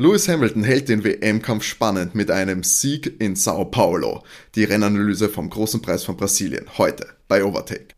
Lewis 0.00 0.28
Hamilton 0.28 0.62
hält 0.62 0.88
den 0.88 1.02
WM-Kampf 1.02 1.64
spannend 1.64 2.14
mit 2.14 2.30
einem 2.30 2.62
Sieg 2.62 3.20
in 3.20 3.34
Sao 3.34 3.64
Paulo. 3.64 4.22
Die 4.54 4.62
Rennanalyse 4.62 5.28
vom 5.28 5.50
Großen 5.50 5.82
Preis 5.82 6.04
von 6.04 6.16
Brasilien 6.16 6.66
heute 6.78 7.04
bei 7.26 7.42
Overtake. 7.42 7.96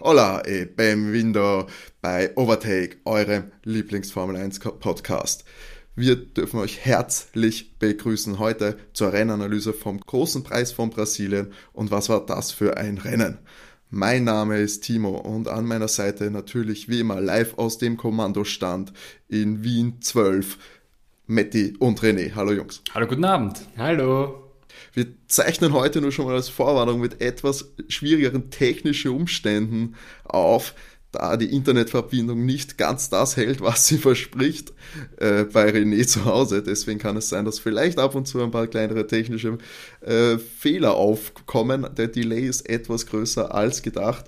Hola 0.00 0.42
e 0.46 0.64
benvindo 0.64 1.66
bei 2.00 2.34
Overtake, 2.34 2.96
eurem 3.04 3.52
Lieblings-Formel 3.64 4.36
1 4.36 4.58
Podcast. 4.58 5.44
Wir 5.94 6.16
dürfen 6.16 6.60
euch 6.60 6.82
herzlich 6.82 7.78
begrüßen 7.78 8.38
heute 8.38 8.78
zur 8.94 9.12
Rennanalyse 9.12 9.74
vom 9.74 10.00
Großen 10.00 10.42
Preis 10.42 10.72
von 10.72 10.88
Brasilien. 10.88 11.52
Und 11.74 11.90
was 11.90 12.08
war 12.08 12.24
das 12.24 12.52
für 12.52 12.78
ein 12.78 12.96
Rennen? 12.96 13.36
Mein 13.94 14.24
Name 14.24 14.56
ist 14.56 14.84
Timo 14.84 15.10
und 15.10 15.48
an 15.48 15.66
meiner 15.66 15.86
Seite 15.86 16.30
natürlich 16.30 16.88
wie 16.88 17.00
immer 17.00 17.20
live 17.20 17.58
aus 17.58 17.76
dem 17.76 17.98
Kommandostand 17.98 18.90
in 19.28 19.64
Wien 19.64 20.00
12 20.00 20.56
Metti 21.26 21.74
und 21.78 22.00
René. 22.00 22.34
Hallo 22.34 22.52
Jungs. 22.52 22.82
Hallo, 22.94 23.06
guten 23.06 23.26
Abend. 23.26 23.60
Hallo. 23.76 24.50
Wir 24.94 25.08
zeichnen 25.26 25.74
heute 25.74 26.00
nur 26.00 26.10
schon 26.10 26.24
mal 26.24 26.34
als 26.34 26.48
Vorwarnung 26.48 27.00
mit 27.00 27.20
etwas 27.20 27.70
schwierigeren 27.88 28.48
technischen 28.48 29.10
Umständen 29.10 29.94
auf 30.24 30.72
da 31.12 31.36
die 31.36 31.54
Internetverbindung 31.54 32.44
nicht 32.44 32.78
ganz 32.78 33.10
das 33.10 33.36
hält, 33.36 33.60
was 33.60 33.86
sie 33.86 33.98
verspricht 33.98 34.72
äh, 35.18 35.44
bei 35.44 35.70
René 35.70 36.06
zu 36.06 36.24
Hause. 36.24 36.62
Deswegen 36.62 36.98
kann 36.98 37.16
es 37.16 37.28
sein, 37.28 37.44
dass 37.44 37.58
vielleicht 37.58 37.98
ab 37.98 38.14
und 38.14 38.26
zu 38.26 38.42
ein 38.42 38.50
paar 38.50 38.66
kleinere 38.66 39.06
technische 39.06 39.58
äh, 40.00 40.38
Fehler 40.38 40.94
aufkommen. 40.94 41.86
Der 41.96 42.08
Delay 42.08 42.46
ist 42.46 42.68
etwas 42.68 43.06
größer 43.06 43.54
als 43.54 43.82
gedacht. 43.82 44.24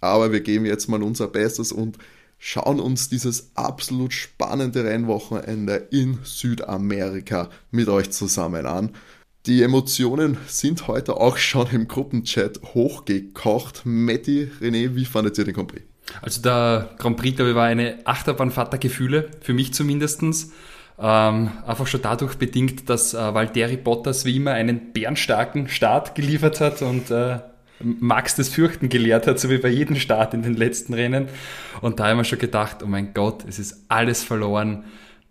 Aber 0.00 0.32
wir 0.32 0.40
geben 0.40 0.64
jetzt 0.64 0.88
mal 0.88 1.02
unser 1.02 1.28
Bestes 1.28 1.72
und 1.72 1.98
schauen 2.38 2.80
uns 2.80 3.08
dieses 3.08 3.50
absolut 3.54 4.12
spannende 4.12 4.84
Rennwochenende 4.84 5.88
in 5.90 6.18
Südamerika 6.22 7.50
mit 7.70 7.88
euch 7.88 8.10
zusammen 8.10 8.64
an. 8.64 8.94
Die 9.46 9.62
Emotionen 9.62 10.36
sind 10.46 10.88
heute 10.88 11.16
auch 11.16 11.36
schon 11.36 11.68
im 11.70 11.88
Gruppenchat 11.88 12.60
hochgekocht. 12.74 13.82
Matti, 13.84 14.50
René, 14.60 14.94
wie 14.94 15.04
fandet 15.04 15.38
ihr 15.38 15.44
den 15.44 15.54
Prix? 15.66 15.82
Also 16.22 16.42
der 16.42 16.90
Grand 16.98 17.16
Prix, 17.16 17.36
glaube 17.36 17.50
ich, 17.50 17.56
war 17.56 17.66
eine 17.66 17.98
Achterbahnfahrt 18.04 18.72
der 18.72 18.80
Gefühle, 18.80 19.28
für 19.40 19.52
mich 19.52 19.74
zumindestens. 19.74 20.52
Ähm, 20.98 21.50
einfach 21.66 21.86
schon 21.86 22.02
dadurch 22.02 22.36
bedingt, 22.36 22.88
dass 22.88 23.14
äh, 23.14 23.34
Valtteri 23.34 23.76
Bottas 23.76 24.24
wie 24.24 24.36
immer 24.36 24.52
einen 24.52 24.92
bärenstarken 24.92 25.68
Start 25.68 26.14
geliefert 26.16 26.60
hat 26.60 26.82
und 26.82 27.10
äh, 27.10 27.38
Max 27.80 28.34
das 28.34 28.48
Fürchten 28.48 28.88
gelehrt 28.88 29.28
hat, 29.28 29.38
so 29.38 29.50
wie 29.50 29.58
bei 29.58 29.68
jedem 29.68 29.96
Start 29.96 30.34
in 30.34 30.42
den 30.42 30.54
letzten 30.54 30.94
Rennen. 30.94 31.28
Und 31.80 32.00
da 32.00 32.08
haben 32.08 32.16
wir 32.16 32.24
schon 32.24 32.40
gedacht, 32.40 32.82
oh 32.82 32.86
mein 32.86 33.14
Gott, 33.14 33.44
es 33.46 33.60
ist 33.60 33.84
alles 33.88 34.24
verloren. 34.24 34.84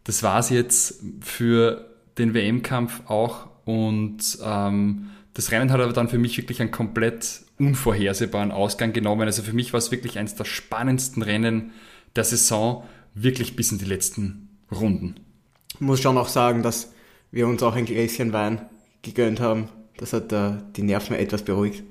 Das 0.06 0.24
war 0.24 0.40
es 0.40 0.50
jetzt 0.50 1.02
für 1.20 1.86
den 2.18 2.34
WM-Kampf 2.34 3.02
auch. 3.08 3.48
Und 3.66 4.38
ähm, 4.42 5.10
das 5.38 5.52
Rennen 5.52 5.72
hat 5.72 5.80
aber 5.80 5.94
dann 5.94 6.10
für 6.10 6.18
mich 6.18 6.36
wirklich 6.36 6.62
einen 6.62 6.72
komplett 6.72 7.42
unvorhersehbaren 7.60 8.52
Ausgang 8.52 8.92
genommen. 8.92 9.28
Also 9.28 9.44
für 9.44 9.54
mich 9.54 9.72
war 9.72 9.78
es 9.78 9.92
wirklich 9.92 10.18
eines 10.18 10.34
der 10.34 10.46
spannendsten 10.46 11.22
Rennen 11.22 11.74
der 12.16 12.24
Saison, 12.24 12.84
wirklich 13.14 13.56
bis 13.56 13.72
in 13.72 13.78
die 13.78 13.86
letzten 13.86 14.50
Runden. 14.72 15.20
Ich 15.76 15.80
muss 15.80 16.02
schon 16.02 16.18
auch 16.18 16.28
sagen, 16.28 16.64
dass 16.64 16.92
wir 17.30 17.48
uns 17.48 17.62
auch 17.62 17.76
ein 17.76 17.86
Gläschen 17.86 18.34
Wein 18.34 18.64
gegönnt 19.04 19.40
haben. 19.40 19.70
Das 19.98 20.12
hat 20.12 20.34
uh, 20.34 20.58
die 20.76 20.82
Nerven 20.82 21.16
etwas 21.16 21.44
beruhigt. 21.44 21.84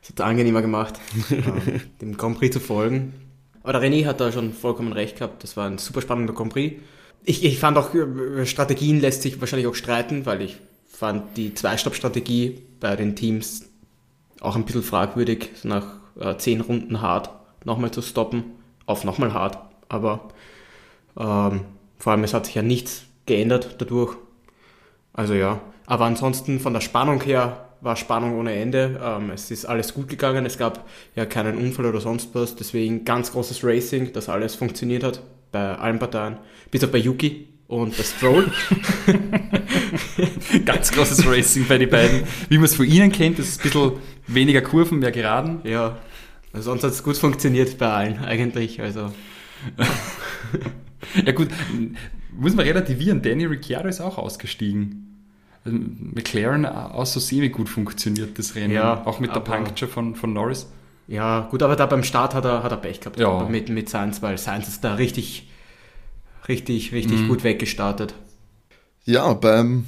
Das 0.00 0.10
hat 0.10 0.20
angenehmer 0.22 0.60
gemacht, 0.60 0.98
uh, 1.30 1.34
dem 2.00 2.16
Grand 2.16 2.36
Prix 2.36 2.52
zu 2.52 2.58
folgen. 2.58 3.14
Aber 3.62 3.78
der 3.78 3.82
René 3.82 4.06
hat 4.06 4.20
da 4.20 4.32
schon 4.32 4.52
vollkommen 4.52 4.92
recht 4.92 5.18
gehabt. 5.18 5.44
Das 5.44 5.56
war 5.56 5.70
ein 5.70 5.78
super 5.78 6.02
spannender 6.02 6.32
Grand 6.34 6.52
Prix. 6.52 6.82
Ich, 7.24 7.44
ich 7.44 7.60
fand 7.60 7.78
auch, 7.78 7.94
über 7.94 8.44
Strategien 8.44 8.98
lässt 9.00 9.22
sich 9.22 9.40
wahrscheinlich 9.40 9.68
auch 9.68 9.76
streiten, 9.76 10.26
weil 10.26 10.42
ich 10.42 10.56
fand 10.88 11.36
die 11.36 11.54
Zwei-Stopp-Strategie 11.54 12.62
bei 12.80 12.96
den 12.96 13.16
Teams 13.16 13.68
auch 14.40 14.56
ein 14.56 14.64
bisschen 14.64 14.82
fragwürdig, 14.82 15.50
nach 15.64 15.86
äh, 16.18 16.36
zehn 16.36 16.60
Runden 16.60 17.00
hart 17.00 17.30
nochmal 17.64 17.90
zu 17.90 18.02
stoppen, 18.02 18.44
auf 18.86 19.04
nochmal 19.04 19.32
hart. 19.32 19.58
Aber 19.88 20.28
ähm, 21.18 21.62
vor 21.98 22.12
allem, 22.12 22.24
es 22.24 22.34
hat 22.34 22.46
sich 22.46 22.54
ja 22.54 22.62
nichts 22.62 23.04
geändert 23.26 23.76
dadurch. 23.78 24.16
Also 25.12 25.34
ja, 25.34 25.60
aber 25.86 26.04
ansonsten 26.04 26.60
von 26.60 26.72
der 26.72 26.80
Spannung 26.80 27.20
her 27.22 27.68
war 27.80 27.96
Spannung 27.96 28.38
ohne 28.38 28.54
Ende. 28.54 29.00
Ähm, 29.02 29.30
es 29.30 29.50
ist 29.50 29.64
alles 29.64 29.94
gut 29.94 30.08
gegangen, 30.08 30.46
es 30.46 30.58
gab 30.58 30.88
ja 31.14 31.26
keinen 31.26 31.56
Unfall 31.56 31.86
oder 31.86 32.00
sonst 32.00 32.34
was. 32.34 32.56
Deswegen 32.56 33.04
ganz 33.04 33.32
großes 33.32 33.64
Racing, 33.64 34.12
dass 34.12 34.28
alles 34.28 34.54
funktioniert 34.54 35.02
hat 35.02 35.22
bei 35.50 35.76
allen 35.76 35.98
Parteien. 35.98 36.38
Bis 36.70 36.84
auf 36.84 36.92
bei 36.92 36.98
Yuki, 36.98 37.48
und 37.68 37.98
das 37.98 38.10
Stroll. 38.10 38.50
Ganz 40.64 40.92
großes 40.92 41.26
Racing 41.26 41.66
bei 41.66 41.78
den 41.78 41.90
beiden. 41.90 42.22
Wie 42.48 42.56
man 42.56 42.64
es 42.64 42.74
von 42.74 42.86
ihnen 42.86 43.12
kennt, 43.12 43.38
das 43.38 43.48
ist 43.48 43.60
ein 43.60 43.62
bisschen 43.64 43.92
weniger 44.26 44.60
Kurven, 44.60 44.98
mehr 44.98 45.12
geraden. 45.12 45.60
Ja, 45.64 45.98
also 46.52 46.70
sonst 46.70 46.84
hat 46.84 46.92
es 46.92 47.02
gut 47.02 47.16
funktioniert 47.16 47.78
bei 47.78 47.88
allen 47.88 48.18
eigentlich. 48.18 48.80
Also. 48.80 49.12
ja 51.24 51.32
gut, 51.32 51.48
muss 52.32 52.54
man 52.54 52.66
relativieren, 52.66 53.22
Danny 53.22 53.44
Ricciardo 53.46 53.88
ist 53.88 54.00
auch 54.00 54.18
ausgestiegen. 54.18 55.26
Also 55.64 55.76
McLaren 55.78 56.64
auch 56.66 57.06
so 57.06 57.20
semi 57.20 57.48
gut 57.48 57.68
funktioniert, 57.68 58.38
das 58.38 58.54
Rennen. 58.54 58.72
Ja, 58.72 59.04
auch 59.06 59.20
mit 59.20 59.34
der 59.34 59.40
Puncture 59.40 59.90
von, 59.90 60.14
von 60.14 60.32
Norris. 60.32 60.70
Ja, 61.08 61.48
gut, 61.50 61.62
aber 61.62 61.74
da 61.74 61.86
beim 61.86 62.04
Start 62.04 62.34
hat 62.34 62.44
er, 62.44 62.62
hat 62.62 62.70
er 62.70 62.76
Pech 62.76 63.00
gehabt 63.00 63.18
ja. 63.18 63.48
mit, 63.48 63.68
mit 63.70 63.88
Sainz, 63.88 64.22
weil 64.22 64.38
Sainz 64.38 64.68
ist 64.68 64.84
da 64.84 64.94
richtig 64.94 65.48
richtig, 66.48 66.92
richtig 66.92 67.20
mhm. 67.20 67.28
gut 67.28 67.44
weggestartet. 67.44 68.14
Ja, 69.08 69.32
beim 69.32 69.86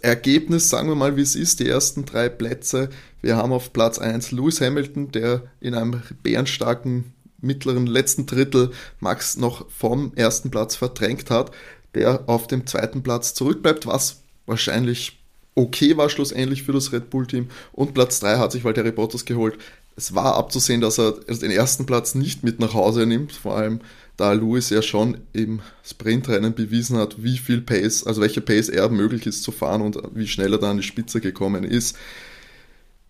Ergebnis, 0.00 0.70
sagen 0.70 0.88
wir 0.88 0.94
mal, 0.94 1.14
wie 1.18 1.20
es 1.20 1.36
ist, 1.36 1.60
die 1.60 1.68
ersten 1.68 2.06
drei 2.06 2.30
Plätze. 2.30 2.88
Wir 3.20 3.36
haben 3.36 3.52
auf 3.52 3.74
Platz 3.74 3.98
1 3.98 4.32
Lewis 4.32 4.62
Hamilton, 4.62 5.12
der 5.12 5.42
in 5.60 5.74
einem 5.74 6.00
bärenstarken 6.22 7.12
mittleren 7.42 7.86
letzten 7.86 8.24
Drittel 8.24 8.70
Max 8.98 9.36
noch 9.36 9.68
vom 9.68 10.14
ersten 10.16 10.50
Platz 10.50 10.74
verdrängt 10.74 11.28
hat, 11.28 11.50
der 11.92 12.30
auf 12.30 12.46
dem 12.46 12.66
zweiten 12.66 13.02
Platz 13.02 13.34
zurückbleibt, 13.34 13.86
was 13.86 14.22
wahrscheinlich 14.46 15.18
okay 15.54 15.98
war 15.98 16.08
schlussendlich 16.08 16.62
für 16.62 16.72
das 16.72 16.94
Red 16.94 17.10
Bull-Team. 17.10 17.50
Und 17.72 17.92
Platz 17.92 18.20
3 18.20 18.38
hat 18.38 18.52
sich 18.52 18.64
Valtteri 18.64 18.90
Bottas 18.90 19.26
geholt. 19.26 19.58
Es 19.96 20.14
war 20.14 20.34
abzusehen, 20.34 20.80
dass 20.80 20.98
er 20.98 21.12
den 21.12 21.50
ersten 21.50 21.84
Platz 21.84 22.14
nicht 22.14 22.42
mit 22.42 22.58
nach 22.58 22.72
Hause 22.72 23.04
nimmt, 23.04 23.32
vor 23.32 23.58
allem 23.58 23.82
da 24.16 24.32
Lewis 24.32 24.70
ja 24.70 24.82
schon 24.82 25.18
im 25.32 25.60
Sprintrennen 25.82 26.54
bewiesen 26.54 26.96
hat, 26.96 27.22
wie 27.22 27.36
viel 27.36 27.60
Pace, 27.60 28.06
also 28.06 28.20
welche 28.20 28.40
Pace 28.40 28.68
er 28.68 28.88
möglich 28.88 29.26
ist 29.26 29.42
zu 29.42 29.52
fahren 29.52 29.82
und 29.82 29.98
wie 30.14 30.26
schnell 30.26 30.52
er 30.52 30.58
da 30.58 30.70
an 30.70 30.78
die 30.78 30.82
Spitze 30.82 31.20
gekommen 31.20 31.64
ist. 31.64 31.96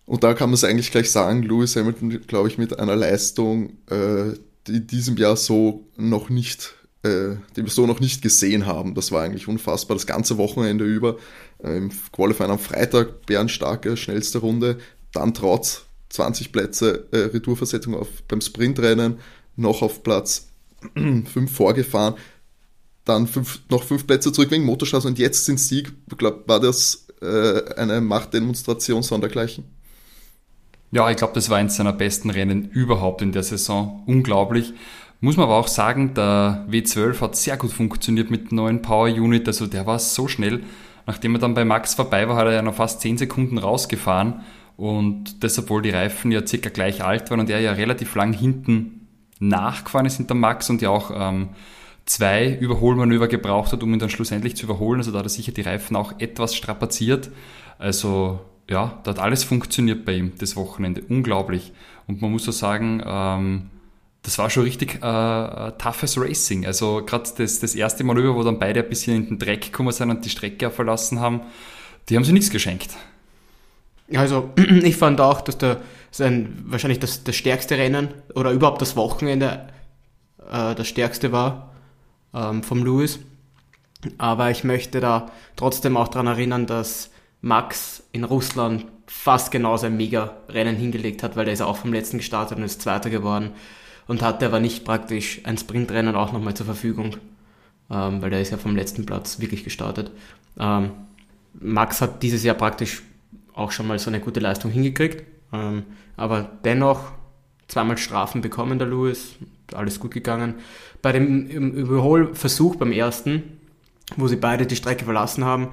Und 0.05 0.23
da 0.23 0.33
kann 0.33 0.49
man 0.49 0.55
es 0.55 0.63
eigentlich 0.63 0.91
gleich 0.91 1.11
sagen, 1.11 1.43
Lewis 1.43 1.75
Hamilton, 1.75 2.21
glaube 2.27 2.49
ich, 2.49 2.57
mit 2.57 2.77
einer 2.79 2.95
Leistung, 2.95 3.77
äh, 3.89 4.37
die 4.67 4.77
in 4.77 4.87
diesem 4.87 5.17
Jahr 5.17 5.35
so 5.35 5.85
noch 5.97 6.29
nicht, 6.29 6.75
äh, 7.03 7.35
die 7.55 7.63
wir 7.63 7.69
so 7.69 7.85
noch 7.85 7.99
nicht 7.99 8.21
gesehen 8.21 8.65
haben. 8.65 8.95
Das 8.95 9.11
war 9.11 9.23
eigentlich 9.23 9.47
unfassbar. 9.47 9.95
Das 9.95 10.07
ganze 10.07 10.37
Wochenende 10.37 10.85
über, 10.85 11.17
äh, 11.63 11.77
im 11.77 11.91
Qualifying 12.11 12.51
am 12.51 12.59
Freitag, 12.59 13.25
bärenstarke, 13.25 13.97
schnellste 13.97 14.39
Runde, 14.39 14.77
dann 15.13 15.33
trotz 15.33 15.85
20 16.09 16.51
Plätze 16.51 17.07
äh, 17.11 17.17
Retourversetzung 17.17 17.93
auf, 17.93 18.07
beim 18.27 18.39
Sprintrennen 18.41 19.19
noch 19.57 19.81
auf 19.81 20.03
Platz 20.03 20.46
fünf 20.95 21.51
vorgefahren, 21.51 22.15
dann 23.05 23.27
fünf, 23.27 23.61
noch 23.69 23.83
fünf 23.83 24.05
Plätze 24.05 24.31
zurück 24.31 24.51
wegen 24.51 24.65
Motorstraße 24.65 25.07
und 25.07 25.19
jetzt 25.19 25.45
sind 25.45 25.59
Sieg. 25.59 25.91
Ich 26.11 26.17
glaube, 26.17 26.43
war 26.47 26.59
das 26.59 27.07
äh, 27.21 27.73
eine 27.75 28.01
Machtdemonstration 28.01 29.03
sondergleichen? 29.03 29.63
Ja, 30.91 31.09
ich 31.09 31.17
glaube, 31.17 31.33
das 31.33 31.49
war 31.49 31.57
eines 31.57 31.75
seiner 31.75 31.93
besten 31.93 32.29
Rennen 32.29 32.69
überhaupt 32.69 33.21
in 33.21 33.31
der 33.31 33.43
Saison. 33.43 34.03
Unglaublich. 34.07 34.73
Muss 35.19 35.35
man 35.35 35.45
aber 35.45 35.55
auch 35.55 35.67
sagen, 35.67 36.13
der 36.13 36.65
W12 36.69 37.19
hat 37.21 37.35
sehr 37.35 37.57
gut 37.57 37.71
funktioniert 37.71 38.29
mit 38.29 38.51
dem 38.51 38.57
neuen 38.57 38.81
Power 38.81 39.07
Unit. 39.07 39.47
Also 39.47 39.65
der 39.65 39.85
war 39.85 39.99
so 39.99 40.27
schnell. 40.27 40.63
Nachdem 41.05 41.35
er 41.35 41.39
dann 41.39 41.55
bei 41.55 41.65
Max 41.65 41.95
vorbei 41.95 42.27
war, 42.29 42.35
hat 42.35 42.47
er 42.47 42.53
ja 42.53 42.61
noch 42.61 42.75
fast 42.75 43.01
10 43.01 43.17
Sekunden 43.17 43.57
rausgefahren. 43.57 44.41
Und 44.77 45.43
das, 45.43 45.57
obwohl 45.57 45.81
die 45.81 45.89
Reifen 45.89 46.31
ja 46.31 46.45
circa 46.45 46.69
gleich 46.69 47.03
alt 47.03 47.31
waren 47.31 47.39
und 47.39 47.49
er 47.49 47.59
ja 47.59 47.71
relativ 47.71 48.13
lang 48.15 48.31
hinten 48.31 48.96
nachgefahren 49.39 50.05
ist 50.05 50.17
hinter 50.17 50.35
Max 50.35 50.69
und 50.69 50.81
ja 50.81 50.89
auch 50.89 51.11
ähm, 51.13 51.49
zwei 52.05 52.53
Überholmanöver 52.53 53.27
gebraucht 53.27 53.73
hat, 53.73 53.83
um 53.83 53.93
ihn 53.93 53.99
dann 53.99 54.09
schlussendlich 54.09 54.55
zu 54.55 54.65
überholen. 54.65 54.99
Also 54.99 55.11
da 55.11 55.19
hat 55.19 55.25
er 55.25 55.29
sicher 55.29 55.51
die 55.51 55.61
Reifen 55.61 55.95
auch 55.95 56.13
etwas 56.19 56.55
strapaziert. 56.55 57.29
Also 57.77 58.39
ja, 58.69 58.99
da 59.03 59.11
hat 59.11 59.19
alles 59.19 59.43
funktioniert 59.43 60.05
bei 60.05 60.13
ihm 60.13 60.33
das 60.37 60.55
Wochenende. 60.55 61.01
Unglaublich. 61.07 61.73
Und 62.07 62.21
man 62.21 62.31
muss 62.31 62.47
auch 62.49 62.53
sagen, 62.53 63.01
ähm, 63.05 63.69
das 64.23 64.37
war 64.37 64.49
schon 64.49 64.63
richtig 64.63 64.95
äh, 64.95 65.71
toughes 65.77 66.19
Racing. 66.19 66.65
Also 66.65 67.03
gerade 67.05 67.29
das, 67.37 67.59
das 67.59 67.75
erste 67.75 68.03
Manöver, 68.03 68.35
wo 68.35 68.43
dann 68.43 68.59
beide 68.59 68.83
ein 68.83 68.89
bisschen 68.89 69.15
in 69.15 69.25
den 69.27 69.39
Dreck 69.39 69.61
gekommen 69.61 69.91
sind 69.91 70.09
und 70.09 70.25
die 70.25 70.29
Strecke 70.29 70.69
verlassen 70.69 71.19
haben, 71.19 71.41
die 72.09 72.15
haben 72.15 72.23
sie 72.23 72.33
nichts 72.33 72.49
geschenkt. 72.49 72.89
Also 74.13 74.49
ich 74.83 74.95
fand 74.97 75.21
auch, 75.21 75.41
dass 75.41 75.57
der 75.57 75.81
sein 76.17 76.63
wahrscheinlich 76.65 76.99
das, 76.99 77.23
das 77.23 77.35
stärkste 77.35 77.77
Rennen 77.77 78.09
oder 78.33 78.51
überhaupt 78.51 78.81
das 78.81 78.95
Wochenende 78.95 79.67
äh, 80.49 80.75
das 80.75 80.87
stärkste 80.87 81.31
war 81.31 81.73
ähm, 82.33 82.63
vom 82.63 82.83
Lewis. 82.83 83.19
Aber 84.17 84.51
ich 84.51 84.63
möchte 84.63 84.99
da 84.99 85.31
trotzdem 85.55 85.97
auch 85.97 86.07
daran 86.07 86.27
erinnern, 86.27 86.65
dass 86.65 87.09
Max 87.41 88.03
in 88.11 88.23
Russland 88.23 88.85
fast 89.07 89.51
genauso 89.51 89.85
ein 89.85 89.97
Mega-Rennen 89.97 90.75
hingelegt 90.75 91.23
hat, 91.23 91.35
weil 91.35 91.45
der 91.45 91.53
ist 91.53 91.61
auch 91.61 91.77
vom 91.77 91.93
letzten 91.93 92.17
gestartet 92.17 92.57
und 92.57 92.63
ist 92.63 92.81
Zweiter 92.81 93.09
geworden 93.09 93.51
und 94.07 94.21
hatte 94.21 94.45
aber 94.45 94.59
nicht 94.59 94.85
praktisch 94.85 95.41
ein 95.45 95.57
Sprintrennen 95.57 96.15
auch 96.15 96.33
nochmal 96.33 96.53
zur 96.55 96.65
Verfügung, 96.65 97.17
ähm, 97.89 98.21
weil 98.21 98.29
der 98.29 98.41
ist 98.41 98.51
ja 98.51 98.57
vom 98.57 98.75
letzten 98.75 99.05
Platz 99.05 99.39
wirklich 99.39 99.63
gestartet. 99.63 100.11
Ähm, 100.59 100.91
Max 101.53 102.01
hat 102.01 102.21
dieses 102.21 102.43
Jahr 102.43 102.55
praktisch 102.55 103.01
auch 103.53 103.71
schon 103.71 103.87
mal 103.87 103.97
so 103.97 104.09
eine 104.09 104.19
gute 104.19 104.39
Leistung 104.39 104.71
hingekriegt, 104.71 105.23
ähm, 105.53 105.85
aber 106.15 106.49
dennoch 106.63 107.11
zweimal 107.67 107.97
Strafen 107.97 108.41
bekommen, 108.41 108.79
der 108.79 108.87
Lewis, 108.87 109.35
alles 109.73 109.99
gut 109.99 110.11
gegangen. 110.11 110.55
Bei 111.01 111.11
dem 111.11 111.47
Überholversuch 111.47 112.75
beim 112.75 112.91
ersten, 112.91 113.59
wo 114.15 114.27
sie 114.27 114.37
beide 114.37 114.65
die 114.65 114.75
Strecke 114.75 115.05
verlassen 115.05 115.43
haben, 115.43 115.69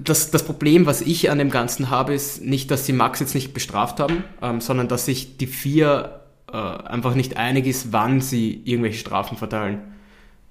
das, 0.00 0.30
das 0.30 0.44
Problem, 0.44 0.86
was 0.86 1.02
ich 1.02 1.30
an 1.30 1.38
dem 1.38 1.50
Ganzen 1.50 1.90
habe, 1.90 2.14
ist 2.14 2.42
nicht, 2.42 2.70
dass 2.70 2.86
sie 2.86 2.92
Max 2.92 3.20
jetzt 3.20 3.34
nicht 3.34 3.52
bestraft 3.52 4.00
haben, 4.00 4.24
ähm, 4.40 4.60
sondern 4.60 4.88
dass 4.88 5.04
sich 5.04 5.36
die 5.36 5.46
vier 5.46 6.20
äh, 6.50 6.56
einfach 6.56 7.14
nicht 7.14 7.36
einig 7.36 7.66
ist, 7.66 7.92
wann 7.92 8.20
sie 8.20 8.62
irgendwelche 8.64 8.98
Strafen 8.98 9.36
verteilen. 9.36 9.82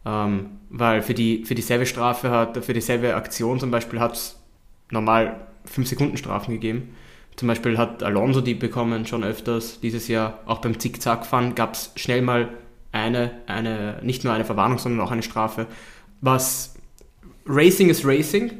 Ähm, 0.06 0.52
weil 0.70 1.02
für, 1.02 1.16
die, 1.16 1.46
für 1.46 1.56
dieselbe 1.56 1.86
Strafe 1.86 2.30
hat, 2.30 2.64
für 2.64 2.74
dieselbe 2.74 3.16
Aktion 3.16 3.60
zum 3.60 3.72
Beispiel 3.72 4.00
hat 4.00 4.14
es 4.14 4.40
normal 4.92 5.48
5 5.66 5.88
Sekunden 5.88 6.18
Strafen 6.18 6.52
gegeben. 6.54 6.96
Zum 7.38 7.48
Beispiel 7.48 7.78
hat 7.78 8.02
Alonso 8.02 8.42
die 8.42 8.56
bekommen 8.56 9.06
schon 9.06 9.24
öfters 9.24 9.80
dieses 9.80 10.08
Jahr. 10.08 10.40
Auch 10.48 10.58
beim 10.58 10.80
Zickzack-Fahren 10.80 11.54
gab 11.54 11.76
es 11.76 11.92
schnell 11.96 12.24
mal 12.24 12.50
eine, 12.92 13.32
eine, 13.46 14.00
nicht 14.02 14.24
nur 14.24 14.34
eine 14.34 14.44
Verwarnung, 14.44 14.80
sondern 14.80 15.06
auch 15.06 15.12
eine 15.12 15.22
Strafe. 15.22 15.68
Was 16.20 16.76
Racing 17.46 17.90
ist 17.90 18.04
Racing, 18.06 18.54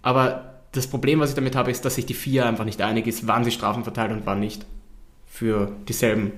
aber 0.00 0.54
das 0.72 0.86
Problem, 0.86 1.20
was 1.20 1.28
ich 1.28 1.36
damit 1.36 1.54
habe, 1.54 1.70
ist, 1.70 1.84
dass 1.84 1.96
sich 1.96 2.06
die 2.06 2.14
vier 2.14 2.46
einfach 2.46 2.64
nicht 2.64 2.80
einig 2.80 3.06
ist, 3.06 3.26
wann 3.26 3.44
sie 3.44 3.50
Strafen 3.50 3.84
verteilt 3.84 4.10
und 4.10 4.24
wann 4.24 4.40
nicht. 4.40 4.64
Für 5.26 5.70
dieselben 5.86 6.32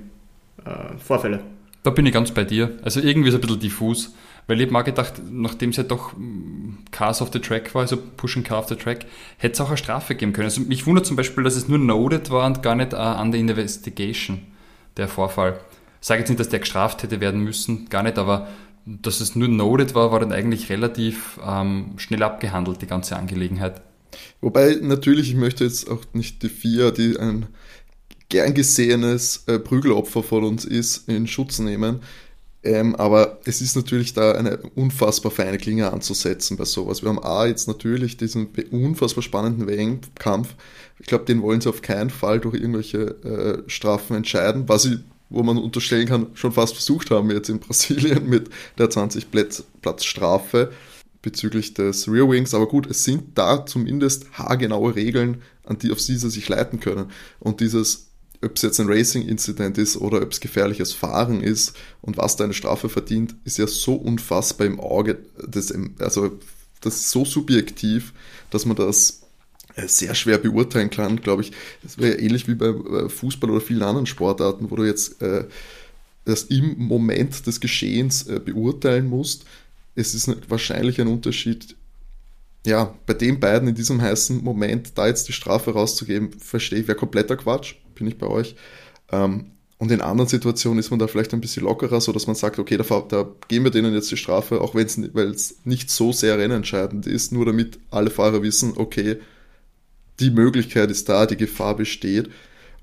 äh, 0.65 0.99
Vorfälle. 0.99 1.41
Da 1.85 1.91
bin 1.91 2.07
ich 2.07 2.13
ganz 2.13 2.33
bei 2.33 2.45
dir. 2.45 2.77
Also 2.83 3.01
irgendwie 3.01 3.29
ist 3.29 3.35
es 3.35 3.41
ein 3.41 3.47
bisschen 3.47 3.61
diffus. 3.61 4.15
Weil 4.47 4.59
ich 4.59 4.67
habe 4.67 4.73
mal 4.73 4.83
gedacht, 4.83 5.15
nachdem 5.31 5.71
es 5.71 5.77
ja 5.77 5.83
doch 5.83 6.13
mm, 6.17 6.85
Cars 6.91 7.23
of 7.23 7.31
the 7.33 7.39
Track 7.39 7.75
war, 7.75 7.83
also 7.83 7.97
Pushing 7.97 8.45
Car 8.45 8.59
of 8.59 8.69
the 8.69 8.77
Track, 8.77 9.07
hätte 9.39 9.55
es 9.55 9.61
auch 9.61 9.69
eine 9.69 9.77
Strafe 9.77 10.15
geben 10.15 10.33
können. 10.33 10.47
Also 10.47 10.61
mich 10.61 10.87
wundert 10.87 11.07
zum 11.07 11.17
Beispiel, 11.17 11.45
dass 11.45 11.57
es 11.57 11.69
nur 11.69 11.79
noted 11.79 12.31
war 12.31 12.47
und 12.47 12.63
gar 12.63 12.75
nicht 12.75 12.93
uh, 12.93 12.97
under 12.97 13.39
investigation, 13.39 14.43
der 14.97 15.09
Vorfall. 15.09 15.61
Ich 16.01 16.07
sage 16.07 16.21
jetzt 16.21 16.29
nicht, 16.29 16.41
dass 16.41 16.51
der 16.51 16.61
gestraft 16.61 17.03
hätte 17.03 17.21
werden 17.21 17.41
müssen, 17.41 17.89
gar 17.89 18.03
nicht, 18.03 18.19
aber 18.19 18.49
dass 18.85 19.21
es 19.21 19.35
nur 19.35 19.49
noted 19.49 19.95
war, 19.95 20.13
war 20.13 20.21
dann 20.21 20.33
eigentlich 20.33 20.69
relativ 20.69 21.41
ähm, 21.45 21.95
schnell 21.97 22.23
abgehandelt, 22.23 22.83
die 22.83 22.87
ganze 22.87 23.17
Angelegenheit. 23.17 23.81
Wobei 24.41 24.79
natürlich, 24.81 25.31
ich 25.31 25.37
möchte 25.37 25.65
jetzt 25.65 25.91
auch 25.91 26.05
nicht 26.13 26.43
die 26.43 26.51
vier, 26.51 26.93
die 26.93 27.19
ein 27.19 27.47
gern 28.29 28.55
gesehenes 28.55 29.45
äh, 29.47 29.59
Prügelopfer 29.59 30.23
von 30.23 30.45
uns 30.45 30.65
ist, 30.65 31.09
in 31.09 31.27
Schutz 31.27 31.59
nehmen. 31.59 32.01
Ähm, 32.65 32.95
aber 32.97 33.41
es 33.45 33.61
ist 33.61 33.77
natürlich 33.77 34.15
da 34.15 34.33
eine 34.33 34.57
unfassbar 34.75 35.31
feine 35.31 35.59
Klinge 35.59 35.93
anzusetzen 35.93 36.57
bei 36.57 36.65
sowas. 36.65 37.03
Wir 37.03 37.11
haben 37.11 37.23
A 37.23 37.47
jetzt 37.47 37.69
natürlich 37.69 38.17
diesen 38.17 38.49
unfassbar 38.71 39.23
spannenden 39.23 39.67
WM-Kampf. 39.67 40.55
Ich 40.99 41.07
glaube, 41.07 41.27
den 41.27 41.43
wollen 41.43 41.61
sie 41.61 41.69
auf 41.69 41.83
keinen 41.83 42.09
Fall 42.09 42.41
durch 42.41 42.55
irgendwelche 42.55 42.99
äh, 43.23 43.69
Strafen 43.69 44.17
entscheiden, 44.17 44.67
was 44.67 44.85
sie, 44.85 45.01
wo 45.29 45.43
man 45.43 45.59
unterstellen 45.59 46.09
kann, 46.09 46.29
schon 46.33 46.53
fast 46.53 46.75
versucht 46.75 47.11
haben 47.11 47.31
jetzt 47.31 47.51
in 47.51 47.61
Brasilien 47.61 48.29
mit 48.29 48.49
der 48.79 48.89
20 48.89 49.31
Platz, 49.31 49.65
Platz 49.83 50.05
Strafe 50.05 50.73
bezüglich 51.21 51.75
des 51.75 52.09
Rear 52.09 52.31
Wings. 52.31 52.55
Aber 52.55 52.67
gut, 52.67 52.87
es 52.87 53.05
sind 53.05 53.37
da 53.37 53.67
zumindest 53.67 54.27
haargenaue 54.33 54.95
Regeln, 54.95 55.43
an 55.65 55.79
die 55.79 55.93
auf 55.93 56.01
sie 56.01 56.17
sich 56.17 56.49
leiten 56.49 56.81
können. 56.81 57.11
Und 57.41 57.61
dieses 57.61 58.09
ob 58.45 58.57
es 58.57 58.63
jetzt 58.63 58.81
ein 58.81 58.89
Racing-Incident 58.89 59.79
ist 59.79 59.97
oder 59.97 60.23
ob 60.23 60.33
es 60.33 60.41
gefährliches 60.41 60.93
Fahren 60.93 61.43
ist 61.43 61.75
und 62.01 62.17
was 62.17 62.37
da 62.37 62.45
eine 62.45 62.55
Strafe 62.55 62.89
verdient, 62.89 63.35
ist 63.45 63.59
ja 63.59 63.67
so 63.67 63.95
unfassbar 63.95 64.67
im 64.67 64.81
Auge, 64.81 65.19
das, 65.47 65.73
also 65.99 66.39
das 66.81 66.97
ist 66.97 67.11
so 67.11 67.25
subjektiv, 67.25 68.13
dass 68.51 68.67
man 68.67 68.77
das 68.77 69.23
äh, 69.77 69.89
sehr 69.89 70.15
schwer 70.15 70.39
beurteilen 70.39 70.91
kann, 70.91 71.21
glaube 71.21 71.43
ich. 71.43 71.53
Das 71.83 71.99
wäre 71.99 72.17
ja 72.17 72.21
ähnlich 72.21 72.47
wie 72.47 72.55
bei 72.55 72.67
äh, 72.67 73.09
Fußball 73.09 73.51
oder 73.51 73.61
vielen 73.61 73.83
anderen 73.83 74.07
Sportarten, 74.07 74.71
wo 74.71 74.77
du 74.77 74.85
jetzt 74.85 75.21
äh, 75.21 75.45
das 76.25 76.45
im 76.45 76.77
Moment 76.79 77.47
des 77.47 77.61
Geschehens 77.61 78.27
äh, 78.27 78.41
beurteilen 78.41 79.09
musst. 79.09 79.45
Es 79.95 80.15
ist 80.15 80.31
wahrscheinlich 80.51 81.01
ein 81.01 81.09
Unterschied, 81.09 81.77
ja, 82.67 82.95
bei 83.07 83.15
den 83.15 83.41
beiden 83.41 83.69
in 83.69 83.75
diesem 83.75 84.01
heißen 84.01 84.43
Moment 84.43 84.93
da 84.97 85.07
jetzt 85.07 85.29
die 85.29 85.33
Strafe 85.33 85.73
rauszugeben, 85.73 86.33
verstehe 86.33 86.81
ich, 86.81 86.89
wäre 86.89 86.97
kompletter 86.97 87.37
Quatsch, 87.37 87.75
bin 87.95 88.07
ich 88.07 88.19
bei 88.19 88.27
euch. 88.27 88.57
Ähm, 89.11 89.53
und 89.79 89.91
in 89.91 90.01
anderen 90.01 90.29
Situationen 90.29 90.79
ist 90.79 90.91
man 90.91 90.99
da 90.99 91.07
vielleicht 91.07 91.35
ein 91.35 91.41
bisschen 91.41 91.65
lockerer, 91.65 92.01
so 92.01 92.13
dass 92.13 92.27
man 92.27 92.37
sagt, 92.37 92.59
okay, 92.59 92.77
da, 92.77 92.85
da 93.01 93.29
geben 93.49 93.65
wir 93.65 93.71
denen 93.71 93.93
jetzt 93.93 94.11
die 94.11 94.17
Strafe, 94.17 94.61
auch 94.61 94.75
wenn 94.75 94.87
es 94.87 95.57
nicht 95.65 95.91
so 95.91 96.13
sehr 96.13 96.39
rennentscheidend 96.39 97.07
ist, 97.07 97.33
nur 97.33 97.45
damit 97.45 97.79
alle 97.91 98.11
Fahrer 98.11 98.43
wissen, 98.43 98.75
okay, 98.77 99.19
die 100.21 100.31
Möglichkeit 100.31 100.91
ist 100.91 101.09
da, 101.09 101.27
die 101.27 101.37
Gefahr 101.37 101.77
besteht. 101.77 102.31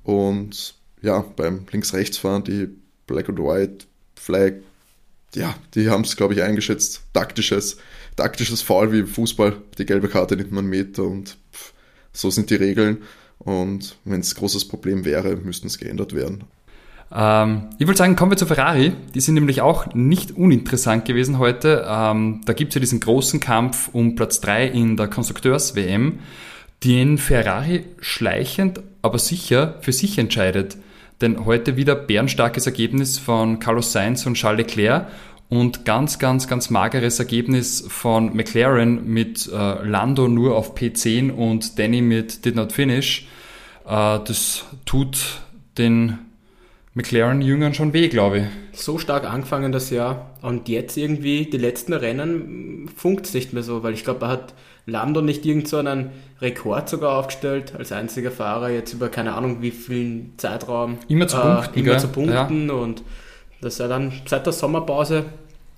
Und 0.04 0.76
ja, 1.02 1.22
beim 1.36 1.66
Links-Rechts-Fahren, 1.72 2.44
die 2.44 2.68
Black 3.08 3.30
and 3.30 3.40
White 3.40 3.86
Flag, 4.16 4.54
ja, 5.34 5.56
die 5.74 5.90
haben 5.90 6.04
es, 6.04 6.18
glaube 6.18 6.34
ich, 6.34 6.44
eingeschätzt. 6.44 7.04
Taktisches 7.14 7.78
taktisches 8.16 8.62
Foul 8.62 8.92
wie 8.92 9.00
im 9.00 9.08
Fußball. 9.08 9.62
Die 9.78 9.86
gelbe 9.86 10.08
Karte 10.08 10.36
nimmt 10.36 10.52
man 10.52 10.66
mit 10.66 11.00
und 11.00 11.38
pff, 11.54 11.74
so 12.14 12.30
sind 12.30 12.50
die 12.50 12.56
Regeln. 12.56 13.04
Und 13.44 13.98
wenn 14.06 14.20
es 14.22 14.34
ein 14.34 14.40
großes 14.40 14.68
Problem 14.68 15.06
wäre, 15.06 15.36
müssten 15.36 15.68
es 15.68 15.78
geändert 15.78 16.14
werden. 16.14 16.44
Ähm, 17.14 17.70
ich 17.78 17.88
würde 17.88 17.98
sagen, 17.98 18.16
kommen 18.16 18.32
wir 18.32 18.38
zu 18.38 18.46
Ferrari. 18.46 18.94
Die 19.14 19.20
sind 19.20 19.36
nämlich 19.36 19.62
auch 19.62 19.94
nicht 19.94 20.32
uninteressant 20.32 21.06
gewesen 21.06 21.40
heute. 21.40 21.86
Ähm, 21.88 22.42
da 22.46 22.54
gibt 22.54 22.70
es 22.70 22.76
ja 22.76 22.80
diesen 22.80 23.00
großen 23.00 23.40
Kampf 23.40 23.90
um 23.92 24.16
Platz 24.16 24.40
3 24.42 24.68
in 24.68 24.98
der 24.98 25.08
Konstrukteurs-WM, 25.08 26.20
den 26.84 27.18
Ferrari 27.18 27.86
schleichend, 28.00 28.82
aber 29.02 29.20
sicher 29.20 29.76
für 29.82 29.92
sich 29.92 30.18
entscheidet. 30.18 30.78
Denn 31.20 31.46
heute 31.46 31.76
wieder 31.76 31.96
bärenstarkes 31.96 32.66
Ergebnis 32.66 33.20
von 33.20 33.60
Carlos 33.60 33.92
Sainz 33.92 34.26
und 34.26 34.36
Charles 34.36 34.66
Leclerc 34.66 35.08
und 35.52 35.84
ganz, 35.84 36.18
ganz, 36.18 36.48
ganz 36.48 36.70
mageres 36.70 37.20
Ergebnis 37.20 37.84
von 37.90 38.34
McLaren 38.34 39.06
mit 39.06 39.50
äh, 39.52 39.86
Lando 39.86 40.30
nur 40.30 40.56
auf 40.56 40.78
P10 40.78 41.30
und 41.30 41.78
Danny 41.78 42.02
mit 42.02 42.46
Did 42.46 42.56
Not 42.56 42.72
Finish. 42.72 43.28
Äh, 43.86 44.20
das 44.26 44.64
tut 44.86 45.42
den 45.78 46.20
McLaren-Jüngern 46.94 47.74
schon 47.74 47.92
weh, 47.92 48.08
glaube 48.08 48.38
ich. 48.38 48.46
So 48.80 48.98
stark 48.98 49.30
angefangen 49.30 49.74
das 49.74 49.90
Jahr 49.90 50.32
und 50.42 50.70
jetzt 50.70 50.96
irgendwie 50.96 51.46
die 51.46 51.58
letzten 51.58 51.92
Rennen 51.92 52.90
funkt 52.96 53.26
es 53.26 53.34
nicht 53.34 53.52
mehr 53.52 53.64
so, 53.64 53.84
weil 53.84 53.94
ich 53.94 54.06
glaube, 54.06 54.28
er 54.28 54.30
hat 54.30 54.54
Lando 54.86 55.22
nicht 55.22 55.46
irgend 55.46 55.68
so 55.68 55.78
einen 55.78 56.12
Rekord 56.40 56.88
sogar 56.88 57.18
aufgestellt 57.18 57.74
als 57.78 57.92
einziger 57.92 58.32
Fahrer 58.32 58.70
jetzt 58.70 58.94
über 58.94 59.10
keine 59.10 59.34
Ahnung 59.34 59.62
wie 59.62 59.72
vielen 59.72 60.32
Zeitraum. 60.38 60.98
Immer 61.10 61.28
zu 61.28 61.36
Punkten. 61.36 61.78
Äh, 61.78 61.82
immer 61.82 61.98
zu 61.98 62.08
Punkten 62.08 62.68
ja. 62.70 62.74
und 62.74 63.04
dass 63.60 63.82
er 63.82 63.90
dann 63.90 64.14
seit 64.26 64.46
der 64.46 64.54
Sommerpause 64.54 65.26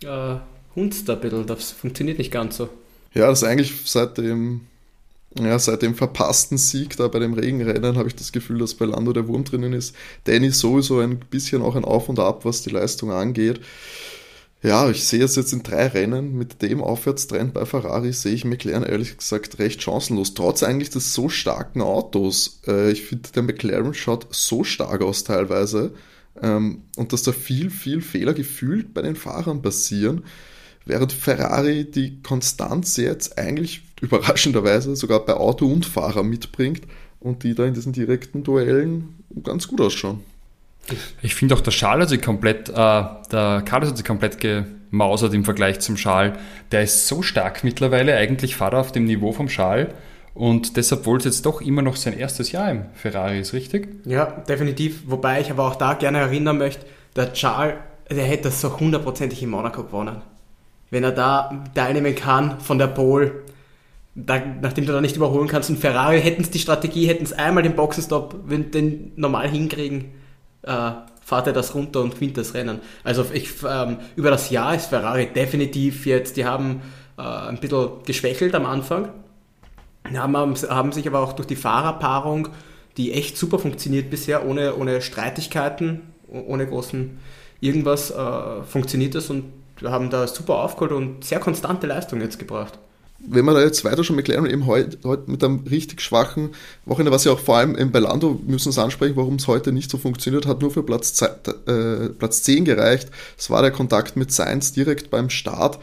äh, 0.05 0.37
hunzt 0.75 1.09
ein 1.09 1.19
bisschen. 1.19 1.47
Das 1.47 1.71
funktioniert 1.71 2.17
nicht 2.17 2.31
ganz 2.31 2.57
so. 2.57 2.69
Ja, 3.13 3.27
das 3.27 3.41
ist 3.41 3.47
eigentlich 3.47 3.73
seit 3.85 4.17
dem, 4.17 4.61
ja, 5.39 5.57
seit 5.59 5.81
dem 5.81 5.95
verpassten 5.95 6.57
Sieg 6.57 6.97
da 6.97 7.07
bei 7.07 7.19
dem 7.19 7.33
Regenrennen 7.33 7.97
habe 7.97 8.07
ich 8.07 8.15
das 8.15 8.31
Gefühl, 8.31 8.59
dass 8.59 8.73
bei 8.73 8.85
Lando 8.85 9.13
der 9.13 9.27
Wurm 9.27 9.43
drinnen 9.43 9.73
ist. 9.73 9.95
Danny 10.23 10.51
sowieso 10.51 10.99
ein 10.99 11.19
bisschen 11.19 11.61
auch 11.61 11.75
ein 11.75 11.85
Auf 11.85 12.09
und 12.09 12.19
Ab, 12.19 12.45
was 12.45 12.63
die 12.63 12.71
Leistung 12.71 13.11
angeht. 13.11 13.59
Ja, 14.63 14.89
ich 14.89 15.03
sehe 15.05 15.23
es 15.23 15.35
jetzt 15.35 15.51
in 15.51 15.61
drei 15.61 15.87
Rennen 15.87 16.37
mit 16.37 16.61
dem 16.61 16.81
Aufwärtstrend 16.81 17.53
bei 17.53 17.65
Ferrari, 17.65 18.13
sehe 18.13 18.33
ich 18.33 18.45
McLaren 18.45 18.83
ehrlich 18.83 19.17
gesagt 19.17 19.59
recht 19.59 19.81
chancenlos, 19.81 20.35
trotz 20.35 20.63
eigentlich 20.63 20.89
des 20.89 21.13
so 21.13 21.27
starken 21.27 21.81
Autos. 21.81 22.61
Äh, 22.65 22.91
ich 22.91 23.03
finde, 23.03 23.29
der 23.35 23.43
McLaren 23.43 23.93
schaut 23.93 24.27
so 24.31 24.63
stark 24.63 25.01
aus 25.01 25.25
teilweise. 25.25 25.93
Ähm, 26.43 26.81
und 26.97 27.13
dass 27.13 27.23
da 27.23 27.31
viel, 27.31 27.69
viel 27.69 28.01
Fehler 28.01 28.33
gefühlt 28.33 28.93
bei 28.93 29.01
den 29.01 29.15
Fahrern 29.15 29.61
passieren, 29.61 30.23
während 30.85 31.13
Ferrari 31.13 31.89
die 31.89 32.21
Konstanz 32.21 32.97
jetzt 32.97 33.37
eigentlich 33.37 33.81
überraschenderweise 34.01 34.95
sogar 34.95 35.25
bei 35.25 35.33
Auto 35.33 35.65
und 35.65 35.85
Fahrer 35.85 36.23
mitbringt 36.23 36.81
und 37.21 37.43
die 37.43 37.55
da 37.55 37.65
in 37.65 37.73
diesen 37.73 37.93
direkten 37.93 38.43
Duellen 38.43 39.15
ganz 39.43 39.67
gut 39.67 39.79
ausschauen. 39.79 40.19
Ich 41.21 41.33
finde 41.33 41.55
auch 41.55 41.61
der 41.61 41.71
Schal 41.71 42.01
hat 42.01 42.09
sich 42.09 42.21
komplett, 42.21 42.67
äh, 42.67 42.73
der 42.73 43.63
Carlos 43.65 43.89
hat 43.89 43.95
sich 43.95 44.05
komplett 44.05 44.41
gemausert 44.41 45.33
im 45.33 45.45
Vergleich 45.45 45.79
zum 45.79 45.95
Schal. 45.95 46.37
Der 46.73 46.83
ist 46.83 47.07
so 47.07 47.21
stark 47.21 47.63
mittlerweile, 47.63 48.17
eigentlich 48.17 48.57
Fahrer 48.57 48.79
auf 48.79 48.91
dem 48.91 49.05
Niveau 49.05 49.31
vom 49.31 49.47
Schal. 49.47 49.93
Und 50.33 50.77
deshalb 50.77 51.05
wollte 51.05 51.29
es 51.29 51.35
jetzt 51.35 51.45
doch 51.45 51.61
immer 51.61 51.81
noch 51.81 51.95
sein 51.95 52.17
erstes 52.17 52.51
Jahr 52.51 52.71
im 52.71 52.85
Ferrari, 52.93 53.39
ist 53.39 53.53
richtig? 53.53 53.87
Ja, 54.05 54.25
definitiv. 54.25 55.03
Wobei 55.05 55.41
ich 55.41 55.51
aber 55.51 55.67
auch 55.67 55.75
da 55.75 55.93
gerne 55.93 56.19
erinnern 56.19 56.57
möchte, 56.57 56.85
der 57.15 57.33
Charles 57.33 57.75
der 58.09 58.25
hätte 58.25 58.43
das 58.43 58.61
so 58.61 58.79
hundertprozentig 58.79 59.41
in 59.43 59.49
Monaco 59.49 59.83
gewonnen. 59.83 60.21
Wenn 60.89 61.03
er 61.03 61.11
da 61.11 61.63
teilnehmen 61.73 62.15
kann 62.15 62.59
von 62.59 62.77
der 62.77 62.87
Pole, 62.87 63.43
da, 64.15 64.39
nachdem 64.61 64.85
du 64.85 64.93
da 64.93 65.01
nicht 65.01 65.15
überholen 65.15 65.47
kannst. 65.47 65.69
Und 65.69 65.79
Ferrari 65.79 66.21
hätten 66.21 66.43
es 66.43 66.51
die 66.51 66.59
Strategie, 66.59 67.07
hätten 67.07 67.23
es 67.23 67.33
einmal 67.33 67.63
den 67.63 67.75
Boxenstopp, 67.75 68.35
wenn 68.45 68.69
den 68.69 69.11
normal 69.15 69.49
hinkriegen, 69.49 70.11
äh, 70.61 70.91
fahrt 71.21 71.47
er 71.47 71.53
das 71.53 71.73
runter 71.73 72.01
und 72.01 72.15
gewinnt 72.15 72.37
das 72.37 72.53
Rennen. 72.53 72.79
Also 73.03 73.25
ich, 73.33 73.49
ähm, 73.67 73.97
über 74.15 74.29
das 74.29 74.49
Jahr 74.49 74.75
ist 74.75 74.87
Ferrari 74.87 75.27
definitiv 75.33 76.05
jetzt, 76.05 76.37
die 76.37 76.45
haben 76.45 76.81
äh, 77.17 77.21
ein 77.21 77.59
bisschen 77.59 78.03
geschwächelt 78.05 78.53
am 78.53 78.65
Anfang, 78.65 79.09
haben, 80.05 80.55
haben 80.55 80.91
sich 80.91 81.07
aber 81.07 81.19
auch 81.19 81.33
durch 81.33 81.47
die 81.47 81.55
Fahrerpaarung, 81.55 82.49
die 82.97 83.13
echt 83.13 83.37
super 83.37 83.59
funktioniert 83.59 84.09
bisher, 84.09 84.45
ohne, 84.45 84.75
ohne 84.75 85.01
Streitigkeiten, 85.01 86.01
ohne 86.27 86.67
großen 86.67 87.17
irgendwas, 87.61 88.11
äh, 88.11 88.63
funktioniert 88.63 89.15
das 89.15 89.29
und 89.29 89.45
haben 89.83 90.09
da 90.09 90.27
super 90.27 90.55
aufgeholt 90.55 90.91
und 90.91 91.23
sehr 91.23 91.39
konstante 91.39 91.87
Leistung 91.87 92.21
jetzt 92.21 92.39
gebracht 92.39 92.77
wenn 93.25 93.45
man 93.45 93.55
da 93.55 93.61
jetzt 93.61 93.83
weiter 93.85 94.03
schon 94.03 94.15
McLaren 94.15 94.45
eben 94.45 94.65
heute, 94.65 94.97
heute 95.03 95.31
mit 95.31 95.43
einem 95.43 95.61
richtig 95.69 96.01
schwachen 96.01 96.49
Wochenende, 96.85 97.11
was 97.11 97.23
ja 97.23 97.31
auch 97.31 97.39
vor 97.39 97.57
allem 97.57 97.91
bei 97.91 97.99
Lando 97.99 98.39
müssen 98.45 98.69
es 98.69 98.77
ansprechen, 98.77 99.15
warum 99.15 99.35
es 99.35 99.47
heute 99.47 99.71
nicht 99.71 99.89
so 99.89 99.97
funktioniert 99.97 100.45
hat, 100.45 100.61
nur 100.61 100.71
für 100.71 100.83
Platz, 100.83 101.21
äh, 101.21 102.09
Platz 102.09 102.43
10 102.43 102.65
gereicht. 102.65 103.09
Es 103.37 103.49
war 103.49 103.61
der 103.61 103.71
Kontakt 103.71 104.17
mit 104.17 104.31
Sainz 104.31 104.73
direkt 104.73 105.09
beim 105.09 105.29
Start. 105.29 105.79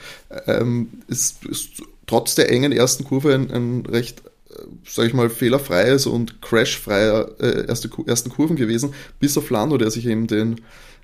Ähm, 0.47 0.89
ist, 1.09 1.45
ist 1.47 1.83
trotz 2.11 2.35
der 2.35 2.51
engen 2.51 2.73
ersten 2.73 3.05
Kurve 3.05 3.35
ein, 3.35 3.51
ein 3.51 3.87
recht 3.87 4.23
äh, 4.51 4.63
sage 4.85 5.09
ich 5.09 5.15
mal, 5.15 5.31
fehlerfreies 5.31 6.07
und 6.07 6.43
crashfreier 6.43 7.31
äh, 7.41 7.67
erste, 7.69 7.89
ersten 8.07 8.31
Kurven 8.31 8.57
gewesen, 8.57 8.95
bis 9.21 9.39
auf 9.39 9.49
Lando, 9.51 9.79
der 9.79 9.91
sich 9.91 10.07
eben 10.07 10.27
den 10.27 10.61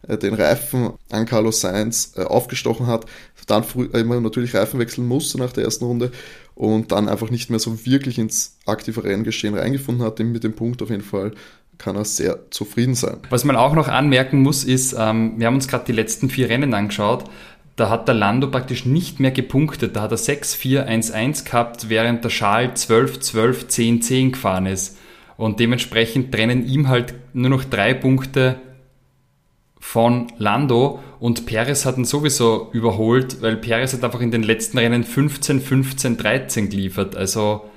äh, 0.09 0.19
den 0.19 0.35
Reifen 0.35 0.91
an 1.11 1.27
Carlos 1.27 1.61
Sainz 1.61 2.15
äh, 2.17 2.23
aufgestochen 2.23 2.87
hat, 2.87 3.07
dann 3.47 3.63
früh, 3.63 3.89
äh, 3.93 4.01
immer 4.01 4.21
natürlich 4.21 4.55
Reifen 4.55 4.81
wechseln 4.81 5.07
musste 5.07 5.39
nach 5.39 5.53
der 5.53 5.65
ersten 5.65 5.85
Runde 5.85 6.11
und 6.57 6.91
dann 6.91 7.09
einfach 7.09 7.31
nicht 7.31 7.51
mehr 7.51 7.61
so 7.61 7.87
wirklich 7.87 8.19
ins 8.19 8.57
aktive 8.67 9.05
Renngeschehen 9.05 9.57
reingefunden 9.57 10.05
hat. 10.05 10.19
Mit 10.19 10.43
dem 10.43 10.55
Punkt 10.55 10.83
auf 10.83 10.91
jeden 10.91 11.05
Fall 11.05 11.33
kann 11.79 11.97
er 11.97 12.05
sehr 12.05 12.51
zufrieden 12.51 12.95
sein. 12.95 13.19
Was 13.31 13.45
man 13.45 13.55
auch 13.55 13.75
noch 13.75 13.89
anmerken 13.89 14.41
muss, 14.41 14.65
ist, 14.65 14.95
ähm, 14.99 15.35
wir 15.37 15.47
haben 15.47 15.55
uns 15.55 15.69
gerade 15.69 15.85
die 15.85 15.93
letzten 15.93 16.31
vier 16.31 16.49
Rennen 16.49 16.75
angeschaut. 16.75 17.25
Da 17.77 17.91
hat 17.91 18.09
der 18.09 18.15
Lando 18.15 18.51
praktisch 18.51 18.87
nicht 18.87 19.21
mehr 19.21 19.31
gepunktet. 19.31 19.97
Da 19.97 20.03
hat 20.03 20.11
er 20.11 20.17
6, 20.17 20.55
4, 20.55 20.87
1, 20.87 21.11
1 21.11 21.45
gehabt, 21.45 21.89
während 21.91 22.25
der 22.25 22.31
Schal 22.31 22.75
12, 22.75 23.21
12, 23.21 23.69
10, 23.69 24.03
10 24.03 24.33
gefahren 24.33 24.67
ist. 24.67 24.97
Und 25.37 25.61
dementsprechend 25.61 26.33
trennen 26.33 26.67
ihm 26.67 26.89
halt 26.89 27.15
nur 27.35 27.51
noch 27.51 27.65
drei 27.65 27.93
Punkte 27.93 28.57
von 29.79 30.29
Lando 30.39 31.01
und 31.21 31.47
Perez 31.47 31.85
hat 31.85 31.97
ihn 31.97 32.05
sowieso 32.05 32.71
überholt, 32.73 33.41
weil 33.43 33.57
Perez 33.57 33.93
hat 33.93 34.03
einfach 34.03 34.21
in 34.21 34.31
den 34.31 34.43
letzten 34.43 34.79
Rennen 34.79 35.05
15, 35.05 35.61
15, 35.61 36.17
13 36.17 36.71
geliefert. 36.71 37.15
Also 37.15 37.71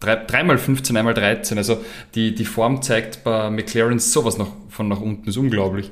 drei, 0.00 0.16
dreimal 0.16 0.58
15, 0.58 0.96
einmal 0.96 1.14
13. 1.14 1.56
Also 1.56 1.78
die, 2.14 2.34
die 2.34 2.44
Form 2.44 2.82
zeigt 2.82 3.24
bei 3.24 3.48
McLaren 3.48 4.00
sowas 4.00 4.38
noch 4.38 4.52
von 4.68 4.88
nach 4.88 5.00
unten. 5.00 5.28
Ist 5.28 5.36
unglaublich. 5.36 5.90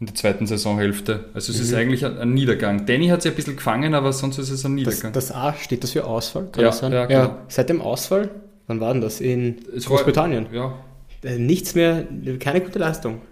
In 0.00 0.06
der 0.06 0.14
zweiten 0.14 0.46
Saisonhälfte. 0.46 1.24
Also 1.34 1.50
es 1.50 1.58
mhm. 1.58 1.64
ist 1.64 1.74
eigentlich 1.74 2.06
ein, 2.06 2.18
ein, 2.18 2.32
Niedergang. 2.32 2.86
Danny 2.86 3.08
hat 3.08 3.22
sich 3.22 3.32
ein 3.32 3.36
bisschen 3.36 3.56
gefangen, 3.56 3.94
aber 3.94 4.12
sonst 4.12 4.38
ist 4.38 4.50
es 4.50 4.64
ein 4.64 4.74
Niedergang. 4.74 5.12
Das, 5.12 5.28
das 5.28 5.36
A, 5.36 5.54
steht 5.54 5.82
das 5.82 5.90
für 5.90 6.04
Ausfall? 6.04 6.48
Kann 6.52 6.62
ja, 6.62 6.68
das 6.68 6.78
sein? 6.78 6.92
ja, 6.92 7.06
genau. 7.06 7.20
ja, 7.20 7.38
Seit 7.48 7.68
dem 7.68 7.80
Ausfall, 7.80 8.30
wann 8.68 8.80
war 8.80 8.92
denn 8.92 9.02
das? 9.02 9.20
In 9.20 9.56
Großbritannien? 9.76 10.46
Ja. 10.52 10.74
Äh, 11.24 11.38
nichts 11.38 11.74
mehr, 11.74 12.06
keine 12.38 12.60
gute 12.60 12.78
Leistung. 12.78 13.22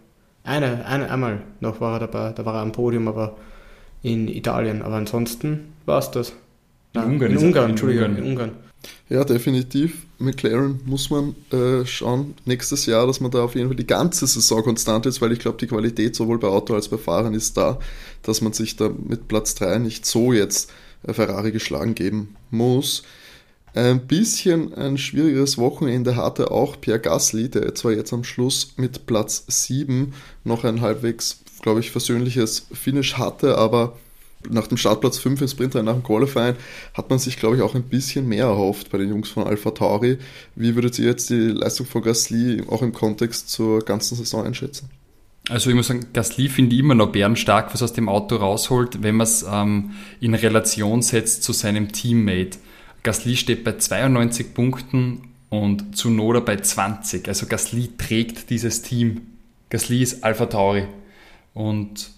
Eine, 0.42 0.84
eine, 0.86 1.10
einmal 1.10 1.42
noch 1.60 1.80
war 1.80 1.94
er 2.00 2.06
dabei, 2.06 2.32
da 2.32 2.44
war 2.44 2.54
er 2.54 2.62
am 2.62 2.72
Podium, 2.72 3.06
aber 3.06 3.36
in 4.02 4.28
Italien. 4.28 4.82
Aber 4.82 4.96
ansonsten 4.96 5.72
war 5.84 5.98
es 5.98 6.10
das. 6.10 6.32
in 6.94 7.02
Ungarn. 7.02 7.32
In 7.32 7.38
Ungarn, 7.38 7.70
Entschuldigung, 7.70 8.16
in 8.16 8.24
Ungarn. 8.24 8.52
Ja, 9.08 9.24
definitiv. 9.24 10.06
McLaren 10.18 10.80
muss 10.84 11.10
man 11.10 11.36
äh, 11.52 11.84
schauen 11.86 12.34
nächstes 12.44 12.86
Jahr, 12.86 13.06
dass 13.06 13.20
man 13.20 13.30
da 13.30 13.42
auf 13.42 13.54
jeden 13.54 13.68
Fall 13.68 13.76
die 13.76 13.86
ganze 13.86 14.26
Saison 14.26 14.62
konstant 14.62 15.06
ist, 15.06 15.20
weil 15.20 15.32
ich 15.32 15.38
glaube, 15.38 15.58
die 15.58 15.66
Qualität 15.66 16.16
sowohl 16.16 16.38
bei 16.38 16.48
Auto 16.48 16.74
als 16.74 16.88
bei 16.88 16.98
Fahrern 16.98 17.34
ist 17.34 17.56
da, 17.56 17.78
dass 18.22 18.40
man 18.40 18.52
sich 18.52 18.76
da 18.76 18.88
mit 18.88 19.28
Platz 19.28 19.54
3 19.54 19.78
nicht 19.78 20.06
so 20.06 20.32
jetzt 20.32 20.70
äh, 21.06 21.12
Ferrari 21.12 21.52
geschlagen 21.52 21.94
geben 21.94 22.34
muss. 22.50 23.02
Ein 23.74 24.06
bisschen 24.06 24.72
ein 24.72 24.96
schwieriges 24.96 25.58
Wochenende 25.58 26.16
hatte 26.16 26.50
auch 26.50 26.80
Pierre 26.80 26.98
Gasly, 26.98 27.50
der 27.50 27.74
zwar 27.74 27.92
jetzt 27.92 28.12
am 28.14 28.24
Schluss 28.24 28.72
mit 28.78 29.04
Platz 29.04 29.44
7 29.48 30.14
noch 30.44 30.64
ein 30.64 30.80
halbwegs, 30.80 31.40
glaube 31.60 31.80
ich, 31.80 31.90
versöhnliches 31.90 32.68
Finish 32.72 33.18
hatte, 33.18 33.58
aber 33.58 33.98
nach 34.50 34.66
dem 34.66 34.76
Startplatz 34.76 35.18
5 35.18 35.40
im 35.40 35.48
Sprintrennen 35.48 35.86
nach 35.86 35.94
dem 35.94 36.02
Qualifying 36.02 36.56
hat 36.94 37.10
man 37.10 37.18
sich, 37.18 37.36
glaube 37.36 37.56
ich, 37.56 37.62
auch 37.62 37.74
ein 37.74 37.82
bisschen 37.82 38.28
mehr 38.28 38.46
erhofft 38.46 38.90
bei 38.90 38.98
den 38.98 39.10
Jungs 39.10 39.28
von 39.28 39.44
Alpha 39.44 39.70
Tauri. 39.70 40.18
Wie 40.54 40.74
würdet 40.74 40.98
ihr 40.98 41.06
jetzt 41.06 41.30
die 41.30 41.48
Leistung 41.48 41.86
von 41.86 42.02
Gasly 42.02 42.62
auch 42.68 42.82
im 42.82 42.92
Kontext 42.92 43.50
zur 43.50 43.80
ganzen 43.80 44.16
Saison 44.16 44.44
einschätzen? 44.44 44.90
Also 45.48 45.70
ich 45.70 45.76
muss 45.76 45.86
sagen, 45.86 46.06
Gasly 46.12 46.48
finde 46.48 46.74
ich 46.74 46.80
immer 46.80 46.94
noch 46.94 47.12
bärenstark, 47.12 47.72
was 47.72 47.82
aus 47.82 47.92
dem 47.92 48.08
Auto 48.08 48.36
rausholt, 48.36 49.02
wenn 49.02 49.14
man 49.16 49.26
es 49.26 49.44
ähm, 49.48 49.92
in 50.20 50.34
Relation 50.34 51.02
setzt 51.02 51.44
zu 51.44 51.52
seinem 51.52 51.92
Teammate. 51.92 52.58
Gasly 53.04 53.36
steht 53.36 53.62
bei 53.62 53.76
92 53.76 54.54
Punkten 54.54 55.28
und 55.48 55.96
Tsunoda 55.96 56.40
bei 56.40 56.56
20. 56.56 57.28
Also 57.28 57.46
Gasly 57.46 57.90
trägt 57.96 58.50
dieses 58.50 58.82
Team. 58.82 59.22
Gasly 59.70 60.02
ist 60.02 60.24
Alpha 60.24 60.46
Tauri. 60.46 60.88
Und 61.54 62.10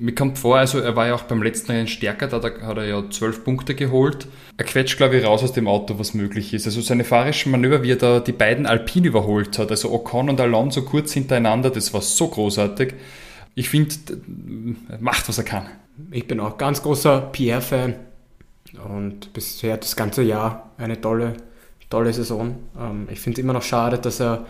mir 0.00 0.14
kommt 0.14 0.38
vor, 0.38 0.58
also 0.58 0.78
er 0.78 0.94
war 0.94 1.08
ja 1.08 1.14
auch 1.14 1.22
beim 1.22 1.42
letzten 1.42 1.72
Rennen 1.72 1.88
stärker, 1.88 2.28
da 2.28 2.36
hat 2.40 2.76
er 2.76 2.84
ja 2.86 3.10
12 3.10 3.44
Punkte 3.44 3.74
geholt. 3.74 4.28
Er 4.56 4.64
quetscht, 4.64 4.96
glaube 4.96 5.16
ich, 5.16 5.24
raus 5.24 5.42
aus 5.42 5.52
dem 5.52 5.66
Auto, 5.66 5.98
was 5.98 6.14
möglich 6.14 6.54
ist. 6.54 6.66
Also 6.66 6.80
seine 6.80 7.04
fahrischen 7.04 7.50
Manöver, 7.50 7.82
wie 7.82 7.92
er 7.92 7.96
da 7.96 8.20
die 8.20 8.32
beiden 8.32 8.66
Alpine 8.66 9.08
überholt 9.08 9.58
hat, 9.58 9.70
also 9.70 9.92
Ocon 9.92 10.30
und 10.30 10.40
Alonso 10.40 10.82
kurz 10.82 11.12
hintereinander, 11.12 11.70
das 11.70 11.92
war 11.92 12.00
so 12.00 12.28
großartig. 12.28 12.94
Ich 13.56 13.68
finde, 13.70 13.94
er 14.88 14.98
macht, 15.00 15.28
was 15.28 15.38
er 15.38 15.44
kann. 15.44 15.66
Ich 16.12 16.28
bin 16.28 16.38
auch 16.38 16.58
ganz 16.58 16.82
großer 16.82 17.20
Pierre-Fan. 17.32 17.96
Und 18.88 19.32
bisher 19.32 19.78
das 19.78 19.96
ganze 19.96 20.22
Jahr 20.22 20.70
eine 20.78 21.00
tolle, 21.00 21.34
tolle 21.90 22.12
Saison. 22.12 22.56
Ähm, 22.78 23.08
ich 23.10 23.18
finde 23.18 23.40
es 23.40 23.42
immer 23.42 23.54
noch 23.54 23.62
schade, 23.62 23.98
dass 23.98 24.20
er, 24.20 24.46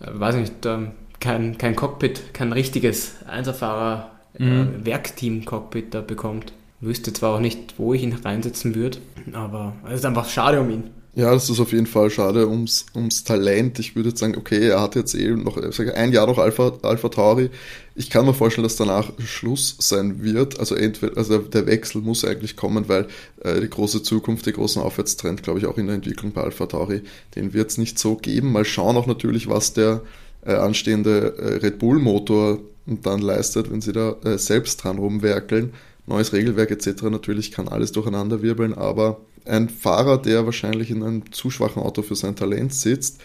äh, 0.00 0.06
weiß 0.12 0.36
nicht, 0.36 0.64
ähm, 0.66 0.92
kein, 1.18 1.58
kein 1.58 1.74
Cockpit, 1.74 2.32
kein 2.34 2.52
richtiges 2.52 3.16
Einserfahrer 3.26 4.19
äh, 4.38 4.44
mhm. 4.44 4.84
Werkteam-Cockpit 4.84 5.94
da 5.94 6.00
bekommt. 6.00 6.52
Wüsste 6.80 7.12
zwar 7.12 7.36
auch 7.36 7.40
nicht, 7.40 7.74
wo 7.76 7.92
ich 7.92 8.02
ihn 8.02 8.14
reinsetzen 8.14 8.74
würde, 8.74 8.98
aber 9.32 9.74
es 9.88 9.96
ist 9.96 10.06
einfach 10.06 10.28
schade 10.28 10.60
um 10.60 10.70
ihn. 10.70 10.84
Ja, 11.16 11.32
das 11.32 11.50
ist 11.50 11.58
auf 11.58 11.72
jeden 11.72 11.86
Fall 11.86 12.08
schade 12.08 12.48
ums, 12.48 12.86
ums 12.94 13.24
Talent. 13.24 13.80
Ich 13.80 13.96
würde 13.96 14.10
jetzt 14.10 14.20
sagen, 14.20 14.36
okay, 14.36 14.68
er 14.68 14.80
hat 14.80 14.94
jetzt 14.94 15.14
eh 15.14 15.30
noch 15.30 15.56
ein 15.56 16.12
Jahr 16.12 16.28
noch 16.28 16.38
Alpha, 16.38 16.72
Alpha 16.82 17.08
Tauri. 17.08 17.50
Ich 17.96 18.10
kann 18.10 18.26
mir 18.26 18.32
vorstellen, 18.32 18.62
dass 18.62 18.76
danach 18.76 19.10
Schluss 19.18 19.76
sein 19.80 20.22
wird. 20.22 20.60
Also 20.60 20.76
entweder, 20.76 21.16
also 21.16 21.38
der 21.38 21.66
Wechsel 21.66 22.00
muss 22.00 22.24
eigentlich 22.24 22.56
kommen, 22.56 22.88
weil 22.88 23.08
äh, 23.40 23.60
die 23.60 23.68
große 23.68 24.04
Zukunft, 24.04 24.46
der 24.46 24.52
großen 24.52 24.80
Aufwärtstrend, 24.80 25.42
glaube 25.42 25.58
ich, 25.58 25.66
auch 25.66 25.78
in 25.78 25.86
der 25.86 25.96
Entwicklung 25.96 26.30
bei 26.30 26.42
Alpha 26.42 26.66
Tauri, 26.66 27.02
den 27.34 27.52
wird 27.54 27.70
es 27.70 27.78
nicht 27.78 27.98
so 27.98 28.14
geben. 28.14 28.52
Mal 28.52 28.64
schauen 28.64 28.96
auch 28.96 29.06
natürlich, 29.08 29.48
was 29.48 29.72
der 29.72 30.02
äh, 30.46 30.54
anstehende 30.54 31.34
äh, 31.38 31.56
Red 31.56 31.80
Bull 31.80 31.98
Motor 31.98 32.60
dann 33.02 33.20
leistet, 33.20 33.70
wenn 33.70 33.80
sie 33.80 33.92
da 33.92 34.16
äh, 34.24 34.38
selbst 34.38 34.82
dran 34.82 34.98
rumwerkeln. 34.98 35.72
Neues 36.06 36.32
Regelwerk 36.32 36.70
etc. 36.70 37.02
Natürlich 37.04 37.52
kann 37.52 37.68
alles 37.68 37.92
durcheinander 37.92 38.42
wirbeln, 38.42 38.74
aber 38.74 39.20
ein 39.44 39.68
Fahrer, 39.68 40.18
der 40.18 40.44
wahrscheinlich 40.44 40.90
in 40.90 41.02
einem 41.02 41.32
zu 41.32 41.50
schwachen 41.50 41.82
Auto 41.82 42.02
für 42.02 42.16
sein 42.16 42.36
Talent 42.36 42.74
sitzt, 42.74 43.20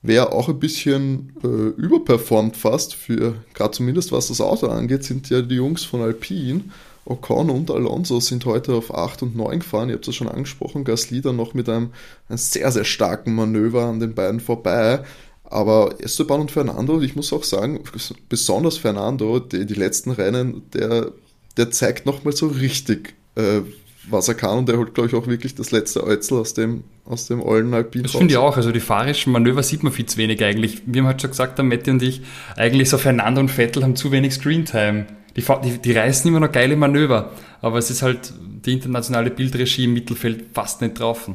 Wer 0.00 0.32
auch 0.32 0.48
ein 0.48 0.60
bisschen 0.60 1.32
äh, 1.42 1.80
überperformt 1.80 2.56
fast, 2.56 2.94
für 2.94 3.34
gerade 3.52 3.72
zumindest 3.72 4.12
was 4.12 4.28
das 4.28 4.40
Auto 4.40 4.68
angeht, 4.68 5.02
sind 5.02 5.28
ja 5.28 5.42
die 5.42 5.56
Jungs 5.56 5.84
von 5.84 6.02
Alpine. 6.02 6.62
Ocon 7.04 7.50
und 7.50 7.70
Alonso 7.70 8.20
sind 8.20 8.44
heute 8.44 8.74
auf 8.74 8.94
8 8.94 9.22
und 9.22 9.36
9 9.36 9.60
gefahren. 9.60 9.88
Ihr 9.88 9.96
habt 9.96 10.06
es 10.06 10.14
schon 10.14 10.28
angesprochen. 10.28 10.84
Gasly 10.84 11.20
dann 11.20 11.36
noch 11.36 11.54
mit 11.54 11.68
einem, 11.68 11.90
einem 12.28 12.38
sehr, 12.38 12.70
sehr 12.70 12.84
starken 12.84 13.34
Manöver 13.34 13.86
an 13.86 13.98
den 13.98 14.14
beiden 14.14 14.40
vorbei. 14.40 15.02
Aber 15.50 15.94
Esteban 15.98 16.42
und 16.42 16.50
Fernando, 16.50 17.00
ich 17.00 17.16
muss 17.16 17.32
auch 17.32 17.42
sagen, 17.42 17.80
besonders 18.28 18.76
Fernando, 18.76 19.38
die, 19.38 19.64
die 19.64 19.74
letzten 19.74 20.10
Rennen, 20.10 20.62
der, 20.74 21.12
der 21.56 21.70
zeigt 21.70 22.04
nochmal 22.04 22.34
so 22.34 22.48
richtig, 22.48 23.14
äh, 23.34 23.62
was 24.10 24.28
er 24.28 24.34
kann 24.34 24.58
und 24.58 24.68
er 24.68 24.76
holt, 24.76 24.94
glaube 24.94 25.08
ich, 25.08 25.14
auch 25.14 25.26
wirklich 25.26 25.54
das 25.54 25.70
letzte 25.70 26.04
Äuzel 26.04 26.38
aus 26.38 26.52
dem, 26.52 26.84
aus 27.06 27.28
dem 27.28 27.42
ollen 27.42 27.72
Alpin 27.72 28.02
Das 28.02 28.12
finde 28.12 28.32
ich 28.32 28.36
auch, 28.36 28.58
also 28.58 28.72
die 28.72 28.80
fahrischen 28.80 29.32
Manöver 29.32 29.62
sieht 29.62 29.82
man 29.82 29.92
viel 29.92 30.04
zu 30.04 30.18
wenig 30.18 30.44
eigentlich. 30.44 30.82
Wir 30.84 31.00
haben 31.00 31.08
halt 31.08 31.22
schon 31.22 31.30
gesagt, 31.30 31.56
der 31.56 31.64
Matti 31.64 31.90
und 31.90 32.02
ich, 32.02 32.20
eigentlich 32.56 32.90
so 32.90 32.98
Fernando 32.98 33.40
und 33.40 33.50
Vettel 33.50 33.82
haben 33.82 33.96
zu 33.96 34.12
wenig 34.12 34.34
Screentime. 34.34 35.06
Die, 35.34 35.44
die, 35.64 35.78
die 35.78 35.92
reißen 35.92 36.28
immer 36.28 36.40
noch 36.40 36.52
geile 36.52 36.76
Manöver, 36.76 37.32
aber 37.62 37.78
es 37.78 37.90
ist 37.90 38.02
halt 38.02 38.32
die 38.36 38.72
internationale 38.72 39.30
Bildregie 39.30 39.84
im 39.84 39.94
Mittelfeld 39.94 40.46
fast 40.52 40.82
nicht 40.82 41.00
drauf. 41.00 41.30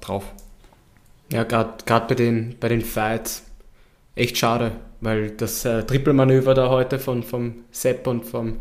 drauf. 0.00 0.24
Ja, 1.34 1.42
gerade 1.42 2.06
bei 2.06 2.14
den, 2.14 2.54
bei 2.60 2.68
den 2.68 2.80
Fights 2.80 3.42
echt 4.14 4.38
schade, 4.38 4.70
weil 5.00 5.32
das 5.32 5.64
äh, 5.64 5.82
Trippelmanöver 5.82 6.54
da 6.54 6.68
heute 6.68 7.00
von 7.00 7.24
vom 7.24 7.64
Sepp 7.72 8.06
und 8.06 8.24
vom 8.24 8.58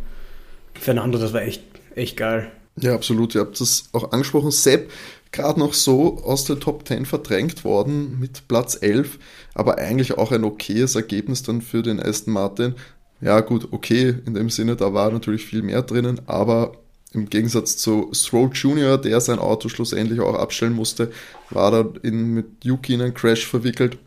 Fernando, 0.73 1.19
das 1.19 1.33
war 1.33 1.43
echt, 1.43 1.61
echt 1.93 2.17
geil. 2.17 2.51
Ja, 2.77 2.95
absolut. 2.95 3.35
Ihr 3.35 3.41
habt 3.41 3.61
das 3.61 3.89
auch 3.93 4.11
angesprochen. 4.11 4.49
Sepp 4.49 4.89
gerade 5.31 5.59
noch 5.59 5.75
so 5.75 6.17
aus 6.23 6.45
den 6.45 6.59
Top 6.59 6.87
10 6.87 7.05
verdrängt 7.05 7.63
worden 7.63 8.19
mit 8.19 8.47
Platz 8.47 8.75
11, 8.81 9.19
aber 9.53 9.77
eigentlich 9.77 10.17
auch 10.17 10.31
ein 10.31 10.43
okayes 10.43 10.95
Ergebnis 10.95 11.43
dann 11.43 11.61
für 11.61 11.83
den 11.83 11.99
Aston 11.99 12.33
Martin. 12.33 12.73
Ja, 13.21 13.41
gut, 13.41 13.67
okay, 13.69 14.15
in 14.25 14.33
dem 14.33 14.49
Sinne, 14.49 14.75
da 14.75 14.95
war 14.95 15.11
natürlich 15.11 15.45
viel 15.45 15.61
mehr 15.61 15.83
drinnen, 15.83 16.21
aber 16.25 16.71
im 17.13 17.29
Gegensatz 17.29 17.77
zu 17.77 18.09
Stroll 18.11 18.49
Jr., 18.53 18.97
der 18.97 19.21
sein 19.21 19.39
Auto 19.39 19.69
schlussendlich 19.69 20.19
auch 20.19 20.35
abstellen 20.35 20.73
musste, 20.73 21.11
war 21.49 21.73
er 21.73 21.93
in, 22.01 22.33
mit 22.33 22.63
Yuki 22.63 22.95
in 22.95 23.01
einen 23.01 23.13
Crash 23.13 23.45
verwickelt 23.45 23.97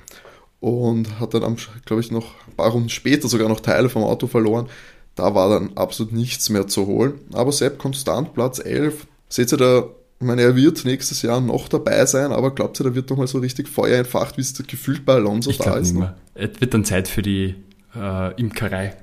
und 0.61 1.21
hat 1.21 1.35
dann, 1.35 1.57
glaube 1.85 2.01
ich, 2.01 2.11
noch 2.11 2.35
ein 2.49 2.57
paar 2.57 2.71
Runden 2.71 2.89
später 2.89 3.29
sogar 3.29 3.49
noch 3.49 3.61
Teile 3.61 3.89
vom 3.89 4.03
Auto 4.03 4.27
verloren. 4.27 4.69
Da 5.15 5.35
war 5.35 5.49
dann 5.49 5.77
absolut 5.77 6.13
nichts 6.13 6.51
mehr 6.51 6.67
zu 6.67 6.87
holen. 6.87 7.15
Aber 7.33 7.53
Sepp 7.53 7.79
konstant, 7.79 8.35
Platz 8.35 8.59
11. 8.59 9.07
Seht 9.29 9.53
ihr 9.53 9.59
da, 9.59 9.85
ich 10.21 10.27
meine, 10.27 10.43
er 10.43 10.57
wird 10.57 10.85
nächstes 10.85 11.23
Jahr 11.23 11.41
noch 11.41 11.69
dabei 11.69 12.05
sein, 12.07 12.33
aber 12.33 12.55
glaubt 12.55 12.81
ihr, 12.81 12.85
da 12.85 12.95
wird 12.95 13.09
nochmal 13.11 13.27
so 13.27 13.39
richtig 13.39 13.69
Feuer 13.69 13.99
entfacht, 13.99 14.37
wie 14.37 14.43
es 14.43 14.55
gefühlt 14.67 15.05
bei 15.05 15.15
Alonso 15.15 15.51
ich 15.51 15.59
da 15.59 15.77
ist? 15.77 15.93
Nicht 15.93 16.01
mehr. 16.01 16.17
Es 16.35 16.61
wird 16.61 16.75
dann 16.75 16.85
Zeit 16.85 17.09
für 17.09 17.23
die 17.23 17.55
äh, 17.95 18.35
Imkerei. 18.41 18.97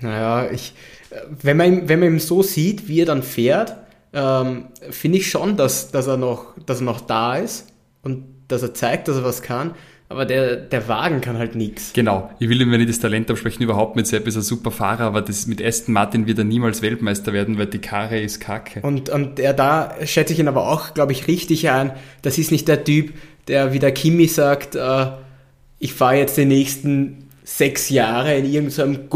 Naja, 0.00 0.50
ich, 0.50 0.74
wenn, 1.42 1.56
man, 1.56 1.88
wenn 1.88 2.00
man 2.00 2.14
ihn 2.14 2.18
so 2.18 2.42
sieht, 2.42 2.88
wie 2.88 3.00
er 3.00 3.06
dann 3.06 3.22
fährt, 3.22 3.76
ähm, 4.12 4.66
finde 4.90 5.18
ich 5.18 5.30
schon, 5.30 5.56
dass, 5.56 5.90
dass, 5.90 6.06
er 6.06 6.16
noch, 6.16 6.54
dass 6.66 6.80
er 6.80 6.84
noch 6.84 7.00
da 7.00 7.36
ist 7.36 7.68
und 8.02 8.24
dass 8.48 8.62
er 8.62 8.74
zeigt, 8.74 9.08
dass 9.08 9.16
er 9.16 9.24
was 9.24 9.42
kann. 9.42 9.74
Aber 10.08 10.24
der, 10.24 10.56
der 10.56 10.88
Wagen 10.88 11.20
kann 11.20 11.38
halt 11.38 11.54
nichts. 11.54 11.92
Genau. 11.92 12.30
Ich 12.40 12.48
will 12.48 12.60
ihm, 12.60 12.72
wenn 12.72 12.80
ich 12.80 12.88
das 12.88 12.98
Talent 12.98 13.30
absprechen, 13.30 13.62
überhaupt 13.62 13.94
mit 13.94 14.08
Sepp 14.08 14.26
ist 14.26 14.34
ein 14.34 14.42
super 14.42 14.72
Fahrer, 14.72 15.04
aber 15.04 15.22
das 15.22 15.46
mit 15.46 15.64
Aston 15.64 15.94
Martin 15.94 16.26
wird 16.26 16.38
er 16.38 16.44
niemals 16.44 16.82
Weltmeister 16.82 17.32
werden, 17.32 17.58
weil 17.58 17.66
die 17.66 17.78
Karre 17.78 18.20
ist 18.20 18.40
kacke. 18.40 18.80
Und, 18.80 19.08
und 19.08 19.38
er 19.38 19.54
da 19.54 19.94
schätze 20.04 20.32
ich 20.32 20.40
ihn 20.40 20.48
aber 20.48 20.68
auch, 20.68 20.94
glaube 20.94 21.12
ich, 21.12 21.28
richtig 21.28 21.70
ein. 21.70 21.92
Das 22.22 22.38
ist 22.38 22.50
nicht 22.50 22.66
der 22.66 22.82
Typ, 22.82 23.12
der 23.46 23.72
wie 23.72 23.78
der 23.78 23.92
Kimi 23.92 24.26
sagt, 24.26 24.74
äh, 24.74 25.06
ich 25.78 25.94
fahre 25.94 26.16
jetzt 26.16 26.36
die 26.36 26.44
nächsten 26.44 27.28
sechs 27.44 27.88
Jahre 27.88 28.36
in 28.36 28.46
irgendeinem 28.46 29.08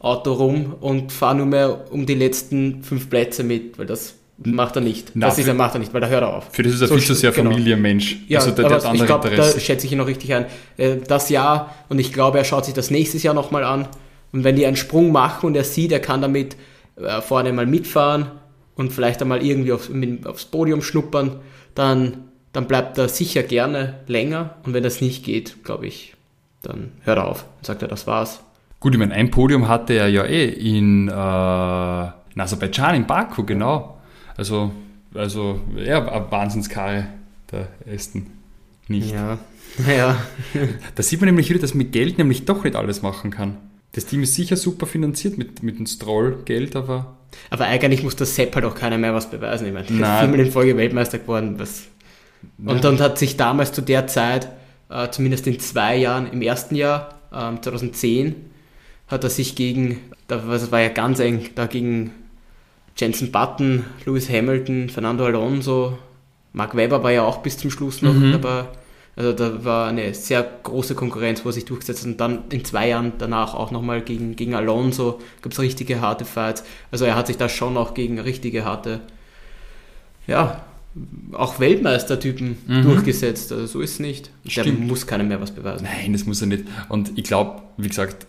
Gumperl-Auto 0.00 0.32
rum 0.32 0.74
und 0.80 1.12
fahre 1.12 1.36
nur 1.36 1.46
mehr 1.46 1.92
um 1.92 2.06
die 2.06 2.14
letzten 2.14 2.82
fünf 2.82 3.08
Plätze 3.08 3.44
mit, 3.44 3.78
weil 3.78 3.86
das 3.86 4.14
macht 4.38 4.76
er 4.76 4.82
nicht. 4.82 5.12
Na, 5.14 5.26
das 5.26 5.38
ist 5.38 5.46
er 5.46 5.54
macht 5.54 5.74
er 5.74 5.80
nicht, 5.80 5.92
weil 5.92 6.00
da 6.00 6.08
hört 6.08 6.22
er 6.22 6.34
auf. 6.34 6.48
Für 6.50 6.62
das 6.62 6.74
ist 6.74 6.80
er 6.80 6.88
so 6.88 6.94
viel 6.96 7.04
zu 7.04 7.14
sehr 7.14 7.30
genau. 7.30 7.50
Familienmensch. 7.50 8.18
Ja, 8.26 8.40
also 8.40 8.50
der, 8.52 8.68
der 8.68 8.84
aber 8.84 8.94
ich 8.94 9.06
glaube, 9.06 9.30
da 9.30 9.60
schätze 9.60 9.86
ich 9.86 9.92
ihn 9.92 9.98
noch 9.98 10.06
richtig 10.06 10.32
ein. 10.32 10.46
Äh, 10.76 10.96
das 11.06 11.28
Jahr, 11.28 11.74
und 11.88 11.98
ich 11.98 12.12
glaube, 12.12 12.38
er 12.38 12.44
schaut 12.44 12.64
sich 12.64 12.74
das 12.74 12.90
nächstes 12.90 13.22
Jahr 13.22 13.34
nochmal 13.34 13.64
an. 13.64 13.88
Und 14.32 14.44
wenn 14.44 14.56
die 14.56 14.64
einen 14.64 14.76
Sprung 14.76 15.12
machen 15.12 15.46
und 15.46 15.56
er 15.56 15.64
sieht, 15.64 15.92
er 15.92 16.00
kann 16.00 16.22
damit 16.22 16.56
äh, 16.96 17.20
vorne 17.20 17.52
mal 17.52 17.66
mitfahren 17.66 18.30
und 18.76 18.92
vielleicht 18.92 19.20
einmal 19.20 19.44
irgendwie 19.44 19.72
aufs, 19.72 19.90
aufs 20.24 20.46
Podium 20.46 20.80
schnuppern, 20.80 21.40
dann, 21.74 22.28
dann 22.52 22.66
bleibt 22.66 22.96
er 22.96 23.08
sicher 23.08 23.42
gerne 23.42 24.00
länger. 24.06 24.56
Und 24.64 24.72
wenn 24.72 24.82
das 24.82 25.00
nicht 25.02 25.24
geht, 25.24 25.64
glaube 25.64 25.86
ich, 25.86 26.14
dann 26.62 26.92
hört 27.02 27.18
er 27.18 27.26
auf 27.26 27.44
und 27.58 27.66
sagt 27.66 27.82
er, 27.82 27.88
das 27.88 28.06
war's. 28.06 28.40
Gut, 28.80 28.94
ich 28.94 28.98
meine, 28.98 29.14
ein 29.14 29.30
Podium 29.30 29.68
hatte 29.68 29.92
er 29.92 30.08
ja 30.08 30.24
eh 30.24 30.48
in, 30.48 31.08
äh, 31.08 31.10
in 31.10 32.40
Aserbaidschan, 32.40 32.94
in 32.94 33.06
Baku, 33.06 33.44
genau. 33.44 33.98
Also, 34.36 34.72
also 35.14 35.60
ja, 35.76 36.06
eine 36.08 36.30
Wahnsinnskarre, 36.30 37.08
der 37.52 37.68
Aston. 37.92 38.26
Nicht. 38.88 39.12
Ja, 39.12 39.38
ja. 39.86 40.16
da 40.94 41.02
sieht 41.02 41.20
man 41.20 41.26
nämlich 41.26 41.50
wieder, 41.50 41.60
dass 41.60 41.74
mit 41.74 41.92
Geld 41.92 42.16
nämlich 42.18 42.46
doch 42.46 42.64
nicht 42.64 42.74
alles 42.74 43.02
machen 43.02 43.30
kann. 43.30 43.58
Das 43.92 44.06
Team 44.06 44.22
ist 44.22 44.34
sicher 44.34 44.56
super 44.56 44.86
finanziert 44.86 45.36
mit, 45.36 45.62
mit 45.62 45.78
dem 45.78 45.86
Stroll-Geld, 45.86 46.74
aber. 46.74 47.16
Aber 47.50 47.66
eigentlich 47.66 48.02
muss 48.02 48.16
der 48.16 48.26
Sepp 48.26 48.54
halt 48.54 48.64
auch 48.64 48.74
keiner 48.74 48.98
mehr 48.98 49.14
was 49.14 49.30
beweisen. 49.30 49.66
Ich 49.66 49.72
meine, 49.72 49.86
der 49.86 49.96
ist 49.96 50.20
viermal 50.20 50.40
in 50.40 50.50
Folge 50.50 50.76
Weltmeister 50.76 51.18
geworden. 51.18 51.58
Was 51.58 51.84
und 52.64 52.82
dann 52.82 52.98
hat 53.00 53.18
sich 53.18 53.36
damals 53.36 53.72
zu 53.72 53.82
der 53.82 54.06
Zeit, 54.06 54.48
äh, 54.88 55.10
zumindest 55.10 55.46
in 55.46 55.60
zwei 55.60 55.96
Jahren, 55.96 56.32
im 56.32 56.40
ersten 56.40 56.74
Jahr, 56.74 57.18
äh, 57.30 57.60
2010, 57.60 58.49
hat 59.10 59.24
er 59.24 59.30
sich 59.30 59.56
gegen, 59.56 59.98
das 60.28 60.70
war 60.70 60.80
ja 60.80 60.88
ganz 60.88 61.18
eng, 61.18 61.50
da 61.56 61.66
gegen 61.66 62.12
Jensen 62.96 63.32
Button, 63.32 63.84
Lewis 64.06 64.30
Hamilton, 64.30 64.88
Fernando 64.88 65.24
Alonso, 65.24 65.98
Mark 66.52 66.76
Webber 66.76 67.02
war 67.02 67.12
ja 67.12 67.22
auch 67.22 67.38
bis 67.38 67.58
zum 67.58 67.70
Schluss 67.70 68.02
noch 68.02 68.14
mhm. 68.14 68.32
dabei. 68.32 68.64
Also 69.16 69.32
da 69.32 69.64
war 69.64 69.88
eine 69.88 70.14
sehr 70.14 70.42
große 70.62 70.94
Konkurrenz, 70.94 71.44
wo 71.44 71.48
er 71.48 71.52
sich 71.52 71.64
durchgesetzt 71.64 72.00
hat. 72.00 72.06
Und 72.06 72.20
dann 72.20 72.44
in 72.50 72.64
zwei 72.64 72.88
Jahren 72.88 73.12
danach 73.18 73.54
auch 73.54 73.70
nochmal 73.70 74.00
gegen, 74.00 74.36
gegen 74.36 74.54
Alonso 74.54 75.20
gab 75.42 75.52
es 75.52 75.60
richtige 75.60 76.00
harte 76.00 76.24
Fights. 76.24 76.64
Also 76.90 77.04
er 77.04 77.16
hat 77.16 77.26
sich 77.26 77.36
da 77.36 77.48
schon 77.48 77.76
auch 77.76 77.94
gegen 77.94 78.18
richtige 78.18 78.64
harte, 78.64 79.00
ja, 80.26 80.64
auch 81.32 81.60
Weltmeistertypen 81.60 82.56
mhm. 82.66 82.82
durchgesetzt. 82.82 83.52
Also 83.52 83.66
so 83.66 83.80
ist 83.80 83.92
es 83.92 84.00
nicht. 84.00 84.30
Stimmt. 84.46 84.66
Der 84.66 84.74
muss 84.74 85.06
keiner 85.06 85.24
mehr 85.24 85.40
was 85.40 85.52
beweisen. 85.52 85.84
Nein, 85.84 86.12
das 86.12 86.26
muss 86.26 86.40
er 86.40 86.48
nicht. 86.48 86.64
Und 86.88 87.12
ich 87.16 87.24
glaube, 87.24 87.62
wie 87.76 87.88
gesagt, 87.88 88.26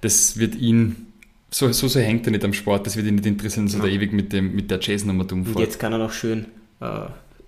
das 0.00 0.38
wird 0.38 0.56
ihn 0.56 1.06
so, 1.50 1.70
so, 1.70 1.86
so 1.86 2.00
hängt 2.00 2.26
er 2.26 2.32
nicht 2.32 2.44
am 2.44 2.52
Sport, 2.52 2.86
das 2.86 2.96
wird 2.96 3.06
ihn 3.06 3.14
nicht 3.14 3.26
interessieren, 3.26 3.68
so 3.68 3.78
ja. 3.78 3.84
ewig 3.84 4.12
mit, 4.12 4.32
dem, 4.32 4.56
mit 4.56 4.72
der 4.72 4.80
Jazznummer 4.80 5.24
dumm 5.24 5.44
Und 5.46 5.60
jetzt 5.60 5.78
kann 5.78 5.92
er 5.92 5.98
noch 5.98 6.12
schön 6.12 6.46
äh, 6.80 6.86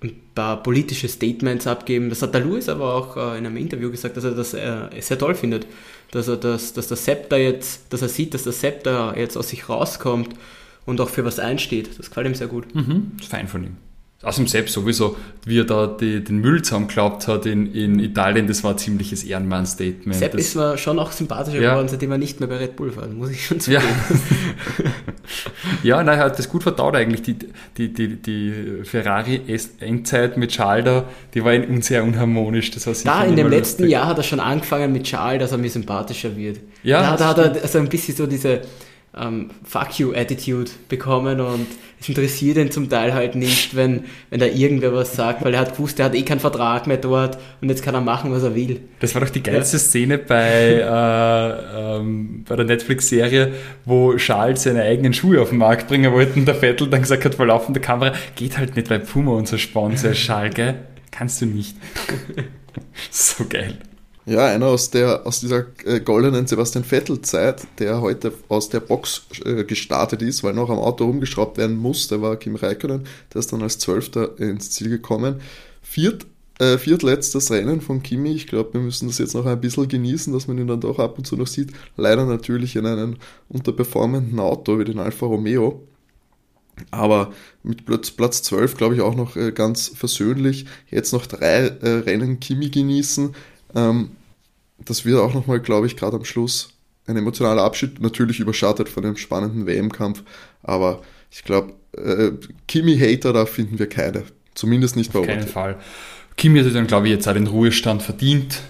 ein 0.01 0.13
paar 0.33 0.63
politische 0.63 1.09
Statements 1.09 1.67
abgeben. 1.67 2.09
Das 2.09 2.23
hat 2.23 2.33
der 2.33 2.43
Louis 2.43 2.69
aber 2.69 2.95
auch 2.95 3.17
äh, 3.17 3.39
in 3.39 3.47
einem 3.47 3.57
Interview 3.57 3.91
gesagt, 3.91 4.17
dass 4.17 4.23
er 4.23 4.31
das 4.31 4.55
äh, 4.55 4.89
sehr 5.01 5.19
toll 5.19 5.35
findet, 5.35 5.67
dass 6.13 6.29
er 6.29 6.37
das, 6.37 6.73
dass 6.73 6.87
der 6.87 6.97
Scepter 6.97 7.37
jetzt, 7.37 7.93
dass 7.93 8.01
er 8.03 8.09
sieht, 8.09 8.33
dass 8.33 8.45
der 8.45 8.53
Scepter 8.53 9.19
jetzt 9.19 9.37
aus 9.37 9.49
sich 9.49 9.69
rauskommt 9.69 10.37
und 10.85 11.01
auch 11.01 11.09
für 11.09 11.25
was 11.25 11.41
einsteht. 11.41 11.99
Das 11.99 12.11
gefällt 12.11 12.29
ihm 12.29 12.35
sehr 12.37 12.47
gut. 12.47 12.73
Mhm, 12.77 13.17
fein 13.29 13.49
von 13.49 13.65
ihm 13.65 13.77
aus 14.27 14.37
dem 14.37 14.49
Sepp 14.49 14.69
sowieso, 14.69 15.17
wie 15.45 15.61
er 15.61 15.65
da 15.65 15.87
die, 15.87 16.23
den 16.23 16.39
Müll 16.39 16.61
zusammengeklappt 16.61 17.29
hat 17.29 17.47
in, 17.47 17.73
in 17.73 18.01
Italien, 18.01 18.49
das 18.49 18.65
war 18.65 18.73
ein 18.73 18.79
ziemliches 18.79 19.23
Ehrenmann-Statement. 19.23 20.19
Sepp 20.19 20.35
ist 20.35 20.57
mir 20.57 20.77
schon 20.77 20.99
auch 20.99 21.13
sympathischer 21.13 21.61
ja. 21.61 21.71
geworden, 21.71 21.89
seitdem 21.89 22.11
er 22.11 22.19
nicht 22.19 22.41
mehr 22.41 22.49
bei 22.49 22.57
Red 22.57 22.75
Bull 22.75 22.91
fährt, 22.91 23.15
muss 23.15 23.31
ich 23.31 23.47
schon 23.47 23.61
zugeben. 23.61 23.85
Ja, 25.83 25.97
ja 25.99 26.05
nein, 26.05 26.19
er 26.19 26.25
hat 26.27 26.39
das 26.39 26.49
gut 26.49 26.63
verdaut 26.63 26.95
eigentlich. 26.95 27.23
Die, 27.23 27.37
die, 27.77 27.93
die, 27.93 28.17
die 28.17 28.85
Ferrari-Endzeit 28.85 30.37
mit 30.37 30.51
Charles 30.51 30.85
da, 30.85 31.05
die 31.35 31.45
war 31.45 31.53
sehr 31.83 32.05
unharmonisch. 32.05 32.71
Das 32.71 32.87
war 32.87 32.95
da 33.05 33.25
in 33.25 33.35
dem 33.35 33.49
letzten 33.49 33.83
lustig. 33.83 33.91
Jahr 33.91 34.07
hat 34.07 34.19
er 34.19 34.23
schon 34.23 34.41
angefangen 34.41 34.93
mit 34.93 35.05
Charles, 35.05 35.41
dass 35.41 35.53
er 35.53 35.59
mir 35.59 35.71
sympathischer 35.71 36.37
wird. 36.37 36.61
Ja, 36.85 37.17
da, 37.17 37.17
da 37.17 37.29
hat 37.29 37.57
er 37.57 37.63
also 37.63 37.79
ein 37.79 37.89
bisschen 37.89 38.17
so 38.17 38.27
diese 38.27 38.61
ähm, 39.17 39.51
Fuck 39.65 39.99
you 39.99 40.13
Attitude 40.13 40.71
bekommen 40.89 41.41
und 41.41 41.67
es 41.99 42.09
interessiert 42.09 42.59
ihn 42.59 42.71
zum 42.71 42.91
Teil 42.91 43.15
halt 43.15 43.35
nicht, 43.35 43.75
wenn, 43.75 44.05
wenn 44.31 44.41
da 44.41 44.47
irgendwer 44.47 44.93
was 44.93 45.17
sagt, 45.17 45.45
weil 45.45 45.55
er 45.55 45.61
hat 45.61 45.77
gewusst, 45.77 45.99
er 45.99 46.07
hat 46.07 46.15
eh 46.15 46.23
keinen 46.23 46.41
Vertrag 46.41 46.87
mehr 46.87 46.99
dort 46.99 47.39
und 47.61 47.71
jetzt 47.71 47.83
kann 47.83 47.95
er 47.95 48.03
machen, 48.03 48.31
was 48.31 48.43
er 48.43 48.55
will. 48.55 48.81
Das 49.01 49.15
war 49.15 49.23
doch 49.23 49.31
die 49.31 49.43
geilste 49.43 49.79
ja. 49.79 49.83
Szene 49.83 50.19
bei, 50.19 50.75
äh, 50.75 51.97
ähm, 51.99 52.45
bei 52.47 52.57
der 52.57 52.67
Netflix-Serie, 52.67 53.55
wo 53.85 54.15
Charles 54.17 54.65
seine 54.65 54.83
eigenen 54.83 55.15
Schuhe 55.15 55.41
auf 55.41 55.49
den 55.49 55.59
Markt 55.59 55.89
bringen 55.89 56.13
wollte 56.13 56.39
und 56.39 56.47
der 56.47 56.55
Vettel 56.55 56.89
dann 56.89 57.03
gesagt 57.03 57.25
hat 57.25 57.35
vor 57.35 57.47
laufender 57.47 57.81
Kamera, 57.81 58.13
geht 58.35 58.59
halt 58.59 58.77
nicht, 58.77 58.91
weil 58.91 59.01
Puma 59.01 59.33
unser 59.33 59.59
Sponsor 59.59 60.13
gell? 60.51 60.75
Kannst 61.11 61.41
du 61.41 61.47
nicht. 61.47 61.77
so 63.11 63.45
geil. 63.49 63.79
Ja, 64.29 64.47
einer 64.47 64.67
aus, 64.67 64.91
der, 64.91 65.25
aus 65.25 65.39
dieser 65.39 65.67
äh, 65.85 66.01
goldenen 66.01 66.49
Sebastian 66.49 66.83
Vettel-Zeit, 66.83 67.65
der 67.79 68.01
heute 68.01 68.33
aus 68.49 68.69
der 68.69 68.81
Box 68.81 69.23
äh, 69.45 69.63
gestartet 69.63 70.21
ist, 70.21 70.43
weil 70.43 70.53
noch 70.53 70.69
am 70.69 70.81
Auto 70.81 71.05
rumgeschraubt 71.05 71.59
werden 71.59 71.77
musste, 71.77 72.21
war 72.23 72.35
Kim 72.37 72.57
Räikkönen. 72.57 73.05
Der 73.33 73.39
ist 73.39 73.53
dann 73.53 73.63
als 73.63 73.79
Zwölfter 73.79 74.37
ins 74.41 74.73
Ziel 74.73 74.89
gekommen. 74.89 75.37
Viert, 75.81 76.27
äh, 76.59 76.77
viertletztes 76.77 77.53
Rennen 77.53 77.81
von 77.81 78.03
Kimi. 78.03 78.33
Ich 78.33 78.49
glaube, 78.49 78.75
wir 78.75 78.81
müssen 78.81 79.07
das 79.07 79.19
jetzt 79.19 79.35
noch 79.35 79.47
ein 79.47 79.61
bisschen 79.61 79.87
genießen, 79.87 80.33
dass 80.33 80.49
man 80.49 80.59
ihn 80.59 80.67
dann 80.67 80.81
doch 80.81 80.99
ab 80.99 81.19
und 81.19 81.25
zu 81.25 81.37
noch 81.37 81.47
sieht. 81.47 81.71
Leider 81.97 82.27
natürlich 82.27 82.75
in 82.75 82.87
einem 82.87 83.19
unterperformenden 83.49 84.41
Auto 84.41 84.81
wie 84.81 84.85
den 84.85 84.99
Alfa 84.99 85.27
Romeo. 85.27 85.87
Aber 86.91 87.33
mit 87.63 87.87
Platz, 87.87 88.11
Platz 88.11 88.43
12 88.43 88.77
glaube 88.77 88.97
ich 88.97 89.03
auch 89.03 89.15
noch 89.15 89.37
äh, 89.37 89.53
ganz 89.53 89.87
versöhnlich. 89.95 90.67
Jetzt 90.91 91.13
noch 91.13 91.27
drei 91.27 91.69
äh, 91.69 91.89
Rennen 92.01 92.41
Kimi 92.41 92.71
genießen 92.71 93.37
ähm, 93.75 94.11
das 94.79 95.05
wird 95.05 95.19
auch 95.19 95.35
nochmal, 95.35 95.61
glaube 95.61 95.87
ich, 95.87 95.97
gerade 95.97 96.17
am 96.17 96.25
Schluss 96.25 96.71
ein 97.07 97.17
emotionaler 97.17 97.63
Abschied, 97.63 98.01
natürlich 98.01 98.41
überschattet 98.41 98.89
von 98.89 99.03
dem 99.03 99.17
spannenden 99.17 99.67
WM-Kampf, 99.67 100.23
aber 100.63 101.03
ich 101.31 101.45
glaube, 101.45 101.75
äh, 101.97 102.33
Kimi-Hater, 102.67 103.33
da 103.33 103.47
finden 103.47 103.79
wir 103.79 103.89
keine. 103.89 104.25
Zumindest 104.55 104.97
nicht 104.97 105.13
bei 105.13 105.21
uns. 105.21 105.29
Auf 105.29 105.35
keinen 105.35 105.47
Fall. 105.47 105.77
Kimi 106.37 106.63
hat 106.63 106.75
dann, 106.75 106.87
glaube 106.87 107.07
ich, 107.07 107.13
jetzt 107.13 107.29
auch 107.29 107.35
den 107.35 107.47
Ruhestand 107.47 108.03
verdient. 108.03 108.61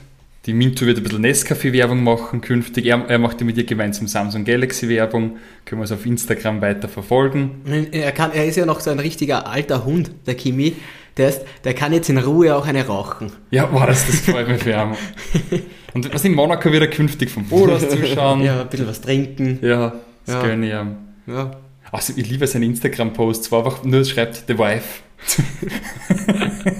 Die 0.46 0.52
Minto 0.52 0.86
wird 0.86 0.98
ein 0.98 1.02
bisschen 1.02 1.22
Nescafé-Werbung 1.22 2.04
machen 2.04 2.40
künftig. 2.40 2.86
Er, 2.86 3.04
er 3.08 3.18
macht 3.18 3.40
ja 3.40 3.46
mit 3.46 3.56
ihr 3.56 3.64
gemeinsam 3.64 4.06
Samsung 4.06 4.44
Galaxy-Werbung. 4.44 5.38
Können 5.64 5.80
wir 5.80 5.84
es 5.84 5.92
auf 5.92 6.06
Instagram 6.06 6.60
weiter 6.60 6.88
verfolgen. 6.88 7.62
Er, 7.90 8.12
kann, 8.12 8.30
er 8.30 8.46
ist 8.46 8.56
ja 8.56 8.64
noch 8.64 8.78
so 8.78 8.90
ein 8.90 9.00
richtiger 9.00 9.48
alter 9.48 9.84
Hund, 9.84 10.12
der 10.26 10.36
Kimi. 10.36 10.74
Der, 11.16 11.30
ist, 11.30 11.42
der 11.64 11.72
kann 11.74 11.92
jetzt 11.94 12.08
in 12.10 12.18
Ruhe 12.18 12.54
auch 12.54 12.66
eine 12.66 12.86
rauchen. 12.86 13.32
Ja, 13.50 13.66
boah, 13.66 13.86
das, 13.86 14.06
das 14.06 14.20
freut 14.20 14.48
mich 14.48 14.62
für 14.62 14.72
ihn. 14.72 15.62
Und 15.94 16.12
was 16.12 16.24
in 16.24 16.34
Monaco 16.34 16.70
wieder 16.70 16.88
künftig 16.88 17.30
vom 17.30 17.44
Boot 17.44 17.70
aus 17.70 17.88
zuschauen. 17.88 18.42
Ja, 18.42 18.60
ein 18.60 18.68
bisschen 18.68 18.86
was 18.86 19.00
trinken. 19.00 19.58
Ja, 19.62 19.94
das 20.26 20.34
Ja. 20.34 20.42
gönne 20.42 20.66
ich 20.66 20.72
ihm. 20.74 20.96
Ja. 21.26 21.50
Also 21.90 22.12
ich 22.16 22.28
liebe 22.28 22.46
seine 22.46 22.66
Instagram-Posts, 22.66 23.50
wo 23.50 23.58
einfach 23.58 23.82
nur 23.84 24.04
schreibt, 24.04 24.44
The 24.46 24.58
Wife. 24.58 25.00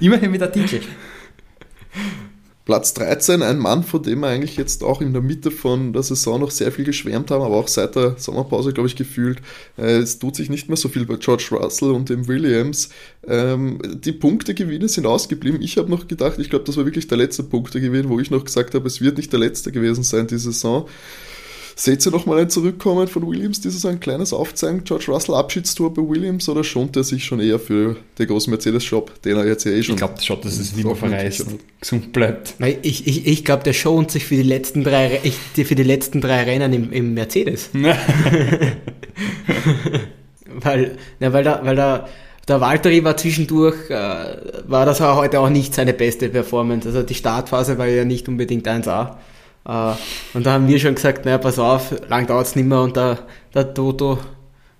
Immerhin 0.00 0.30
mit 0.30 0.40
der 0.40 0.48
DJ. 0.48 0.76
Platz 2.64 2.94
13, 2.94 3.42
ein 3.42 3.58
Mann, 3.58 3.82
von 3.82 4.02
dem 4.02 4.20
wir 4.20 4.28
eigentlich 4.28 4.56
jetzt 4.56 4.82
auch 4.82 5.02
in 5.02 5.12
der 5.12 5.20
Mitte 5.20 5.50
von 5.50 5.92
der 5.92 6.02
Saison 6.02 6.40
noch 6.40 6.50
sehr 6.50 6.72
viel 6.72 6.86
geschwärmt 6.86 7.30
haben, 7.30 7.42
aber 7.42 7.56
auch 7.56 7.68
seit 7.68 7.94
der 7.94 8.14
Sommerpause, 8.16 8.72
glaube 8.72 8.88
ich, 8.88 8.96
gefühlt. 8.96 9.42
Äh, 9.76 9.98
es 9.98 10.18
tut 10.18 10.34
sich 10.34 10.48
nicht 10.48 10.68
mehr 10.68 10.78
so 10.78 10.88
viel 10.88 11.04
bei 11.04 11.16
George 11.16 11.48
Russell 11.52 11.90
und 11.90 12.08
dem 12.08 12.26
Williams. 12.26 12.88
Ähm, 13.26 13.80
die 13.84 14.12
Punktegewinne 14.12 14.88
sind 14.88 15.04
ausgeblieben. 15.04 15.60
Ich 15.60 15.76
habe 15.76 15.90
noch 15.90 16.08
gedacht, 16.08 16.38
ich 16.38 16.48
glaube, 16.48 16.64
das 16.64 16.78
war 16.78 16.86
wirklich 16.86 17.06
der 17.06 17.18
letzte 17.18 17.42
Punktegewinn, 17.42 18.08
wo 18.08 18.18
ich 18.18 18.30
noch 18.30 18.44
gesagt 18.44 18.74
habe, 18.74 18.86
es 18.86 19.02
wird 19.02 19.18
nicht 19.18 19.32
der 19.32 19.40
letzte 19.40 19.70
gewesen 19.70 20.02
sein, 20.02 20.26
die 20.26 20.38
Saison. 20.38 20.88
Seht 21.76 22.06
ihr 22.06 22.12
nochmal 22.12 22.38
ein 22.38 22.50
Zurückkommen 22.50 23.08
von 23.08 23.26
Williams? 23.26 23.60
Dieses 23.60 23.84
ein 23.84 23.98
kleines 23.98 24.32
Aufzeigen, 24.32 24.84
George 24.84 25.06
Russell 25.08 25.34
Abschiedstour 25.34 25.92
bei 25.92 26.02
Williams 26.02 26.48
oder 26.48 26.62
schont 26.62 26.94
er 26.96 27.02
sich 27.04 27.24
schon 27.24 27.40
eher 27.40 27.58
für 27.58 27.96
den 28.18 28.26
großen 28.28 28.50
Mercedes-Shop, 28.50 29.20
den 29.22 29.36
er 29.36 29.46
jetzt 29.46 29.64
ja 29.64 29.72
eh 29.72 29.82
schon 29.82 29.94
Ich 29.96 29.98
glaube 30.00 30.20
schon, 30.22 30.40
dass 30.42 30.52
es 30.58 30.72
nicht 30.72 30.82
so 30.82 30.88
mehr 30.88 30.96
verreist, 30.96 31.40
möglich 31.50 31.60
gesund 31.80 32.12
bleibt. 32.12 32.54
Ich, 32.82 33.06
ich, 33.08 33.26
ich 33.26 33.44
glaube, 33.44 33.64
der 33.64 33.72
schont 33.72 34.12
sich 34.12 34.24
für 34.24 34.36
die 34.36 34.42
letzten 34.44 34.84
drei, 34.84 35.08
Re- 35.08 35.20
ich, 35.24 35.34
für 35.66 35.74
die 35.74 35.82
letzten 35.82 36.20
drei 36.20 36.44
Rennen 36.44 36.72
im, 36.72 36.92
im 36.92 37.14
Mercedes. 37.14 37.70
Weil, 40.56 40.98
ja, 41.20 41.32
weil, 41.32 41.42
da, 41.44 41.60
weil 41.64 41.74
da, 41.76 42.08
der 42.46 42.60
Valtteri 42.60 43.02
war 43.02 43.16
zwischendurch, 43.16 43.90
äh, 43.90 43.94
war 44.68 44.86
das 44.86 45.00
auch 45.00 45.16
heute 45.16 45.40
auch 45.40 45.48
nicht 45.48 45.74
seine 45.74 45.92
beste 45.92 46.28
Performance. 46.28 46.86
Also 46.88 47.02
die 47.02 47.14
Startphase 47.14 47.78
war 47.78 47.86
ja 47.86 48.04
nicht 48.04 48.28
unbedingt 48.28 48.68
1A. 48.68 49.16
Äh, 49.64 49.92
und 50.34 50.44
da 50.44 50.52
haben 50.52 50.68
wir 50.68 50.78
schon 50.78 50.94
gesagt, 50.94 51.24
naja, 51.24 51.38
pass 51.38 51.58
auf, 51.58 51.94
lang 52.08 52.26
dauert's 52.26 52.56
nicht 52.56 52.66
mehr 52.66 52.80
und 52.80 52.96
der, 52.96 53.26
der 53.54 53.74
Toto 53.74 54.18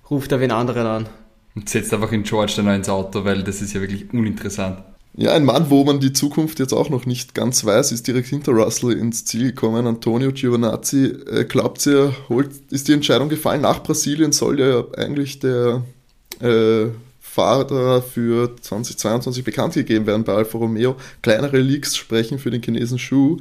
ruft 0.09 0.31
da 0.31 0.39
wen 0.39 0.51
anderen 0.51 0.85
an. 0.85 1.09
Und 1.55 1.69
setzt 1.69 1.93
einfach 1.93 2.11
in 2.11 2.23
George 2.23 2.53
dann 2.57 2.65
noch 2.65 2.73
ins 2.73 2.89
Auto, 2.89 3.23
weil 3.23 3.43
das 3.43 3.61
ist 3.61 3.73
ja 3.73 3.81
wirklich 3.81 4.11
uninteressant. 4.13 4.79
Ja, 5.17 5.31
ein 5.31 5.45
Mann, 5.45 5.69
wo 5.69 5.85
man 5.85 6.01
die 6.01 6.11
Zukunft 6.11 6.59
jetzt 6.59 6.73
auch 6.73 6.89
noch 6.89 7.05
nicht 7.05 7.33
ganz 7.33 7.63
weiß, 7.63 7.93
ist 7.93 8.05
direkt 8.05 8.27
hinter 8.27 8.51
Russell 8.51 8.91
ins 8.91 9.23
Ziel 9.23 9.51
gekommen. 9.51 9.87
Antonio 9.87 10.33
Giovinazzi, 10.33 11.05
äh, 11.05 11.45
glaubt 11.45 11.85
ihr, 11.85 12.13
holt, 12.27 12.49
ist 12.69 12.89
die 12.89 12.93
Entscheidung 12.93 13.29
gefallen? 13.29 13.61
Nach 13.61 13.81
Brasilien 13.81 14.33
soll 14.33 14.59
ja 14.59 14.83
eigentlich 14.97 15.39
der 15.39 15.83
äh, 16.41 16.87
Fahrer 17.21 18.01
für 18.01 18.57
2022 18.59 19.45
bekannt 19.45 19.75
gegeben 19.75 20.05
werden 20.05 20.25
bei 20.25 20.33
Alfa 20.33 20.57
Romeo. 20.57 20.97
Kleinere 21.21 21.59
Leaks 21.59 21.95
sprechen 21.95 22.37
für 22.37 22.51
den 22.51 22.61
Chinesen 22.61 22.99
Schuh. 22.99 23.37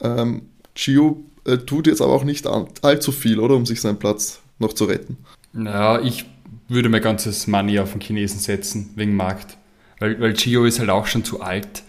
Ähm, 0.00 0.42
Gio 0.82 1.22
äh, 1.44 1.58
tut 1.58 1.86
jetzt 1.86 2.00
aber 2.00 2.12
auch 2.12 2.24
nicht 2.24 2.46
an, 2.46 2.66
allzu 2.82 3.12
viel, 3.12 3.38
oder, 3.38 3.54
um 3.54 3.66
sich 3.66 3.80
seinen 3.80 3.98
Platz 3.98 4.40
noch 4.58 4.72
zu 4.72 4.84
retten. 4.84 5.16
Naja, 5.52 6.00
ich 6.00 6.24
würde 6.68 6.88
mein 6.88 7.02
ganzes 7.02 7.46
Money 7.46 7.78
auf 7.80 7.92
den 7.92 8.00
Chinesen 8.00 8.38
setzen, 8.38 8.90
wegen 8.94 9.14
Markt. 9.16 9.56
Weil, 9.98 10.20
weil 10.20 10.32
Gio 10.32 10.64
ist 10.64 10.78
halt 10.78 10.90
auch 10.90 11.06
schon 11.06 11.24
zu 11.24 11.40
alt. 11.40 11.82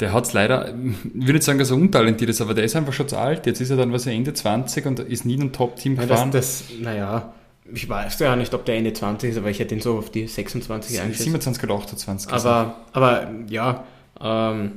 Der 0.00 0.12
hat 0.12 0.26
es 0.26 0.32
leider, 0.34 0.68
ich 0.68 0.74
würde 1.14 1.32
nicht 1.34 1.44
sagen, 1.44 1.58
dass 1.58 1.70
er 1.70 1.76
untalentiert 1.76 2.28
ist, 2.28 2.42
aber 2.42 2.52
der 2.52 2.64
ist 2.64 2.76
einfach 2.76 2.92
schon 2.92 3.08
zu 3.08 3.16
alt. 3.16 3.46
Jetzt 3.46 3.62
ist 3.62 3.70
er 3.70 3.76
dann, 3.76 3.92
was 3.92 4.04
er 4.06 4.12
Ende 4.12 4.34
20 4.34 4.84
und 4.84 5.00
ist 5.00 5.24
nie 5.24 5.34
in 5.34 5.42
ein 5.42 5.52
Top-Team 5.52 5.94
Ja, 5.96 6.02
gefahren. 6.02 6.30
das, 6.32 6.64
das, 6.68 6.78
naja, 6.80 7.32
ich 7.72 7.88
weiß 7.88 8.18
ja 8.18 8.36
nicht, 8.36 8.52
ob 8.52 8.66
der 8.66 8.76
Ende 8.76 8.92
20 8.92 9.30
ist, 9.30 9.38
aber 9.38 9.48
ich 9.48 9.58
hätte 9.58 9.74
ihn 9.74 9.80
so 9.80 9.96
auf 9.98 10.10
die 10.10 10.26
26 10.26 11.00
eingeschätzt. 11.00 11.24
27 11.24 11.64
oder 11.64 11.74
28. 11.76 12.30
Aber, 12.30 12.76
aber 12.92 13.30
ja, 13.48 13.84
ähm, 14.20 14.72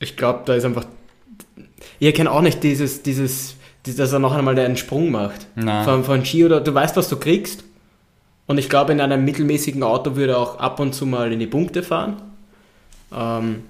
ich 0.00 0.16
glaube, 0.16 0.40
da 0.46 0.54
ist 0.54 0.64
einfach. 0.64 0.86
Ich 1.98 2.14
kenne 2.14 2.30
auch 2.30 2.42
nicht 2.42 2.62
dieses, 2.62 3.02
dieses, 3.02 3.56
dass 3.84 4.12
er 4.12 4.18
noch 4.18 4.32
einmal 4.32 4.58
einen 4.58 4.76
Sprung 4.76 5.10
macht. 5.10 5.46
Nein. 5.54 5.84
Von, 5.84 6.04
von 6.04 6.24
Ski 6.24 6.44
oder 6.44 6.60
du 6.60 6.74
weißt, 6.74 6.96
was 6.96 7.08
du 7.08 7.16
kriegst. 7.16 7.64
Und 8.46 8.58
ich 8.58 8.68
glaube, 8.68 8.92
in 8.92 9.00
einem 9.00 9.24
mittelmäßigen 9.24 9.82
Auto 9.82 10.16
würde 10.16 10.32
er 10.32 10.38
auch 10.38 10.58
ab 10.58 10.80
und 10.80 10.94
zu 10.94 11.06
mal 11.06 11.32
in 11.32 11.38
die 11.38 11.46
Punkte 11.46 11.82
fahren. 11.82 12.20
Ähm, 13.16 13.62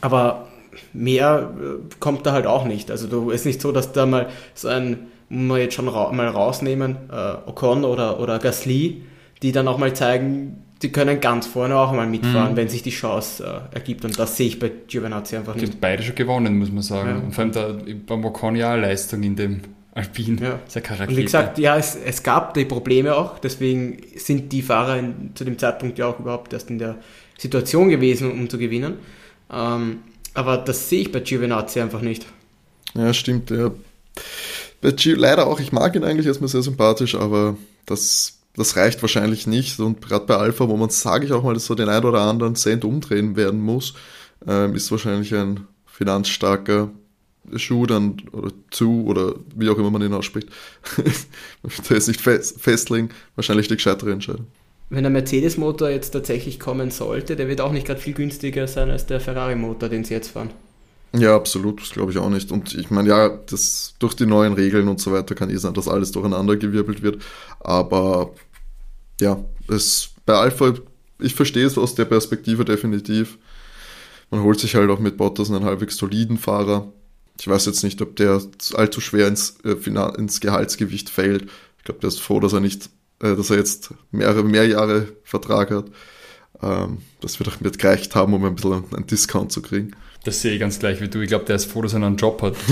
aber 0.00 0.48
mehr 0.92 1.50
äh, 1.58 1.94
kommt 1.98 2.26
da 2.26 2.32
halt 2.32 2.46
auch 2.46 2.64
nicht. 2.64 2.90
Also 2.90 3.06
du 3.06 3.30
ist 3.30 3.46
nicht 3.46 3.60
so, 3.60 3.72
dass 3.72 3.92
da 3.92 4.06
mal 4.06 4.28
so 4.54 4.68
ein, 4.68 5.06
muss 5.28 5.48
man 5.48 5.60
jetzt 5.60 5.74
schon 5.74 5.88
ra 5.88 6.12
mal 6.12 6.28
rausnehmen, 6.28 6.96
äh, 7.10 7.48
Ocon 7.48 7.84
oder, 7.84 8.20
oder 8.20 8.38
Gasly, 8.38 9.02
die 9.42 9.52
dann 9.52 9.68
auch 9.68 9.78
mal 9.78 9.94
zeigen, 9.94 10.62
die 10.82 10.92
können 10.92 11.20
ganz 11.20 11.46
vorne 11.46 11.76
auch 11.76 11.92
mal 11.92 12.06
mitfahren, 12.06 12.52
Mhm. 12.52 12.56
wenn 12.56 12.68
sich 12.68 12.82
die 12.82 12.90
Chance 12.90 13.44
äh, 13.72 13.74
ergibt. 13.74 14.04
Und 14.04 14.18
das 14.18 14.36
sehe 14.36 14.46
ich 14.48 14.58
bei 14.58 14.70
Giovinazzi 14.88 15.36
einfach 15.36 15.54
Die 15.54 15.62
nicht. 15.62 15.72
haben 15.74 15.80
beide 15.80 16.02
schon 16.02 16.14
gewonnen, 16.14 16.58
muss 16.58 16.70
man 16.70 16.82
sagen. 16.82 17.08
Ja. 17.08 17.16
Und 17.16 17.32
vor 17.34 17.44
allem 17.44 17.52
da, 17.52 17.76
beim 18.06 18.24
Ocon 18.24 18.56
ja 18.56 18.74
auch 18.74 18.78
Leistung 18.78 19.22
in 19.22 19.36
dem 19.36 19.60
Alpin. 19.94 20.38
Ja. 20.38 20.58
Sehr 20.68 20.82
Und 21.08 21.16
wie 21.16 21.22
gesagt, 21.22 21.58
ja, 21.58 21.76
es, 21.78 21.96
es 21.96 22.22
gab 22.22 22.52
die 22.52 22.66
Probleme 22.66 23.16
auch, 23.16 23.38
deswegen 23.38 24.02
sind 24.16 24.52
die 24.52 24.60
Fahrer 24.60 24.98
in, 24.98 25.30
zu 25.34 25.44
dem 25.44 25.58
Zeitpunkt 25.58 25.98
ja 25.98 26.06
auch 26.08 26.20
überhaupt 26.20 26.52
erst 26.52 26.68
in 26.68 26.78
der 26.78 26.96
Situation 27.38 27.88
gewesen, 27.88 28.30
um 28.30 28.50
zu 28.50 28.58
gewinnen. 28.58 28.98
Ähm, 29.50 30.00
aber 30.34 30.58
das 30.58 30.90
sehe 30.90 31.00
ich 31.00 31.12
bei 31.12 31.20
Giovinazzi 31.20 31.80
einfach 31.80 32.02
nicht. 32.02 32.26
Ja, 32.94 33.14
stimmt. 33.14 33.50
Ja. 33.50 33.70
Bei 34.82 34.90
Gio, 34.90 35.16
leider 35.16 35.46
auch, 35.46 35.60
ich 35.60 35.72
mag 35.72 35.96
ihn 35.96 36.04
eigentlich 36.04 36.26
erstmal 36.26 36.48
sehr 36.48 36.62
sympathisch, 36.62 37.14
aber 37.14 37.56
das, 37.86 38.38
das 38.56 38.76
reicht 38.76 39.02
wahrscheinlich 39.02 39.46
nicht. 39.46 39.78
Und 39.80 40.00
gerade 40.00 40.26
bei 40.26 40.36
Alpha, 40.36 40.68
wo 40.68 40.76
man, 40.76 40.90
sage 40.90 41.26
ich 41.26 41.32
auch 41.32 41.42
mal, 41.42 41.58
so 41.58 41.74
den 41.74 41.88
ein 41.88 42.04
oder 42.04 42.22
anderen 42.22 42.56
Cent 42.56 42.84
umdrehen 42.84 43.36
werden 43.36 43.60
muss, 43.60 43.94
ähm, 44.46 44.74
ist 44.74 44.90
wahrscheinlich 44.90 45.34
ein 45.34 45.66
finanzstarker 45.86 46.90
Schuh 47.54 47.86
dann 47.86 48.16
oder 48.32 48.50
zu 48.70 49.04
oder 49.06 49.34
wie 49.54 49.68
auch 49.68 49.78
immer 49.78 49.90
man 49.90 50.02
ihn 50.02 50.12
ausspricht. 50.12 50.48
da 51.88 51.94
ist 51.94 52.08
nicht 52.08 52.20
fest, 52.20 52.60
festlegen, 52.60 53.10
wahrscheinlich 53.36 53.68
die 53.68 53.76
gescheitere 53.76 54.12
Entscheidung. 54.12 54.46
Wenn 54.88 55.02
der 55.02 55.10
Mercedes-Motor 55.10 55.90
jetzt 55.90 56.10
tatsächlich 56.10 56.60
kommen 56.60 56.90
sollte, 56.90 57.34
der 57.34 57.48
wird 57.48 57.60
auch 57.60 57.72
nicht 57.72 57.86
gerade 57.86 58.00
viel 58.00 58.14
günstiger 58.14 58.68
sein 58.68 58.90
als 58.90 59.06
der 59.06 59.20
Ferrari-Motor, 59.20 59.88
den 59.88 60.04
sie 60.04 60.14
jetzt 60.14 60.30
fahren. 60.30 60.50
Ja, 61.12 61.34
absolut, 61.34 61.80
das 61.80 61.90
glaube 61.90 62.12
ich 62.12 62.18
auch 62.18 62.28
nicht. 62.28 62.52
Und 62.52 62.74
ich 62.74 62.90
meine, 62.90 63.08
ja, 63.08 63.28
das, 63.28 63.94
durch 63.98 64.14
die 64.14 64.26
neuen 64.26 64.52
Regeln 64.52 64.88
und 64.88 65.00
so 65.00 65.12
weiter 65.12 65.34
kann 65.34 65.50
eh 65.50 65.56
sein, 65.56 65.74
dass 65.74 65.88
alles 65.88 66.12
durcheinander 66.12 66.56
gewirbelt 66.56 67.02
wird. 67.02 67.22
Aber 67.60 68.32
ja, 69.20 69.44
es, 69.68 70.10
bei 70.24 70.34
Alpha, 70.34 70.74
ich 71.18 71.34
verstehe 71.34 71.66
es 71.66 71.78
aus 71.78 71.94
der 71.94 72.04
Perspektive 72.04 72.64
definitiv. 72.64 73.38
Man 74.30 74.42
holt 74.42 74.60
sich 74.60 74.74
halt 74.74 74.90
auch 74.90 74.98
mit 74.98 75.16
Bottas 75.16 75.50
einen 75.50 75.64
halbwegs 75.64 75.96
soliden 75.96 76.38
Fahrer. 76.38 76.92
Ich 77.38 77.48
weiß 77.48 77.66
jetzt 77.66 77.84
nicht, 77.84 78.00
ob 78.02 78.16
der 78.16 78.40
allzu 78.74 79.00
schwer 79.00 79.28
ins, 79.28 79.58
äh, 79.64 79.76
ins 80.18 80.40
Gehaltsgewicht 80.40 81.10
fällt. 81.10 81.44
Ich 81.78 81.84
glaube, 81.84 82.00
der 82.00 82.08
ist 82.08 82.20
froh, 82.20 82.40
dass 82.40 82.52
er 82.52 82.60
nicht, 82.60 82.90
äh, 83.22 83.36
dass 83.36 83.50
er 83.50 83.56
jetzt 83.58 83.94
mehrere, 84.10 84.42
mehr 84.42 84.66
Jahre 84.66 85.08
Vertrag 85.22 85.70
hat. 85.70 85.86
Ähm, 86.62 86.98
das 87.20 87.38
wird 87.38 87.48
auch 87.48 87.60
mit 87.60 87.78
gereicht 87.78 88.14
haben, 88.14 88.34
um 88.34 88.44
ein 88.44 88.54
bisschen 88.54 88.84
einen 88.94 89.06
Discount 89.06 89.52
zu 89.52 89.62
kriegen. 89.62 89.92
Das 90.24 90.40
sehe 90.40 90.54
ich 90.54 90.60
ganz 90.60 90.78
gleich 90.78 91.00
wie 91.00 91.08
du. 91.08 91.20
Ich 91.20 91.28
glaube, 91.28 91.44
der 91.44 91.56
ist 91.56 91.66
froh, 91.66 91.82
dass 91.82 91.92
er 91.92 92.02
einen 92.02 92.16
Job 92.16 92.42
hat. 92.42 92.56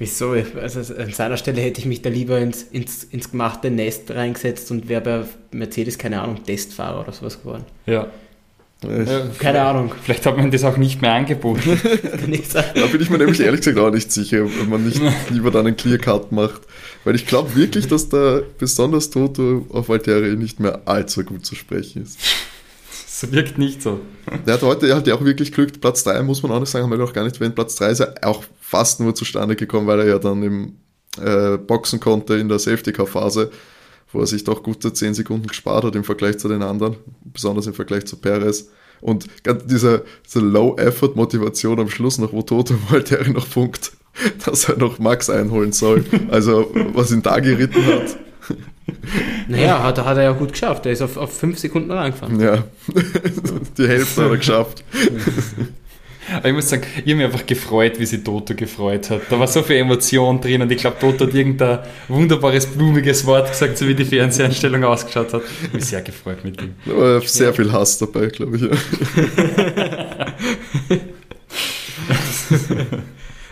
Wieso? 0.00 0.30
Also 0.30 0.94
an 0.94 1.12
seiner 1.12 1.36
Stelle 1.36 1.60
hätte 1.60 1.78
ich 1.78 1.84
mich 1.84 2.00
da 2.00 2.08
lieber 2.08 2.38
ins, 2.38 2.62
ins, 2.62 3.04
ins 3.04 3.30
gemachte 3.30 3.70
Nest 3.70 4.10
reingesetzt 4.10 4.70
und 4.70 4.88
wäre 4.88 5.02
bei 5.02 5.24
Mercedes, 5.58 5.98
keine 5.98 6.22
Ahnung, 6.22 6.42
Testfahrer 6.42 7.02
oder 7.02 7.12
sowas 7.12 7.38
geworden. 7.38 7.66
Ja. 7.84 8.06
Äh, 8.82 9.04
Keine 9.38 9.60
Ahnung. 9.60 9.92
Vielleicht 10.02 10.24
hat 10.24 10.38
man 10.38 10.50
das 10.50 10.64
auch 10.64 10.78
nicht 10.78 11.02
mehr 11.02 11.12
angeboten. 11.12 11.78
Da 12.74 12.86
bin 12.86 13.02
ich 13.02 13.10
mir 13.10 13.18
nämlich 13.18 13.40
ehrlich 13.40 13.60
gesagt 13.60 13.78
auch 13.78 13.90
nicht 13.90 14.10
sicher, 14.10 14.44
ob 14.44 14.68
man 14.68 14.86
nicht 14.86 15.02
lieber 15.30 15.50
dann 15.50 15.66
einen 15.66 15.76
Clear-Cut 15.76 16.32
macht. 16.32 16.62
Weil 17.04 17.14
ich 17.14 17.26
glaube 17.26 17.54
wirklich, 17.54 17.86
dass 17.86 18.08
da 18.08 18.40
besonders 18.58 19.10
Toto 19.10 19.66
auf 19.68 19.90
Valtteri 19.90 20.34
nicht 20.34 20.60
mehr 20.60 20.80
allzu 20.86 21.24
gut 21.24 21.44
zu 21.44 21.54
sprechen 21.54 22.04
ist. 22.04 22.18
Das 23.20 23.30
wirkt 23.30 23.58
nicht 23.58 23.82
so. 23.82 24.00
Der 24.46 24.54
hat 24.54 24.62
heute 24.62 24.88
er 24.88 24.96
hat 24.96 25.06
ja 25.06 25.14
auch 25.14 25.24
wirklich 25.24 25.52
Glück. 25.52 25.78
Platz 25.78 26.04
3 26.04 26.22
muss 26.22 26.42
man 26.42 26.52
auch 26.52 26.60
nicht 26.60 26.70
sagen, 26.70 26.84
haben 26.84 26.90
wir 26.90 26.96
noch 26.96 27.12
gar 27.12 27.24
nicht 27.24 27.36
erwähnt. 27.36 27.54
Platz 27.54 27.74
3 27.76 27.90
ist 27.90 27.98
ja 27.98 28.14
auch 28.22 28.44
fast 28.70 29.00
nur 29.00 29.16
zustande 29.16 29.56
gekommen, 29.56 29.88
weil 29.88 29.98
er 29.98 30.06
ja 30.06 30.18
dann 30.20 30.44
im 30.44 30.76
äh, 31.20 31.56
Boxen 31.56 31.98
konnte 31.98 32.34
in 32.36 32.48
der 32.48 32.60
Safety-Car-Phase, 32.60 33.50
wo 34.12 34.20
er 34.20 34.26
sich 34.28 34.44
doch 34.44 34.62
gute 34.62 34.92
10 34.92 35.14
Sekunden 35.14 35.48
gespart 35.48 35.82
hat 35.82 35.96
im 35.96 36.04
Vergleich 36.04 36.38
zu 36.38 36.46
den 36.46 36.62
anderen, 36.62 36.96
besonders 37.24 37.66
im 37.66 37.74
Vergleich 37.74 38.06
zu 38.06 38.16
Perez. 38.16 38.68
Und 39.00 39.26
ganz 39.42 39.64
diese, 39.66 40.04
diese 40.24 40.38
Low-Effort-Motivation 40.38 41.80
am 41.80 41.90
Schluss 41.90 42.18
noch, 42.18 42.32
wo 42.32 42.42
Toto 42.42 42.74
Valtteri 42.90 43.30
noch 43.30 43.46
funkt, 43.46 43.90
dass 44.44 44.68
er 44.68 44.76
noch 44.76 45.00
Max 45.00 45.28
einholen 45.28 45.72
soll. 45.72 46.04
Also, 46.30 46.70
was 46.94 47.10
ihn 47.10 47.22
da 47.22 47.40
geritten 47.40 47.84
hat. 47.86 48.18
Naja, 49.46 49.82
hat, 49.82 49.98
hat 49.98 50.16
er 50.16 50.24
ja 50.24 50.32
gut 50.32 50.52
geschafft. 50.52 50.84
Er 50.84 50.92
ist 50.92 51.00
auf, 51.00 51.16
auf 51.16 51.32
fünf 51.32 51.58
Sekunden 51.58 51.92
rangefahren. 51.92 52.40
Ja, 52.40 52.64
die 53.78 53.86
Hälfte 53.86 54.24
hat 54.24 54.30
er 54.30 54.36
geschafft. 54.36 54.84
Aber 56.36 56.48
ich 56.48 56.54
muss 56.54 56.68
sagen, 56.68 56.82
ich 56.96 57.02
habe 57.02 57.14
mich 57.16 57.24
einfach 57.26 57.46
gefreut, 57.46 57.98
wie 57.98 58.06
sich 58.06 58.22
Toto 58.22 58.54
gefreut 58.54 59.10
hat. 59.10 59.22
Da 59.30 59.38
war 59.38 59.46
so 59.46 59.62
viel 59.62 59.76
Emotion 59.76 60.40
drin 60.40 60.62
und 60.62 60.70
ich 60.72 60.78
glaube, 60.78 60.96
Toto 61.00 61.26
hat 61.26 61.34
irgendein 61.34 61.80
wunderbares, 62.08 62.66
blumiges 62.66 63.24
Wort 63.26 63.50
gesagt, 63.50 63.78
so 63.78 63.86
wie 63.88 63.94
die 63.94 64.04
Fernseheinstellung 64.04 64.84
ausgeschaut 64.84 65.32
hat. 65.32 65.42
Ich 65.60 65.66
habe 65.68 65.76
mich 65.76 65.84
sehr 65.86 66.02
gefreut 66.02 66.44
mit 66.44 66.60
ihm. 66.62 66.74
Da 66.86 66.96
war 66.96 67.20
sehr 67.22 67.52
viel 67.54 67.70
Hass 67.72 67.98
dabei, 67.98 68.26
glaube 68.28 68.56
ich. 68.56 68.62
Ja. 68.62 68.70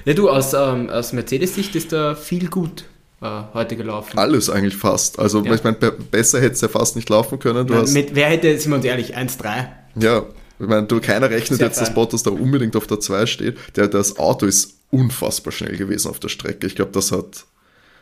Ja, 0.04 0.14
du, 0.14 0.30
aus, 0.30 0.54
ähm, 0.54 0.88
aus 0.88 1.12
Mercedes-Sicht 1.12 1.74
ist 1.76 1.92
da 1.92 2.14
viel 2.14 2.48
gut 2.48 2.84
äh, 3.20 3.26
heute 3.52 3.76
gelaufen. 3.76 4.16
Alles 4.18 4.48
eigentlich 4.48 4.76
fast. 4.76 5.18
Also, 5.18 5.42
Ja. 5.44 5.52
ich 5.54 5.62
meine, 5.64 5.76
be- 5.76 5.90
besser 5.92 6.40
hätte 6.40 6.52
es 6.54 6.60
ja 6.62 6.68
fast 6.68 6.96
nicht 6.96 7.10
laufen 7.10 7.38
können. 7.38 7.66
Du 7.66 7.74
Na, 7.74 7.80
hast, 7.80 7.92
mit, 7.92 8.14
wer 8.14 8.28
hätte, 8.28 8.56
sind 8.58 8.70
wir 8.70 8.76
uns 8.76 8.86
ehrlich, 8.86 9.16
1-3? 9.18 9.66
ja, 9.96 10.22
ich 10.60 10.66
meine, 10.66 10.86
du, 10.86 11.00
keiner 11.00 11.30
rechnet 11.30 11.58
Sehr 11.58 11.68
jetzt, 11.68 11.80
dass. 11.80 11.94
Bottas 11.94 12.22
da 12.22 12.30
unbedingt 12.30 12.76
auf 12.76 12.86
der 12.86 13.00
2 13.00 13.26
steht. 13.26 13.56
Der, 13.76 13.88
das 13.88 14.18
Auto 14.18 14.46
ist 14.46 14.74
unfassbar 14.90 15.52
schnell 15.52 15.76
gewesen 15.76 16.08
auf 16.08 16.18
der 16.20 16.28
Strecke. 16.28 16.66
Ich 16.66 16.74
glaube, 16.74 16.92
das 16.92 17.12
hat 17.12 17.44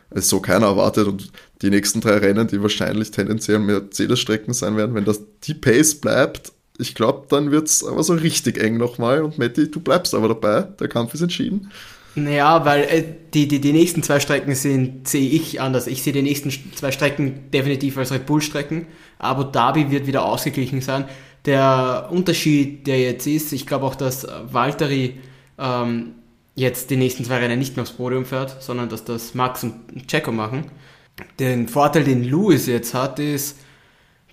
es 0.09 0.29
so 0.29 0.39
keiner 0.39 0.67
erwartet 0.67 1.07
und 1.07 1.31
die 1.61 1.69
nächsten 1.69 1.99
drei 2.01 2.17
Rennen, 2.17 2.47
die 2.47 2.61
wahrscheinlich 2.61 3.11
tendenziell 3.11 3.59
Mercedes-Strecken 3.59 4.53
sein 4.53 4.77
werden, 4.77 4.95
wenn 4.95 5.05
das 5.05 5.21
die 5.43 5.53
Pace 5.53 5.95
bleibt, 5.95 6.53
ich 6.79 6.95
glaube, 6.95 7.25
dann 7.29 7.51
wird 7.51 7.67
es 7.67 7.83
aber 7.83 8.03
so 8.03 8.13
richtig 8.13 8.57
eng 8.57 8.77
nochmal 8.77 9.21
und 9.23 9.37
Matti, 9.37 9.69
du 9.69 9.79
bleibst 9.79 10.13
aber 10.13 10.27
dabei, 10.29 10.61
der 10.61 10.87
Kampf 10.87 11.13
ist 11.13 11.21
entschieden. 11.21 11.71
Naja, 12.15 12.65
weil 12.65 12.83
äh, 12.83 13.03
die, 13.33 13.47
die, 13.47 13.59
die 13.61 13.73
nächsten 13.73 14.01
zwei 14.01 14.19
Strecken 14.19 14.55
sind, 14.55 15.07
sehe 15.07 15.29
ich 15.29 15.61
anders. 15.61 15.85
Ich 15.85 16.01
sehe 16.01 16.13
die 16.13 16.23
nächsten 16.23 16.49
st- 16.49 16.75
zwei 16.75 16.91
Strecken 16.91 17.51
definitiv 17.51 17.97
als 17.97 18.11
Red 18.11 18.25
Bull-Strecken. 18.25 18.87
Abu 19.19 19.43
Dhabi 19.43 19.91
wird 19.91 20.07
wieder 20.07 20.25
ausgeglichen 20.25 20.81
sein. 20.81 21.05
Der 21.47 22.09
Unterschied, 22.11 22.85
der 22.85 22.99
jetzt 22.99 23.25
ist, 23.25 23.53
ich 23.53 23.65
glaube 23.65 23.85
auch, 23.85 23.95
dass 23.95 24.27
Valtteri 24.51 25.19
ähm, 25.57 26.15
jetzt 26.55 26.89
die 26.89 26.97
nächsten 26.97 27.23
zwei 27.23 27.37
Rennen 27.37 27.57
nicht 27.57 27.77
mehr 27.77 27.83
aufs 27.83 27.93
Podium 27.93 28.25
fährt, 28.25 28.61
sondern 28.61 28.89
dass 28.89 29.05
das 29.05 29.33
Max 29.33 29.63
und 29.63 30.07
Checo 30.07 30.31
machen. 30.31 30.65
Den 31.39 31.67
Vorteil, 31.67 32.03
den 32.03 32.23
Lewis 32.23 32.67
jetzt 32.67 32.93
hat, 32.93 33.19
ist, 33.19 33.57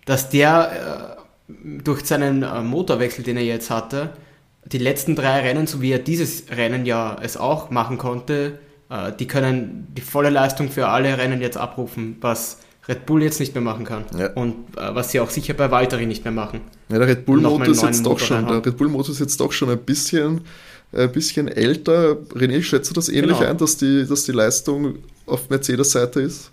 dass 0.06 0.28
der 0.28 1.16
äh, 1.48 1.52
durch 1.82 2.04
seinen 2.04 2.42
äh, 2.42 2.62
Motorwechsel, 2.62 3.24
den 3.24 3.36
er 3.36 3.44
jetzt 3.44 3.70
hatte, 3.70 4.10
die 4.64 4.78
letzten 4.78 5.14
drei 5.14 5.40
Rennen, 5.40 5.66
so 5.66 5.80
wie 5.80 5.92
er 5.92 5.98
dieses 5.98 6.50
Rennen 6.50 6.86
ja 6.86 7.16
es 7.22 7.36
auch 7.36 7.70
machen 7.70 7.96
konnte, 7.96 8.58
äh, 8.90 9.12
die 9.12 9.26
können 9.26 9.86
die 9.94 10.02
volle 10.02 10.30
Leistung 10.30 10.68
für 10.70 10.88
alle 10.88 11.16
Rennen 11.16 11.40
jetzt 11.40 11.56
abrufen, 11.56 12.16
was 12.20 12.60
Red 12.88 13.06
Bull 13.06 13.22
jetzt 13.22 13.40
nicht 13.40 13.54
mehr 13.54 13.62
machen 13.62 13.84
kann. 13.84 14.04
Ja. 14.18 14.28
Und 14.34 14.54
äh, 14.76 14.94
was 14.94 15.10
sie 15.10 15.20
auch 15.20 15.30
sicher 15.30 15.54
bei 15.54 15.70
Valtteri 15.70 16.06
nicht 16.06 16.24
mehr 16.24 16.32
machen. 16.32 16.60
Ja, 16.88 16.98
der 16.98 17.08
Red 17.08 17.24
Bull 17.24 17.40
Noch 17.40 17.58
mal 17.58 17.66
Motor 17.66 17.66
einen 17.66 17.74
ist 17.74 17.82
jetzt 17.82 18.06
doch 18.06 18.18
schon, 18.18 18.46
der. 18.46 18.64
Red 18.64 18.76
Bull 18.76 18.88
Motor 18.88 19.12
ist 19.12 19.20
jetzt 19.20 19.40
doch 19.40 19.52
schon 19.52 19.70
ein 19.70 19.78
bisschen, 19.78 20.42
ein 20.92 21.10
bisschen 21.12 21.48
älter. 21.48 22.16
René, 22.34 22.62
schätzt 22.62 22.90
du 22.90 22.94
das 22.94 23.08
ähnlich 23.08 23.38
Genau. 23.38 23.50
ein, 23.50 23.58
dass 23.58 23.76
die, 23.78 24.06
dass 24.06 24.24
die 24.24 24.32
Leistung 24.32 24.96
auf 25.26 25.48
Mercedes-Seite 25.48 26.20
ist? 26.20 26.50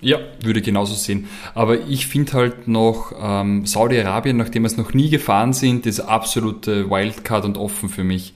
Ja, 0.00 0.18
würde 0.42 0.62
genauso 0.62 0.94
sehen. 0.94 1.26
Aber 1.54 1.80
ich 1.88 2.06
finde 2.06 2.32
halt 2.32 2.68
noch 2.68 3.12
ähm, 3.20 3.66
Saudi-Arabien, 3.66 4.36
nachdem 4.36 4.62
wir 4.62 4.68
es 4.68 4.76
noch 4.76 4.94
nie 4.94 5.10
gefahren 5.10 5.52
sind, 5.52 5.86
ist 5.86 6.00
absolute 6.00 6.88
Wildcard 6.88 7.44
und 7.44 7.56
offen 7.56 7.88
für 7.88 8.04
mich. 8.04 8.34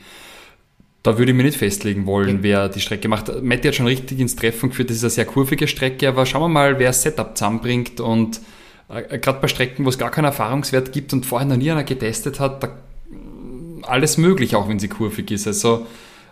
Da 1.03 1.19
würde 1.19 1.33
ich 1.33 1.37
mir 1.37 1.43
nicht 1.43 1.59
festlegen 1.59 2.07
wollen, 2.07 2.43
wer 2.43 2.69
die 2.69 2.81
Strecke 2.81 3.09
macht. 3.09 3.43
Matti 3.43 3.67
hat 3.69 3.75
schon 3.75 3.87
richtig 3.87 4.21
ins 4.21 4.37
Treffen 4.37 4.69
geführt, 4.69 4.91
das 4.91 4.99
ist 4.99 5.05
eine 5.05 5.11
sehr 5.11 5.25
kurvige 5.25 5.67
Strecke, 5.67 6.09
aber 6.09 6.27
schauen 6.27 6.43
wir 6.43 6.49
mal, 6.49 6.79
wer 6.79 6.89
das 6.89 7.03
Setup 7.03 7.37
zusammenbringt 7.37 8.01
und 8.01 8.41
äh, 8.89 9.19
gerade 9.19 9.41
bei 9.41 9.49
Strecken, 9.49 9.85
wo 9.85 9.89
es 9.89 9.99
gar 9.99 10.11
keinen 10.11 10.27
Erfahrungswert 10.27 10.93
gibt 10.93 11.13
und 11.13 11.27
vorher 11.27 11.49
noch 11.49 11.57
nie 11.57 11.71
einer 11.71 11.83
getestet 11.83 12.39
hat, 12.39 12.63
da 12.63 12.69
alles 13.83 14.17
möglich, 14.17 14.55
auch 14.55 14.69
wenn 14.69 14.79
sie 14.79 14.89
kurvig 14.89 15.31
ist. 15.31 15.47
Also 15.47 15.87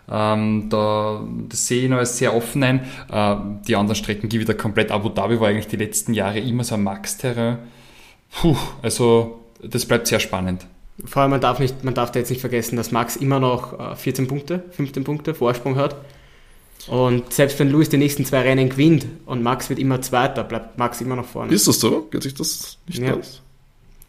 ähm, 0.09 0.69
da 0.69 1.21
das 1.49 1.67
sehe 1.67 1.83
ich 1.83 1.89
noch 1.89 1.97
als 1.97 2.17
sehr 2.17 2.35
offen 2.35 2.63
ein. 2.63 2.79
Äh, 3.11 3.35
die 3.67 3.75
anderen 3.75 3.95
Strecken 3.95 4.29
gebe 4.29 4.43
ich 4.43 4.47
wieder 4.47 4.57
komplett. 4.57 4.91
Abu 4.91 5.09
Dhabi 5.09 5.39
war 5.39 5.49
eigentlich 5.49 5.67
die 5.67 5.77
letzten 5.77 6.13
Jahre 6.13 6.39
immer 6.39 6.63
so 6.63 6.75
ein 6.75 6.83
Max-Terrain. 6.83 7.59
Puh, 8.31 8.57
also 8.81 9.41
das 9.61 9.85
bleibt 9.85 10.07
sehr 10.07 10.19
spannend. 10.19 10.65
Vor 11.05 11.21
allem, 11.23 11.31
man 11.31 11.41
darf, 11.41 11.59
nicht, 11.59 11.83
man 11.83 11.93
darf 11.93 12.11
da 12.11 12.19
jetzt 12.19 12.29
nicht 12.29 12.41
vergessen, 12.41 12.75
dass 12.75 12.91
Max 12.91 13.15
immer 13.15 13.39
noch 13.39 13.79
äh, 13.79 13.95
14 13.95 14.27
Punkte, 14.27 14.63
15 14.71 15.03
Punkte 15.03 15.33
Vorsprung 15.33 15.75
hat. 15.75 15.95
Und 16.87 17.31
selbst 17.31 17.59
wenn 17.59 17.69
Lewis 17.69 17.89
die 17.89 17.97
nächsten 17.97 18.25
zwei 18.25 18.41
Rennen 18.41 18.69
gewinnt 18.69 19.05
und 19.25 19.43
Max 19.43 19.69
wird 19.69 19.79
immer 19.79 20.01
Zweiter, 20.01 20.43
bleibt 20.43 20.77
Max 20.77 20.99
immer 21.01 21.15
noch 21.15 21.25
vorne. 21.25 21.53
Ist 21.53 21.67
das 21.67 21.79
so? 21.79 22.07
Geht 22.11 22.23
sich 22.23 22.33
das 22.33 22.77
nicht 22.87 22.99
Ja. 23.01 23.15
aus? 23.15 23.41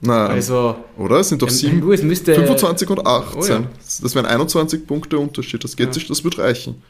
Nein. 0.00 0.30
Also, 0.32 0.74
oder? 0.98 1.20
Es 1.20 1.28
sind 1.28 1.42
doch 1.42 1.50
sieben, 1.50 1.80
Lewis 1.80 2.02
müsste. 2.02 2.34
25 2.34 2.90
und 2.90 3.06
18. 3.06 3.40
Oh 3.40 3.44
ja. 3.46 3.62
Das 4.00 4.14
wären 4.14 4.26
21 4.26 4.86
Punkte 4.86 5.18
Unterschied. 5.18 5.62
Das 5.62 5.76
geht 5.76 5.88
Ja. 5.88 5.92
sich, 5.92 6.08
das 6.08 6.24
wird 6.24 6.38
reichen. 6.38 6.82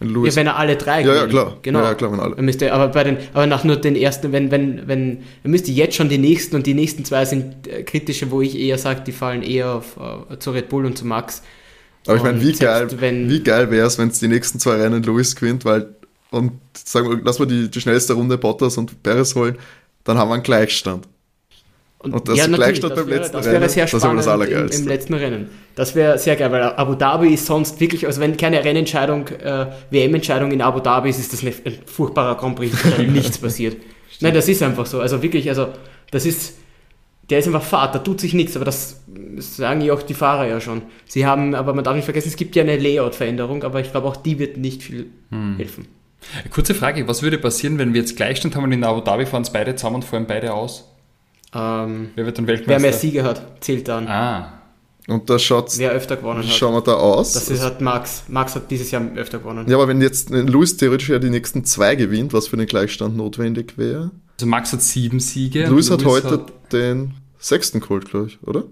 Wenn 0.00 0.08
Ja, 0.10 0.14
Lewis. 0.14 0.36
wenn 0.36 0.46
er 0.46 0.56
alle 0.56 0.76
drei 0.76 1.00
Ja, 1.00 1.06
ja, 1.08 1.14
gewinnt. 1.14 1.30
klar. 1.30 1.56
Genau. 1.62 1.78
Ja, 1.80 1.84
ja, 1.86 1.94
klar, 1.94 2.12
wenn 2.12 2.20
alle. 2.20 2.40
Müsste, 2.40 2.72
aber 2.72 2.88
bei 2.88 3.02
den, 3.04 3.16
aber 3.32 3.46
nach 3.46 3.64
nur 3.64 3.76
den 3.76 3.96
ersten, 3.96 4.30
wenn, 4.32 4.50
wenn, 4.50 4.86
wenn, 4.86 5.18
er 5.42 5.50
müsste 5.50 5.72
jetzt 5.72 5.96
schon 5.96 6.08
die 6.08 6.18
nächsten 6.18 6.54
und 6.56 6.66
die 6.66 6.74
nächsten 6.74 7.04
zwei 7.04 7.24
sind 7.24 7.66
äh, 7.66 7.82
kritische, 7.82 8.30
wo 8.30 8.40
ich 8.40 8.56
eher 8.58 8.78
sage, 8.78 9.02
die 9.06 9.12
fallen 9.12 9.42
eher 9.42 9.72
auf, 9.74 9.96
äh, 10.30 10.38
zu 10.38 10.52
Red 10.52 10.68
Bull 10.68 10.86
und 10.86 10.96
zu 10.96 11.04
Max. 11.06 11.42
Aber 12.06 12.16
ich 12.16 12.22
meine, 12.22 12.40
wie 12.40 12.52
geil, 12.52 12.88
wenn- 13.00 13.28
wie 13.28 13.40
geil 13.42 13.70
wäre 13.70 13.86
es, 13.86 13.98
wenn 13.98 14.08
es 14.08 14.20
die 14.20 14.28
nächsten 14.28 14.58
zwei 14.60 14.76
Rennen 14.76 15.02
Lewis 15.02 15.34
gewinnt, 15.36 15.64
weil, 15.64 15.88
und 16.30 16.52
sagen 16.74 17.10
wir, 17.10 17.20
lass 17.24 17.38
mal 17.38 17.46
die, 17.46 17.68
die 17.70 17.80
schnellste 17.80 18.12
Runde 18.14 18.38
Bottas 18.38 18.78
und 18.78 19.02
Perez 19.02 19.34
holen, 19.34 19.56
dann 20.04 20.16
haben 20.16 20.30
wir 20.30 20.34
einen 20.34 20.42
Gleichstand. 20.42 21.06
Und 22.00 22.14
das 22.28 22.36
natürlich, 22.38 22.56
Gleichstand 22.56 22.92
das 22.92 22.98
beim 23.00 23.08
wäre, 23.08 23.20
letzten 23.20 23.36
das 23.36 23.46
wäre 23.46 23.54
Rennen, 23.56 23.68
sehr 23.70 23.84
das 23.86 23.92
wäre 23.92 24.14
das 24.14 24.24
spannend 24.24 24.24
im, 24.24 24.30
Allergeilste. 24.32 24.82
im 24.82 24.88
letzten 24.88 25.14
Rennen. 25.14 25.50
Das 25.74 25.94
wäre 25.96 26.18
sehr 26.18 26.36
geil, 26.36 26.52
weil 26.52 26.62
Abu 26.62 26.94
Dhabi 26.94 27.34
ist 27.34 27.46
sonst 27.46 27.80
wirklich, 27.80 28.06
also 28.06 28.20
wenn 28.20 28.36
keine 28.36 28.64
Rennentscheidung, 28.64 29.26
äh, 29.28 29.66
WM-Entscheidung 29.90 30.52
in 30.52 30.62
Abu 30.62 30.78
Dhabi 30.78 31.10
ist, 31.10 31.18
ist 31.18 31.32
das 31.32 31.42
ein 31.44 31.52
furchtbarer 31.86 32.36
Grand 32.36 32.54
Prix, 32.56 32.76
dann 32.96 33.12
nichts 33.12 33.38
passiert. 33.38 33.76
Nein, 34.20 34.32
das 34.32 34.48
ist 34.48 34.62
einfach 34.62 34.86
so. 34.86 35.00
Also 35.00 35.22
wirklich, 35.22 35.48
also 35.48 35.68
das 36.12 36.24
ist, 36.24 36.54
der 37.30 37.40
ist 37.40 37.46
einfach 37.46 37.62
Fahrt, 37.64 37.96
da 37.96 37.98
tut 37.98 38.20
sich 38.20 38.32
nichts, 38.32 38.54
aber 38.54 38.64
das 38.64 39.02
sagen 39.38 39.80
ja 39.80 39.92
auch 39.92 40.02
die 40.02 40.14
Fahrer 40.14 40.46
ja 40.46 40.60
schon. 40.60 40.82
Sie 41.06 41.26
haben, 41.26 41.54
aber 41.56 41.74
man 41.74 41.82
darf 41.84 41.96
nicht 41.96 42.04
vergessen, 42.04 42.28
es 42.28 42.36
gibt 42.36 42.54
ja 42.54 42.62
eine 42.62 42.76
Layout-Veränderung, 42.76 43.64
aber 43.64 43.80
ich 43.80 43.90
glaube 43.90 44.06
auch 44.06 44.16
die 44.16 44.38
wird 44.38 44.56
nicht 44.56 44.84
viel 44.84 45.06
Hm. 45.30 45.56
helfen. 45.56 45.88
Kurze 46.50 46.74
Frage, 46.74 47.06
was 47.08 47.22
würde 47.22 47.38
passieren, 47.38 47.78
wenn 47.78 47.92
wir 47.92 48.00
jetzt 48.00 48.16
Gleichstand 48.16 48.54
haben 48.56 48.64
und 48.64 48.72
in 48.72 48.84
Abu 48.84 49.00
Dhabi 49.00 49.26
fahren 49.26 49.42
es 49.42 49.50
beide 49.52 49.74
zusammen 49.74 49.96
und 49.96 50.04
fahren 50.04 50.26
beide 50.26 50.52
aus? 50.54 50.84
Ähm, 51.54 52.10
Wer 52.14 52.26
wird 52.26 52.38
dann 52.38 52.46
wer 52.46 52.58
Weltmeister? 52.58 52.80
mehr 52.82 52.92
Siege 52.92 53.22
hat, 53.24 53.42
zählt 53.64 53.88
dann. 53.88 54.06
Ah, 54.08 54.52
Und 55.08 55.30
da 55.30 55.38
schaut, 55.38 55.76
Wer 55.78 55.92
öfter 55.92 56.16
gewonnen 56.16 56.42
wie 56.42 56.46
hat. 56.48 56.54
schauen 56.54 56.74
wir 56.74 56.82
da 56.82 56.94
aus? 56.94 57.32
Das 57.32 57.48
ist, 57.48 57.62
hat 57.62 57.80
Max. 57.80 58.24
Max 58.28 58.54
hat 58.54 58.70
dieses 58.70 58.90
Jahr 58.90 59.02
öfter 59.16 59.38
gewonnen. 59.38 59.66
ja, 59.68 59.76
aber 59.76 59.88
wenn 59.88 60.02
jetzt 60.02 60.28
Lewis 60.30 60.76
theoretisch 60.76 61.08
ja 61.08 61.18
die 61.18 61.30
nächsten 61.30 61.64
zwei 61.64 61.94
gewinnt, 61.94 62.32
was 62.34 62.48
für 62.48 62.56
den 62.58 62.66
Gleichstand 62.66 63.16
notwendig 63.16 63.78
wäre. 63.78 64.10
also 64.36 64.46
Max 64.46 64.72
hat 64.72 64.82
sieben 64.82 65.20
Siege. 65.20 65.64
Lewis 65.66 65.90
hat 65.90 66.04
heute 66.04 66.30
hat- 66.32 66.72
den 66.72 67.14
sechsten 67.38 67.80
geholt, 67.80 68.10
glaube 68.10 68.26
ich, 68.26 68.38
oder? 68.46 68.64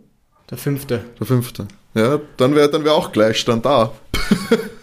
Der 0.50 0.58
fünfte. 0.58 1.02
Der 1.18 1.26
fünfte. 1.26 1.66
Ja, 1.94 2.20
dann 2.36 2.54
wäre 2.54 2.70
dann 2.70 2.84
wär 2.84 2.92
auch 2.92 3.10
Gleichstand 3.12 3.64
da. 3.64 3.92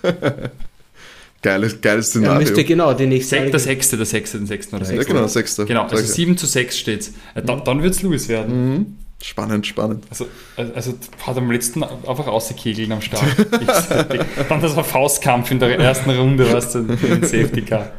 geiles, 1.44 1.80
geiles 1.82 2.08
Szenario. 2.10 2.40
müsste 2.40 2.64
genau 2.64 2.94
die 2.94 3.06
nächste. 3.06 3.38
Sech, 3.38 3.52
der 3.52 3.60
Sechste, 3.60 3.98
der 3.98 4.06
Sechste, 4.08 4.38
den 4.40 4.48
Sechsten 4.48 4.76
oder 4.76 4.86
Der 4.86 4.96
ja, 4.96 5.04
genau, 5.04 5.20
der 5.20 5.30
sechste. 5.30 5.66
Genau, 5.66 5.84
also 5.84 5.98
Sag 5.98 6.06
ich. 6.06 6.12
7 6.12 6.38
zu 6.38 6.48
6 6.48 6.78
steht's. 6.78 7.14
Äh, 7.36 7.44
Da, 7.44 7.58
dann 7.58 7.84
wird 7.84 7.94
es 7.94 8.02
Lewis 8.02 8.28
werden. 8.28 8.74
Mhm. 8.74 8.86
Spannend, 9.22 9.66
spannend. 9.66 10.04
Also, 10.10 10.28
also 10.76 10.96
hat 11.26 11.38
am 11.38 11.50
letzten 11.50 11.82
einfach 11.84 12.28
ausgekegeln 12.28 12.92
am 12.92 13.00
Start. 13.00 13.24
Dann 14.50 14.60
das 14.62 14.76
war 14.76 14.84
Faustkampf 14.84 15.50
in 15.50 15.60
der 15.60 15.80
ersten 15.80 16.10
Runde, 16.10 16.52
weißt 16.52 16.76
du, 16.76 16.80
den 16.82 17.24
Safety 17.24 17.62
Car. 17.62 17.90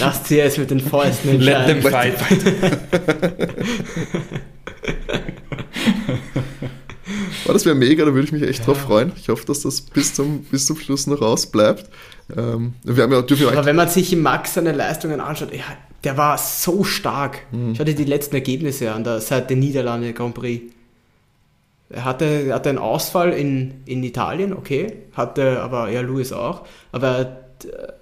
Lasst 0.00 0.28
sie 0.28 0.40
es 0.40 0.56
mit 0.56 0.70
den 0.70 0.80
Fäusten 0.80 1.40
Let 1.40 1.66
them 1.66 1.76
entscheiden. 1.76 2.16
fight. 2.18 2.40
Oh, 7.46 7.52
das 7.52 7.64
wäre 7.66 7.74
mega, 7.74 8.04
da 8.04 8.14
würde 8.14 8.26
ich 8.26 8.32
mich 8.32 8.42
echt 8.42 8.66
drauf 8.66 8.78
freuen. 8.78 9.12
Ich 9.16 9.28
hoffe, 9.28 9.44
dass 9.46 9.60
das 9.60 9.80
bis 9.80 10.14
zum, 10.14 10.44
bis 10.44 10.66
zum 10.66 10.76
Schluss 10.76 11.06
noch 11.06 11.20
ausbleibt. 11.20 11.90
Ähm, 12.34 12.74
wir 12.82 13.02
haben 13.02 13.12
ja, 13.12 13.22
dürfen 13.22 13.44
ja 13.44 13.52
Aber 13.52 13.66
wenn 13.66 13.76
man 13.76 13.88
sich 13.88 14.12
im 14.12 14.22
Max 14.22 14.54
seine 14.54 14.72
Leistungen 14.72 15.20
anschaut, 15.20 15.52
ja, 15.52 15.64
der 16.04 16.16
war 16.16 16.38
so 16.38 16.84
stark. 16.84 17.40
Mhm. 17.52 17.74
Schau 17.74 17.84
dir 17.84 17.94
die 17.94 18.04
letzten 18.04 18.34
Ergebnisse 18.34 18.92
an, 18.92 19.04
der, 19.04 19.20
seit 19.20 19.50
der 19.50 19.56
Niederlande 19.56 20.12
Grand 20.12 20.34
Prix. 20.34 20.72
Er 21.90 22.04
hatte, 22.04 22.52
hatte 22.52 22.70
einen 22.70 22.78
Ausfall 22.78 23.32
in, 23.32 23.74
in 23.84 24.02
Italien, 24.02 24.52
okay. 24.52 24.92
Hatte 25.12 25.60
aber, 25.60 25.90
ja, 25.90 26.00
Lewis 26.00 26.32
auch. 26.32 26.66
Aber 26.92 27.24
der, 27.62 27.94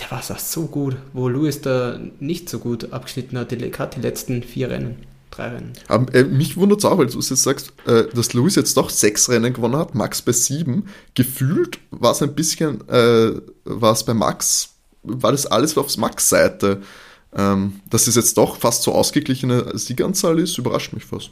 der 0.00 0.10
war 0.10 0.22
so 0.22 0.66
gut, 0.66 0.96
wo 1.12 1.28
Lewis 1.28 1.60
da 1.60 2.00
nicht 2.20 2.48
so 2.48 2.58
gut 2.58 2.92
abgeschnitten 2.92 3.38
hat, 3.38 3.50
die, 3.50 3.70
gerade 3.70 3.96
die 3.96 4.00
letzten 4.00 4.42
vier 4.42 4.70
Rennen, 4.70 4.96
drei 5.30 5.48
Rennen. 5.48 5.72
Aber, 5.88 6.14
äh, 6.14 6.24
mich 6.24 6.56
wundert 6.56 6.80
es 6.80 6.84
auch, 6.84 6.98
weil 6.98 7.06
du 7.06 7.18
jetzt 7.18 7.42
sagst, 7.42 7.72
äh, 7.86 8.04
dass 8.14 8.32
Lewis 8.32 8.54
jetzt 8.56 8.76
doch 8.76 8.90
sechs 8.90 9.28
Rennen 9.28 9.52
gewonnen 9.52 9.76
hat, 9.76 9.94
Max 9.94 10.22
bei 10.22 10.32
sieben. 10.32 10.86
Gefühlt 11.14 11.78
war 11.90 12.12
es 12.12 12.22
ein 12.22 12.34
bisschen, 12.34 12.86
äh, 12.88 13.32
war 13.64 13.92
es 13.92 14.04
bei 14.04 14.14
Max, 14.14 14.74
war 15.02 15.32
das 15.32 15.46
alles 15.46 15.76
auf 15.76 15.96
Max-Seite. 15.96 16.82
Ähm, 17.32 17.80
dass 17.88 18.08
es 18.08 18.16
jetzt 18.16 18.36
doch 18.36 18.56
fast 18.56 18.82
so 18.82 18.92
ausgeglichene 18.92 19.78
Sieganzahl 19.78 20.40
ist, 20.40 20.58
überrascht 20.58 20.92
mich 20.92 21.04
fast. 21.04 21.30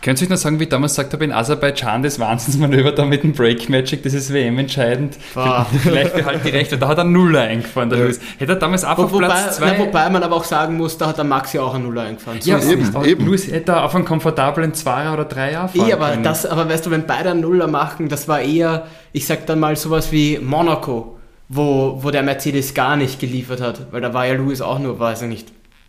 Könnt 0.00 0.20
ihr 0.20 0.26
euch 0.26 0.30
noch 0.30 0.36
sagen, 0.36 0.60
wie 0.60 0.62
ich 0.62 0.68
damals 0.68 0.92
gesagt 0.92 1.12
habe, 1.12 1.24
in 1.24 1.32
Aserbaidschan 1.32 2.04
das 2.04 2.20
Wahnsinnsmanöver 2.20 2.92
da 2.92 3.04
mit 3.04 3.24
dem 3.24 3.32
Break 3.32 3.68
Magic, 3.68 4.04
das 4.04 4.14
ist 4.14 4.32
WM 4.32 4.56
entscheidend. 4.58 5.18
Boah. 5.34 5.66
Vielleicht 5.82 6.14
behalten 6.14 6.40
die 6.44 6.50
Rechte. 6.50 6.78
Da 6.78 6.86
hat 6.86 6.98
er 6.98 7.04
Nuller 7.04 7.40
eingefahren, 7.40 7.90
der 7.90 7.98
Ja. 7.98 8.04
Luis. 8.04 8.20
Hätte 8.38 8.52
er 8.52 8.58
damals 8.60 8.84
einfach 8.84 9.10
Wo, 9.10 9.14
wobei, 9.16 9.26
Platz 9.26 9.56
zwei. 9.56 9.72
na, 9.72 9.78
wobei 9.80 10.08
man 10.08 10.22
aber 10.22 10.36
auch 10.36 10.44
sagen 10.44 10.76
muss, 10.76 10.96
da 10.98 11.08
hat 11.08 11.16
der 11.18 11.24
Maxi 11.24 11.58
auch 11.58 11.74
ein 11.74 11.82
Nuller 11.82 12.02
eingefahren. 12.02 12.40
So 12.40 12.48
ja, 12.48 12.60
eben, 12.62 13.04
eben. 13.04 13.26
Luis 13.26 13.50
hätte 13.50 13.72
er 13.72 13.84
auf 13.84 13.94
einen 13.96 14.04
komfortablen 14.04 14.72
Zweier 14.72 15.14
oder 15.14 15.24
Dreier 15.24 15.66
fahren 15.68 15.88
Eh, 15.88 15.92
aber, 15.92 16.10
können. 16.10 16.22
das, 16.22 16.46
aber 16.46 16.68
weißt 16.68 16.86
du, 16.86 16.90
wenn 16.92 17.04
beide 17.04 17.32
einen 17.32 17.40
Nuller 17.40 17.66
machen, 17.66 18.08
das 18.08 18.28
war 18.28 18.40
eher, 18.40 18.86
ich 19.12 19.26
sag 19.26 19.46
dann 19.46 19.58
mal 19.58 19.74
sowas 19.74 20.12
wie 20.12 20.38
Monaco, 20.38 21.18
wo, 21.48 21.98
wo 22.04 22.10
der 22.12 22.22
Mercedes 22.22 22.72
gar 22.72 22.94
nicht 22.96 23.18
geliefert 23.18 23.60
hat, 23.60 23.90
weil 23.90 24.00
da 24.00 24.14
war 24.14 24.26
ja 24.26 24.34
Lewis 24.34 24.60
auch 24.60 24.78
nur, 24.78 25.00
weiß 25.00 25.22
ich 25.22 25.28
nicht, 25.28 25.48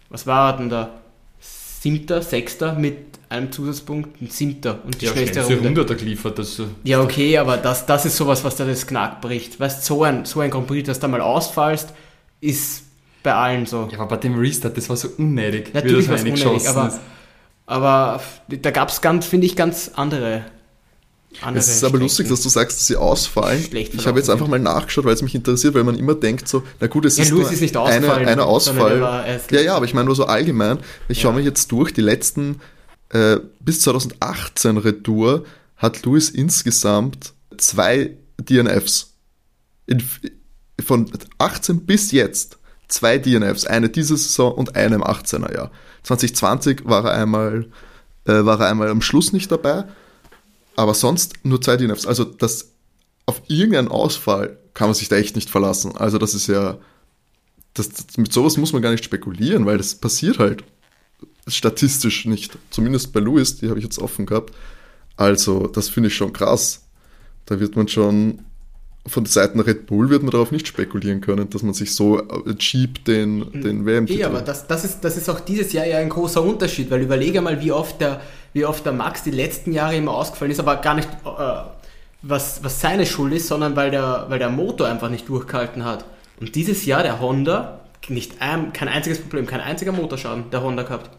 was 0.09 0.25
war 0.25 0.53
er 0.53 0.57
denn 0.57 0.69
da? 0.69 0.89
Siebter, 1.39 2.21
Sechster 2.23 2.73
mit 2.73 3.08
einem 3.29 3.51
Zusatzpunkt, 3.51 4.21
ein 4.21 4.29
Siebter 4.29 4.79
und 4.85 4.99
die 5.01 5.05
ja, 5.05 5.11
schnellste 5.11 5.43
Runde. 5.43 5.63
Runde 5.63 5.81
hat 5.81 5.89
er 5.91 5.95
geliefert. 5.95 6.39
Also, 6.39 6.65
Ja, 6.83 7.01
okay, 7.01 7.37
aber 7.37 7.57
das, 7.57 7.85
das 7.85 8.05
ist 8.05 8.17
sowas, 8.17 8.43
was 8.43 8.55
da 8.55 8.65
das 8.65 8.87
Knack 8.87 9.21
bricht. 9.21 9.59
Weißt 9.59 9.85
so 9.85 10.03
ein, 10.03 10.25
so 10.25 10.39
ein 10.39 10.49
Grand 10.49 10.67
Prix, 10.67 10.87
dass 10.87 10.97
du 10.97 11.01
da 11.03 11.07
mal 11.09 11.21
ausfallst, 11.21 11.89
ist 12.41 12.83
bei 13.21 13.33
allen 13.33 13.65
so. 13.65 13.87
ja, 13.91 13.99
aber 13.99 14.07
bei 14.15 14.17
dem 14.17 14.37
Restart, 14.39 14.77
das 14.77 14.89
war 14.89 14.95
so 14.97 15.09
unnötig. 15.17 15.73
Natürlich 15.73 16.07
war 16.07 16.15
das 16.15 16.25
es 16.25 16.43
unnötig, 16.43 16.69
aber, 16.69 16.99
aber 17.65 18.21
da 18.47 18.71
gab 18.71 18.89
es 18.89 19.01
ganz, 19.01 19.25
finde 19.27 19.45
ich, 19.45 19.55
ganz 19.55 19.91
andere. 19.93 20.45
andere 21.41 21.59
Es 21.59 21.67
ist 21.67 21.83
aber 21.83 21.99
lustig, 21.99 22.29
dass 22.29 22.41
du 22.41 22.49
sagst, 22.49 22.79
dass 22.79 22.87
sie 22.87 22.95
ausfallen. 22.95 23.63
Ich 23.71 24.07
habe 24.07 24.17
jetzt 24.17 24.29
einfach 24.29 24.47
mal 24.47 24.57
nachgeschaut, 24.57 25.05
weil 25.05 25.13
es 25.13 25.21
mich 25.21 25.35
interessiert, 25.35 25.75
weil 25.75 25.83
man 25.83 25.95
immer 25.99 26.15
denkt 26.15 26.47
so, 26.47 26.63
na 26.79 26.87
gut, 26.87 27.05
es 27.05 27.17
Ja, 27.17 27.25
ist 27.25 27.29
Lewis 27.29 27.43
nur 27.43 27.51
ist 27.51 27.61
nicht 27.61 27.77
eine, 27.77 27.83
ausgefallen, 27.85 28.27
eine 28.27 28.41
sondern 28.41 28.47
Ausfall. 29.03 29.39
ja, 29.51 29.61
ja, 29.61 29.75
aber 29.75 29.85
ich 29.85 29.93
meine 29.93 30.05
nur 30.05 30.15
so 30.15 30.25
allgemein. 30.25 30.79
Ich 31.09 31.21
schaue 31.21 31.33
Ja. 31.33 31.39
mir 31.39 31.43
jetzt 31.43 31.71
durch, 31.71 31.93
die 31.93 32.01
letzten 32.01 32.59
äh, 33.09 33.39
bis 33.59 33.81
2018 33.81 34.77
Retour 34.77 35.45
hat 35.75 36.05
Lewis 36.05 36.29
insgesamt 36.29 37.33
zwei 37.57 38.17
DNFs. 38.37 39.13
In, 39.87 40.03
von 40.83 41.11
18 41.39 41.85
bis 41.85 42.11
jetzt 42.11 42.57
zwei 42.87 43.17
DNFs, 43.17 43.65
eine 43.65 43.89
diese 43.89 44.17
Saison 44.17 44.53
und 44.53 44.75
eine 44.75 44.95
im 44.95 45.03
18er 45.03 45.53
Jahr. 45.53 45.71
2020 46.03 46.85
war 46.85 47.05
er 47.05 47.13
einmal, 47.13 47.67
äh, 48.25 48.45
war 48.45 48.59
er 48.59 48.69
einmal 48.69 48.89
am 48.89 49.01
Schluss 49.01 49.33
nicht 49.33 49.51
dabei, 49.51 49.85
aber 50.75 50.93
sonst 50.93 51.45
nur 51.45 51.61
zwei 51.61 51.77
DNFs. 51.77 52.05
Also 52.05 52.23
das 52.23 52.71
auf 53.25 53.41
irgendeinen 53.47 53.89
Ausfall 53.89 54.57
kann 54.73 54.87
man 54.87 54.95
sich 54.95 55.09
da 55.09 55.17
echt 55.17 55.35
nicht 55.35 55.49
verlassen. 55.49 55.95
Also 55.95 56.17
das 56.17 56.33
ist 56.33 56.47
ja, 56.47 56.77
das, 57.73 57.89
mit 58.17 58.33
sowas 58.33 58.57
muss 58.57 58.73
man 58.73 58.81
gar 58.81 58.91
nicht 58.91 59.05
spekulieren, 59.05 59.65
weil 59.65 59.77
das 59.77 59.95
passiert 59.95 60.39
halt 60.39 60.63
statistisch 61.49 62.25
nicht. 62.25 62.57
Zumindest 62.69 63.13
bei 63.13 63.19
Lewis, 63.19 63.57
die 63.57 63.69
habe 63.69 63.79
ich 63.79 63.85
jetzt 63.85 63.99
offen 63.99 64.25
gehabt. 64.25 64.53
Also 65.17 65.67
das 65.67 65.89
finde 65.89 66.07
ich 66.07 66.15
schon 66.15 66.33
krass. 66.33 66.85
Da 67.45 67.59
wird 67.59 67.75
man 67.75 67.87
schon 67.87 68.41
von 69.07 69.25
Seiten 69.25 69.59
Red 69.59 69.87
Bull 69.87 70.09
wird 70.09 70.23
man 70.23 70.31
darauf 70.31 70.51
nicht 70.51 70.67
spekulieren 70.67 71.21
können, 71.21 71.49
dass 71.49 71.63
man 71.63 71.73
sich 71.73 71.95
so 71.95 72.19
äh, 72.19 72.55
cheap 72.55 73.03
den, 73.05 73.61
den 73.61 73.85
WM-Titel... 73.85 74.21
Eh, 74.21 74.23
aber 74.23 74.41
das, 74.41 74.67
das, 74.67 74.83
ist, 74.83 75.01
das 75.01 75.17
ist 75.17 75.29
auch 75.29 75.39
dieses 75.39 75.73
Jahr 75.73 75.85
ja 75.85 75.97
ein 75.97 76.09
großer 76.09 76.43
Unterschied, 76.43 76.91
weil 76.91 77.01
überlege 77.01 77.41
mal, 77.41 77.61
wie 77.61 77.71
oft 77.71 78.01
der, 78.01 78.21
wie 78.53 78.65
oft 78.65 78.85
der 78.85 78.93
Max 78.93 79.23
die 79.23 79.31
letzten 79.31 79.71
Jahre 79.71 79.95
immer 79.95 80.13
ausgefallen 80.13 80.51
ist, 80.51 80.59
aber 80.59 80.77
gar 80.77 80.95
nicht, 80.95 81.09
äh, 81.25 81.39
was, 82.21 82.63
was 82.63 82.81
seine 82.81 83.05
Schuld 83.05 83.33
ist, 83.33 83.47
sondern 83.47 83.75
weil 83.75 83.91
der, 83.91 84.25
weil 84.29 84.39
der 84.39 84.49
Motor 84.49 84.87
einfach 84.87 85.09
nicht 85.09 85.27
durchgehalten 85.29 85.85
hat. 85.85 86.05
Und 86.39 86.55
dieses 86.55 86.85
Jahr 86.85 87.01
der 87.03 87.19
Honda, 87.19 87.79
nicht 88.07 88.41
ein, 88.41 88.73
kein 88.73 88.87
einziges 88.87 89.21
Problem, 89.21 89.45
kein 89.45 89.61
einziger 89.61 89.91
Motorschaden 89.91 90.49
der 90.51 90.63
Honda 90.63 90.83
gehabt. 90.83 91.11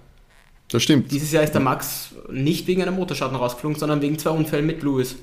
Das 0.70 0.82
stimmt. 0.82 1.10
Dieses 1.10 1.32
Jahr 1.32 1.42
ist 1.42 1.52
der 1.52 1.60
Max 1.60 2.10
nicht 2.30 2.66
wegen 2.66 2.82
einem 2.82 2.96
Motorschaden 2.96 3.36
rausgeflogen, 3.36 3.78
sondern 3.78 4.00
wegen 4.02 4.18
zwei 4.18 4.30
Unfällen 4.30 4.66
mit 4.66 4.82
Lewis. 4.82 5.16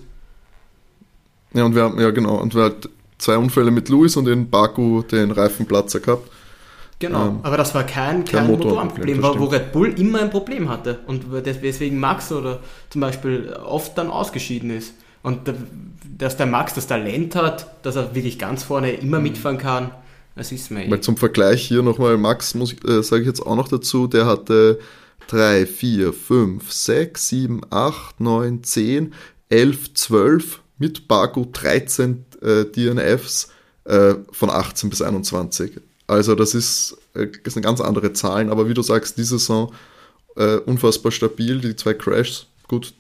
Ja, 1.54 1.64
und 1.66 1.76
wir 1.76 1.84
haben, 1.84 2.00
ja 2.00 2.12
genau, 2.12 2.36
und 2.36 2.54
wir 2.56 2.64
hatten 2.66 2.90
zwei 3.18 3.38
Unfälle 3.38 3.72
mit 3.72 3.90
Lewis 3.90 4.16
und 4.18 4.28
in 4.28 4.50
Baku 4.50 5.02
den 5.04 5.32
Reifenplatzer 5.32 6.00
gehabt. 6.00 6.30
Genau, 7.00 7.28
Ähm, 7.28 7.40
aber 7.44 7.58
das 7.58 7.76
war 7.76 7.84
kein, 7.84 8.26
kein 8.26 8.48
Motorenproblem, 8.48 9.22
war, 9.22 9.40
wo. 9.40 9.46
Red 9.46 9.72
Bull 9.72 9.94
immer 10.00 10.20
ein 10.22 10.32
Problem 10.32 10.68
hatte 10.68 11.00
und 11.06 11.26
des- 11.46 11.62
weswegen 11.62 12.00
Max 12.00 12.32
oder 12.32 12.60
zum 12.90 13.02
Beispiel 13.02 13.54
oft 13.66 13.98
dann 13.98 14.10
ausgeschieden 14.10 14.72
ist. 14.72 14.94
Und 15.22 15.48
da- 15.48 15.54
dass 16.18 16.38
der 16.38 16.48
Max 16.48 16.74
das 16.74 16.88
Talent 16.88 17.36
hat, 17.36 17.68
dass 17.86 17.96
er 17.96 18.16
wirklich 18.16 18.40
ganz 18.40 18.64
vorne 18.64 18.92
immer 18.94 19.20
mitfahren 19.20 19.60
kann, 19.60 19.92
das 20.36 20.52
ist 20.52 20.72
mir 20.72 20.86
eh. 20.86 20.92
Weil 20.92 21.02
zum 21.02 21.18
Vergleich 21.18 21.68
hier 21.68 21.84
nochmal, 21.84 22.18
Max, 22.18 22.56
muss 22.56 22.74
ich, 22.74 22.84
äh, 22.88 23.04
sage 23.04 23.22
ich 23.22 23.28
jetzt 23.28 23.46
auch 23.46 23.56
noch 23.56 23.68
dazu, 23.68 24.08
der 24.08 24.26
hatte 24.26 24.80
3, 25.28 25.66
4, 25.66 26.14
5, 26.14 26.72
6, 26.72 27.28
7, 27.28 27.62
8, 27.70 28.20
9, 28.20 28.64
10, 28.64 29.14
11, 29.50 29.94
12 29.94 30.62
mit 30.78 31.08
Baku 31.08 31.46
13 31.52 32.26
äh, 32.42 32.66
DNFs 32.66 33.50
äh, 33.86 34.16
von 34.32 34.50
18 34.50 34.90
bis 34.90 35.02
21. 35.02 35.80
Also 36.08 36.36
das 36.36 36.56
ist, 36.56 36.98
äh, 37.14 37.28
das 37.44 37.54
sind 37.54 37.64
ganz 37.64 37.82
andere 37.82 38.14
Zahlen, 38.14 38.50
aber 38.50 38.70
wie 38.70 38.74
du 38.74 38.82
sagst, 38.82 39.18
die 39.18 39.24
Saison 39.24 39.74
äh, 40.36 40.58
unfassbar 40.58 41.12
stabil, 41.12 41.60
die 41.60 41.76
zwei 41.76 41.94
Crashs, 41.94 42.48
gut, 42.68 42.94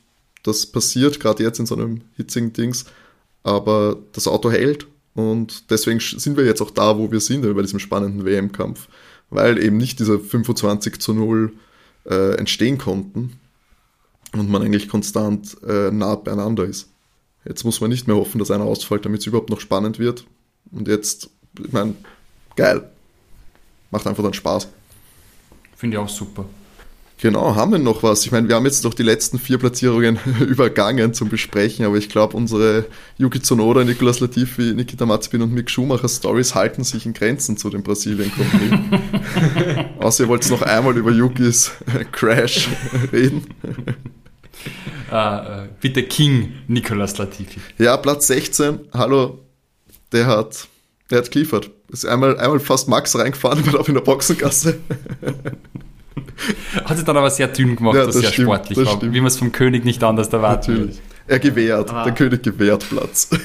das 0.43 0.65
passiert 0.65 1.19
gerade 1.19 1.43
jetzt 1.43 1.59
in 1.59 1.65
so 1.65 1.75
einem 1.75 2.01
hitzigen 2.15 2.53
Dings, 2.53 2.85
aber 3.43 3.97
das 4.13 4.27
Auto 4.27 4.51
hält 4.51 4.87
und 5.13 5.71
deswegen 5.71 5.99
sind 5.99 6.37
wir 6.37 6.45
jetzt 6.45 6.61
auch 6.61 6.71
da, 6.71 6.97
wo 6.97 7.11
wir 7.11 7.19
sind, 7.19 7.41
bei 7.41 7.61
diesem 7.61 7.79
spannenden 7.79 8.25
WM-Kampf, 8.25 8.87
weil 9.29 9.61
eben 9.61 9.77
nicht 9.77 9.99
diese 9.99 10.19
25 10.19 10.99
zu 10.99 11.13
0 11.13 11.53
äh, 12.09 12.35
entstehen 12.35 12.77
konnten 12.77 13.39
und 14.33 14.49
man 14.49 14.61
eigentlich 14.61 14.89
konstant 14.89 15.57
äh, 15.67 15.91
nah 15.91 16.15
beieinander 16.15 16.65
ist. 16.65 16.89
Jetzt 17.45 17.63
muss 17.63 17.79
man 17.79 17.89
nicht 17.89 18.07
mehr 18.07 18.17
hoffen, 18.17 18.39
dass 18.39 18.51
einer 18.51 18.65
ausfällt, 18.65 19.05
damit 19.05 19.21
es 19.21 19.27
überhaupt 19.27 19.49
noch 19.49 19.59
spannend 19.59 19.99
wird. 19.99 20.25
Und 20.71 20.87
jetzt, 20.87 21.29
ich 21.63 21.71
meine, 21.71 21.95
geil. 22.55 22.89
Macht 23.89 24.05
einfach 24.05 24.23
dann 24.23 24.33
Spaß. 24.33 24.67
Finde 25.75 25.95
ich 25.95 26.03
auch 26.03 26.09
super. 26.09 26.45
Genau, 27.19 27.55
haben 27.55 27.71
wir 27.71 27.79
noch 27.79 28.03
was? 28.03 28.25
Ich 28.25 28.31
meine, 28.31 28.47
wir 28.47 28.55
haben 28.55 28.65
jetzt 28.65 28.83
noch 28.83 28.93
die 28.93 29.01
letzten 29.01 29.39
vier 29.39 29.57
Platzierungen 29.57 30.19
übergangen 30.39 31.15
zum 31.15 31.29
Besprechen, 31.29 31.83
aber 31.83 31.97
ich 31.97 32.09
glaube, 32.09 32.37
unsere 32.37 32.85
Yuki 33.17 33.41
Tsunoda, 33.41 33.83
Nicolas 33.83 34.19
Latifi, 34.19 34.73
Nikita 34.75 35.07
Mazepin 35.07 35.41
und 35.41 35.51
Mick 35.51 35.71
Schumacher 35.71 36.09
Stories 36.09 36.53
halten 36.53 36.83
sich 36.83 37.07
in 37.07 37.13
Grenzen 37.13 37.57
zu 37.57 37.71
dem 37.71 37.81
brasilien 37.81 38.31
Grand 38.31 39.89
Außer 40.03 40.25
ihr 40.25 40.27
wollt 40.27 40.47
noch 40.51 40.61
einmal 40.61 40.95
über 40.95 41.11
Yukis 41.11 41.71
Crash 42.11 42.69
reden. 43.11 43.47
Äh, 45.11 45.63
äh, 45.63 45.67
bitte 45.81 46.03
King 46.03 46.53
Nicolas 46.67 47.17
Latifi. 47.17 47.59
Ja, 47.79 47.97
Platz 47.97 48.27
16, 48.27 48.79
hallo, 48.93 49.39
der 50.11 50.27
hat, 50.27 50.67
der 51.09 51.19
hat 51.19 51.31
geliefert. 51.31 51.71
Ist 51.89 52.05
einmal, 52.05 52.37
einmal 52.37 52.59
fast 52.59 52.87
Max 52.89 53.17
reingefahren, 53.17 53.65
war 53.65 53.79
auch 53.79 53.87
in 53.87 53.95
der 53.95 54.01
Boxengasse. 54.01 54.77
Hat 56.85 56.95
sich 56.97 57.05
dann 57.05 57.17
aber 57.17 57.29
sehr 57.29 57.47
dünn 57.47 57.75
gemacht, 57.75 57.95
Ja, 57.95 58.01
was 58.07 58.15
das 58.15 58.21
sehr 58.23 58.31
stimmt, 58.31 58.47
sportlich 58.47 58.77
das 58.77 58.87
war. 58.87 58.95
stimmt. 58.97 59.13
Wie 59.13 59.19
man 59.19 59.27
es 59.27 59.37
vom 59.37 59.51
König 59.51 59.83
nicht 59.85 60.03
anders 60.03 60.29
erwarten 60.29 60.71
Natürlich. 60.73 60.95
würde. 60.97 61.07
Er 61.29 61.39
gewährt, 61.39 61.91
Ah. 61.93 62.03
der 62.05 62.13
König 62.13 62.43
gewährt 62.43 62.87
Platz. 62.89 63.29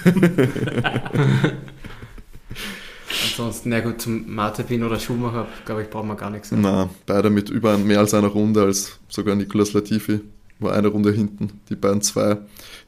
Ansonsten, 3.25 3.69
na 3.71 3.81
gut, 3.81 4.01
zum 4.01 4.35
Mazepin 4.35 4.83
oder 4.85 4.99
Schumacher, 4.99 5.47
glaube 5.67 5.83
ich, 5.83 5.91
brauchen 5.91 6.09
wir 6.09 6.17
gar 6.17 6.31
nichts 6.31 6.49
sagen. 6.49 6.63
Na, 6.63 6.89
beide 7.07 7.29
mit 7.31 7.51
über 7.51 7.77
mehr 7.79 7.99
als 7.99 8.15
einer 8.15 8.29
Runde 8.29 8.63
als 8.63 8.99
sogar 9.09 9.35
Nicolas 9.35 9.73
Latifi. 9.75 10.21
War 10.61 10.73
eine 10.75 10.89
Runde 10.89 11.13
hinten, 11.13 11.61
die 11.69 11.77
beiden 11.77 12.01
zwei. 12.03 12.39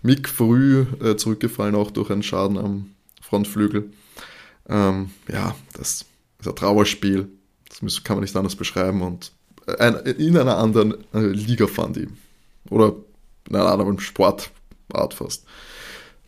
Mick 0.02 0.28
früh 0.28 0.86
äh, 1.02 1.16
zurückgefallen, 1.16 1.74
auch 1.74 1.90
durch 1.90 2.10
einen 2.10 2.22
Schaden 2.22 2.56
am 2.56 2.90
Frontflügel. 3.20 3.90
Ähm, 4.68 5.10
ja, 5.30 5.54
das 5.76 6.06
ist 6.40 6.48
ein 6.48 6.54
Trauerspiel. 6.54 7.28
Das 7.68 7.82
muss, 7.82 8.02
kann 8.04 8.16
man 8.16 8.22
nicht 8.22 8.36
anders 8.36 8.54
beschreiben. 8.56 9.02
Und 9.02 9.32
in 9.66 10.36
einer 10.36 10.58
anderen 10.58 10.94
äh, 11.12 11.20
Liga 11.20 11.66
fahren 11.66 11.92
die. 11.92 12.08
Oder 12.70 12.94
in 13.48 13.56
einer 13.56 13.70
anderen 13.70 13.98
Sportart 14.00 15.14
fast. 15.14 15.44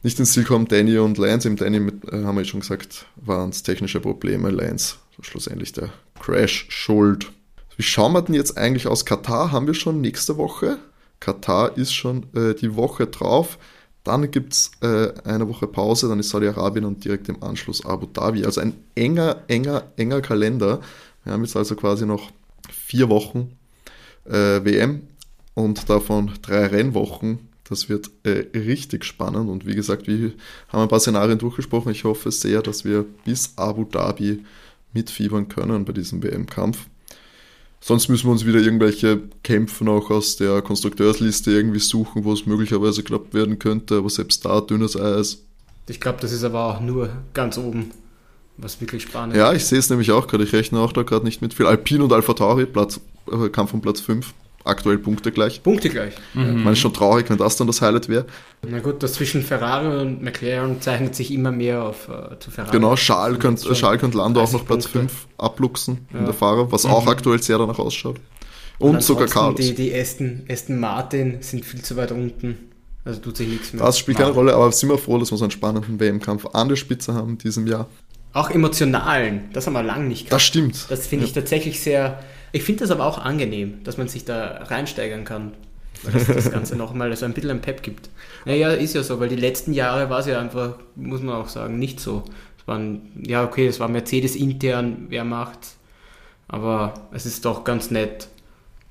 Nicht 0.03 0.19
ins 0.21 0.33
Ziel 0.33 0.45
kommen 0.45 0.69
Danny 0.69 0.99
und 0.99 1.19
Lance. 1.19 1.49
Im 1.49 1.57
Danny, 1.57 1.81
mit, 1.81 2.05
äh, 2.13 2.25
haben 2.25 2.37
wir 2.37 2.45
schon 2.45 2.61
gesagt, 2.61 3.07
waren 3.17 3.51
es 3.51 3.63
technische 3.63 4.01
Probleme. 4.01 4.51
Lance 4.51 4.97
schlussendlich 5.23 5.73
der 5.73 5.91
Crash 6.21 6.67
schuld. 6.69 7.33
Wie 7.77 7.83
schauen 7.83 8.13
wir 8.13 8.23
denn 8.23 8.35
jetzt 8.35 8.57
eigentlich 8.57 8.87
aus? 8.87 9.05
Katar 9.05 9.53
haben 9.53 9.67
wir 9.67 9.75
schon 9.75 10.01
nächste 10.01 10.37
Woche. 10.37 10.79
Katar 11.21 11.77
ist 11.77 11.93
schon 11.93 12.27
äh, 12.35 12.55
die 12.55 12.77
Woche 12.77 13.07
drauf. 13.07 13.59
Dann 14.05 14.31
gibt 14.31 14.53
es 14.53 14.71
äh, 14.83 15.13
eine 15.25 15.49
Woche 15.49 15.67
Pause, 15.67 16.09
dann 16.09 16.21
ist 16.21 16.29
Saudi-Arabien 16.29 16.85
und 16.85 17.05
direkt 17.05 17.29
im 17.29 17.43
Anschluss 17.43 17.85
Abu 17.85 18.07
Dhabi. 18.07 18.45
Also 18.45 18.61
ein 18.61 18.75
enger, 18.95 19.43
enger, 19.49 19.91
enger 19.97 20.21
Kalender. 20.21 20.81
Wir 21.25 21.33
haben 21.33 21.43
jetzt 21.43 21.57
also 21.57 21.75
quasi 21.75 22.07
noch 22.07 22.31
vier 22.71 23.09
Wochen 23.09 23.57
äh, 24.25 24.65
WM 24.65 25.03
und 25.55 25.89
davon 25.89 26.31
drei 26.43 26.67
Rennwochen. 26.67 27.49
Das 27.69 27.89
wird 27.89 28.11
äh, 28.23 28.47
richtig 28.57 29.05
spannend 29.05 29.51
und 29.51 29.67
wie 29.67 29.75
gesagt, 29.75 30.07
wir 30.07 30.33
haben 30.69 30.83
ein 30.83 30.89
paar 30.89 31.01
Szenarien 31.01 31.39
durchgesprochen. 31.39 31.91
Ich 31.91 32.05
hoffe 32.05 32.31
sehr, 32.31 32.63
dass 32.63 32.85
wir 32.85 33.05
bis 33.25 33.55
Abu 33.57 33.85
Dhabi 33.85 34.45
mitfiebern 34.93 35.49
können 35.49 35.85
bei 35.85 35.93
diesem 35.93 36.23
WM-Kampf. 36.23 36.87
Sonst 37.81 38.09
müssen 38.09 38.27
wir 38.27 38.33
uns 38.33 38.47
wieder 38.47 38.61
irgendwelche 38.61 39.21
Kämpfe 39.43 39.85
noch 39.85 40.11
aus 40.11 40.37
der 40.37 40.63
Konstrukteursliste 40.63 41.51
irgendwie 41.53 41.79
suchen, 41.79 42.25
wo 42.25 42.33
es 42.33 42.47
möglicherweise 42.47 43.03
knapp 43.03 43.35
werden 43.35 43.59
könnte, 43.59 43.99
aber 43.99 44.11
selbst 44.11 44.45
da 44.45 44.61
dünnes 44.61 44.97
Eis. 44.97 45.45
Ich 45.89 46.01
glaube, 46.01 46.19
das 46.21 46.33
ist 46.33 46.43
aber 46.43 46.65
auch 46.65 46.81
nur 46.81 47.11
ganz 47.33 47.59
oben, 47.59 47.91
was 48.59 48.81
wirklich 48.81 49.03
spannend 49.03 49.37
Ja, 49.37 49.53
ich 49.53 49.65
sehe 49.65 49.79
es 49.79 49.91
nämlich 49.91 50.11
auch 50.13 50.27
gerade. 50.27 50.45
Ich 50.45 50.53
rechne 50.53 50.81
auch 50.81 50.93
da 50.93 51.03
gerade 51.03 51.25
nicht 51.25 51.43
mit 51.43 51.55
viel. 51.55 51.67
Alpine 51.67 52.05
und 52.05 52.13
Alpha 52.13 52.33
Tauri, 52.33 52.67
Platz, 52.67 53.01
äh, 53.31 53.49
Kampf 53.49 53.75
um 53.75 53.81
Platz 53.81 54.01
5. 54.01 54.33
Aktuell 54.65 54.99
Punkte 54.99 55.31
gleich. 55.31 55.63
Punkte 55.63 55.89
gleich. 55.91 56.15
Ich 56.35 56.41
meine, 56.41 56.73
ist 56.73 56.81
schon 56.81 56.93
traurig, 56.93 57.31
wenn 57.31 57.37
das 57.39 57.55
dann 57.57 57.69
das 57.69 57.81
Highlight 57.81 58.09
wäre. 58.09 58.27
Na 58.69 58.81
gut, 58.81 59.01
das 59.01 59.13
zwischen 59.13 59.43
Ferrari 59.45 60.01
und 60.01 60.23
McLaren 60.25 60.81
zeichnet 60.81 61.15
sich 61.15 61.31
immer 61.33 61.53
mehr 61.53 61.85
auf 61.85 62.09
äh, 62.09 62.37
zu 62.41 62.51
Ferrari. 62.51 62.73
Genau, 62.73 62.97
Charles 62.97 63.35
Und 63.37 63.41
könnte 63.43 63.73
Charles 63.75 64.01
könnte 64.01 64.19
Lando 64.19 64.41
auch 64.41 64.45
30 64.51 64.59
noch 64.59 64.67
Platz 64.67 64.89
Punkte. 64.89 64.99
5 65.15 65.27
abluchsen 65.39 66.09
in 66.13 66.19
Ja. 66.19 66.25
der 66.25 66.35
Fahrer, 66.35 66.73
was 66.73 66.85
auch 66.85 67.07
aktuell 67.07 67.41
sehr 67.41 67.59
danach 67.59 67.79
ausschaut. 67.79 68.17
Und, 68.79 69.05
sogar 69.05 69.23
ansonsten 69.27 69.39
Carlos. 69.39 69.61
Die, 69.61 69.75
die 69.77 69.95
Aston, 69.95 70.43
Aston 70.51 70.81
Martin 70.81 71.37
sind 71.43 71.65
viel 71.65 71.83
zu 71.83 71.95
weit 71.97 72.11
unten. 72.11 72.59
Also 73.05 73.21
tut 73.21 73.37
sich 73.37 73.47
nichts 73.47 73.73
mehr. 73.73 73.85
Das 73.85 73.97
spielt 74.01 74.19
keine. 74.19 74.33
Rolle, 74.33 74.53
aber 74.53 74.73
sind 74.73 74.89
wir 74.89 74.99
froh, 74.99 75.17
dass 75.19 75.31
wir 75.31 75.39
so 75.39 75.45
einen 75.45 75.53
spannenden 75.53 76.01
WM-Kampf 76.01 76.45
an 76.53 76.69
der 76.69 76.75
Spitze 76.75 77.15
haben 77.15 77.31
in 77.31 77.39
diesem 77.39 77.69
Jahr. 77.69 77.87
Auch 78.37 78.51
emotionalen, 78.51 79.49
das 79.55 79.67
haben 79.67 79.73
wir 79.73 79.83
lange 79.83 80.09
nicht 80.09 80.25
Das 80.25 80.29
gehabt. 80.31 80.43
stimmt. 80.43 80.87
Das 80.91 81.07
finde 81.07 81.25
ich 81.25 81.33
tatsächlich 81.33 81.81
sehr. 81.81 82.23
Ich 82.53 82.65
finde 82.65 82.81
das 82.81 82.91
aber 82.91 83.07
auch 83.07 83.19
angenehm, 83.19 83.83
dass 83.85 83.97
man 83.97 84.09
sich 84.09 84.25
da 84.27 84.63
reinsteigern 84.65 85.25
kann. 85.25 85.53
Weil 86.03 86.13
das, 86.13 86.27
das 86.27 86.51
Ganze 86.51 86.77
nochmal 86.85 87.17
so 87.17 87.25
ein 87.25 87.33
bisschen 87.33 87.51
ein 87.51 87.61
Pep 87.63 87.83
gibt. 87.83 88.11
Naja, 88.45 88.71
ist 88.73 88.95
ja 88.95 89.03
so, 89.03 89.19
weil 89.21 89.31
die 89.31 89.37
letzten 89.37 89.73
Jahre 89.73 90.11
war 90.11 90.19
es 90.19 90.27
ja 90.27 90.39
einfach, 90.39 90.75
muss 90.97 91.23
man 91.23 91.35
auch 91.35 91.49
sagen, 91.49 91.79
nicht 91.79 91.99
so. 91.99 92.25
Es 92.59 92.69
waren, 92.69 93.11
ja, 93.27 93.43
okay, 93.43 93.67
es 93.67 93.81
war 93.81 93.89
Mercedes 93.89 94.37
intern, 94.37 95.07
wer 95.09 95.25
macht. 95.25 95.61
Aber 96.47 96.93
es 97.13 97.25
ist 97.25 97.45
doch 97.47 97.65
ganz 97.65 97.91
nett, 97.91 98.29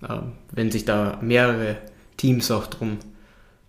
äh, 0.01 0.17
wenn 0.51 0.71
sich 0.71 0.85
da 0.85 1.19
mehrere 1.21 1.77
Teams 2.17 2.49
auch 2.49 2.65
drum 2.67 2.97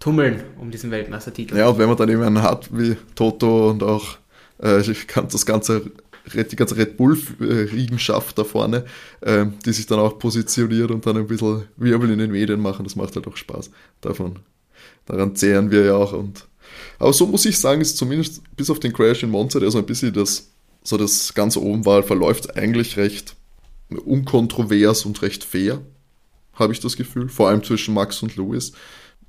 tummeln 0.01 0.43
um 0.59 0.70
diesen 0.70 0.91
Weltmeistertitel. 0.91 1.57
Ja, 1.57 1.68
und 1.68 1.79
wenn 1.79 1.89
man 1.89 1.97
dann 1.99 2.09
eben 2.09 2.22
einen 2.22 2.43
hat 2.43 2.68
wie 2.77 2.97
Toto 3.14 3.70
und 3.70 3.83
auch 3.83 4.16
ich 4.59 5.07
kann 5.07 5.29
das 5.29 5.45
ganze 5.45 5.91
die 6.35 6.57
ganze 6.57 6.77
Red 6.77 6.97
Bull-Riegenschaft 6.97 8.39
da 8.39 8.45
vorne, 8.45 8.85
äh, 9.21 9.47
die 9.65 9.73
sich 9.73 9.87
dann 9.87 9.99
auch 9.99 10.19
positioniert 10.19 10.91
und 10.91 11.07
dann 11.07 11.17
ein 11.17 11.27
bisschen 11.27 11.65
Wirbel 11.77 12.11
in 12.11 12.19
den 12.19 12.33
Medien 12.33 12.61
machen, 12.61 12.85
das 12.85 12.97
macht 12.97 13.15
halt 13.15 13.27
auch 13.27 13.37
Spaß. 13.37 13.71
Davon, 14.01 14.41
daran 15.07 15.37
zehren 15.37 15.71
wir 15.71 15.85
ja 15.85 15.95
auch. 15.95 16.13
Und, 16.13 16.47
aber 16.99 17.13
so 17.13 17.27
muss 17.27 17.45
ich 17.45 17.59
sagen, 17.59 17.81
ist 17.81 17.97
zumindest 17.97 18.43
bis 18.57 18.71
auf 18.71 18.81
den 18.81 18.93
Crash 18.93 19.23
in 19.23 19.31
Monza, 19.31 19.61
der 19.61 19.71
so 19.71 19.79
ein 19.79 19.87
bisschen 19.87 20.13
das, 20.13 20.49
so 20.83 20.97
das 20.97 21.33
Ganze 21.35 21.63
oben 21.63 21.85
war, 21.85 22.03
verläuft 22.03 22.57
eigentlich 22.57 22.97
recht 22.97 23.37
unkontrovers 23.89 25.05
und 25.07 25.23
recht 25.23 25.45
fair, 25.45 25.81
habe 26.55 26.73
ich 26.73 26.81
das 26.81 26.97
Gefühl. 26.97 27.29
Vor 27.29 27.49
allem 27.49 27.63
zwischen 27.63 27.95
Max 27.95 28.23
und 28.23 28.37
Lewis. 28.37 28.73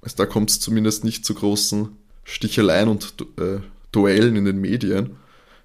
Also 0.01 0.15
da 0.17 0.25
kommt 0.25 0.49
es 0.49 0.59
zumindest 0.59 1.03
nicht 1.03 1.25
zu 1.25 1.35
großen 1.35 1.89
Sticheleien 2.23 2.89
und 2.89 3.13
äh, 3.37 3.59
Duellen 3.97 4.35
in 4.35 4.45
den 4.45 4.61
Medien. 4.61 5.17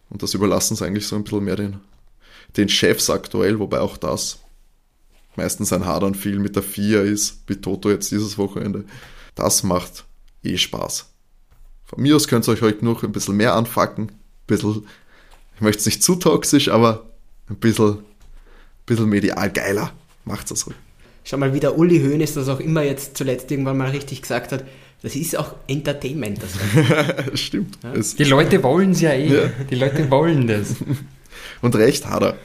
Und 0.08 0.22
das 0.22 0.34
überlassen 0.34 0.74
sie 0.74 0.86
eigentlich 0.86 1.06
so 1.06 1.16
ein 1.16 1.24
bisschen 1.24 1.44
mehr 1.44 1.56
den, 1.56 1.80
den 2.56 2.68
Chefs 2.68 3.10
aktuell, 3.10 3.58
wobei 3.58 3.80
auch 3.80 3.96
das 3.96 4.38
meistens 5.36 5.72
ein 5.72 5.86
Hadern 5.86 6.14
viel 6.14 6.38
mit 6.38 6.56
der 6.56 6.62
FIA 6.62 7.02
ist, 7.02 7.42
wie 7.46 7.56
Toto 7.56 7.90
jetzt 7.90 8.10
dieses 8.10 8.38
Wochenende. 8.38 8.84
Das 9.34 9.62
macht 9.62 10.04
eh 10.42 10.56
Spaß. 10.56 11.10
Von 11.84 12.02
mir 12.02 12.16
aus 12.16 12.26
könnt 12.26 12.48
ihr 12.48 12.52
euch 12.52 12.62
heute 12.62 12.84
noch 12.84 13.02
ein 13.02 13.12
bisschen 13.12 13.36
mehr 13.36 13.54
anfacken. 13.54 14.04
Ein 14.04 14.46
bisschen, 14.46 14.86
ich 15.54 15.60
möchte 15.60 15.80
es 15.80 15.86
nicht 15.86 16.02
zu 16.02 16.16
toxisch, 16.16 16.68
aber 16.68 17.04
ein 17.48 17.56
bisschen, 17.56 17.98
bisschen 18.86 19.08
medial 19.08 19.50
geiler. 19.50 19.92
Macht's 20.24 20.50
das 20.50 20.66
ruhig. 20.66 20.76
Schau 21.24 21.36
mal, 21.36 21.54
wie 21.54 21.60
der 21.60 21.78
Uli 21.78 22.00
Hoeneß 22.00 22.34
das 22.34 22.48
auch 22.48 22.60
immer 22.60 22.82
jetzt 22.82 23.16
zuletzt 23.16 23.50
irgendwann 23.50 23.76
mal 23.76 23.90
richtig 23.90 24.22
gesagt 24.22 24.52
hat. 24.52 24.64
Das 25.02 25.16
ist 25.16 25.36
auch 25.36 25.54
Entertainment. 25.66 26.38
Das 26.42 26.52
Stimmt. 27.40 27.78
Es, 27.94 28.14
Die 28.14 28.24
Leute 28.24 28.62
wollen 28.62 28.92
es 28.92 29.00
ja 29.00 29.10
eh. 29.10 29.26
Ja. 29.34 29.50
Die 29.70 29.74
Leute 29.74 30.08
wollen 30.10 30.46
das. 30.46 30.76
und 31.60 31.74
recht 31.74 32.06
hat 32.06 32.22
er. 32.22 32.36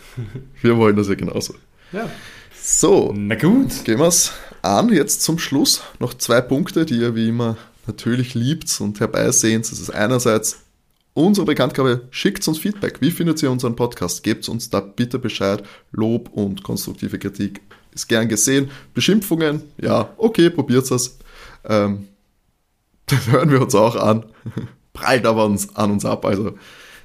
Wir 0.62 0.76
wollen 0.78 0.96
das 0.96 1.08
ja 1.08 1.16
genauso. 1.16 1.54
ja. 1.92 2.10
So, 2.60 3.14
Na 3.16 3.36
gut. 3.36 3.86
gehen 3.86 4.00
wir's 4.00 4.34
an. 4.62 4.90
Jetzt 4.92 5.22
zum 5.22 5.40
Schluss 5.40 5.84
noch 6.00 6.14
zwei 6.16 6.42
Punkte, 6.42 6.86
die 6.86 6.96
ihr 7.00 7.16
wie 7.16 7.30
immer 7.30 7.56
natürlich 7.86 8.34
liebt 8.34 8.82
und 8.82 9.00
herbeisehnt. 9.00 9.72
Das 9.72 9.80
ist 9.80 9.90
einerseits 9.92 10.58
unsere 11.14 11.46
Bekanntgabe. 11.46 12.02
Schickt 12.12 12.46
uns 12.48 12.58
Feedback. 12.60 13.00
Wie 13.00 13.12
findet 13.12 13.42
ihr 13.42 13.52
unseren 13.52 13.76
Podcast? 13.78 14.22
Gebt 14.24 14.50
uns 14.50 14.70
da 14.70 14.82
bitte 14.82 15.18
Bescheid. 15.18 15.64
Lob 15.94 16.30
und 16.34 16.64
konstruktive 16.64 17.18
Kritik 17.20 17.62
ist 17.94 18.08
gern 18.10 18.28
gesehen. 18.28 18.70
Beschimpfungen, 18.94 19.62
ja, 19.82 20.10
okay, 20.18 20.50
probiert 20.50 20.92
es. 20.92 21.18
Ähm, 21.64 22.08
das 23.08 23.28
hören 23.28 23.52
wir 23.52 23.62
uns 23.62 23.76
auch 23.76 23.96
an. 23.96 24.26
Prallt 24.94 25.26
aber 25.26 25.46
uns, 25.46 25.76
an 25.76 25.92
uns 25.92 26.06
ab. 26.06 26.26
Also 26.26 26.54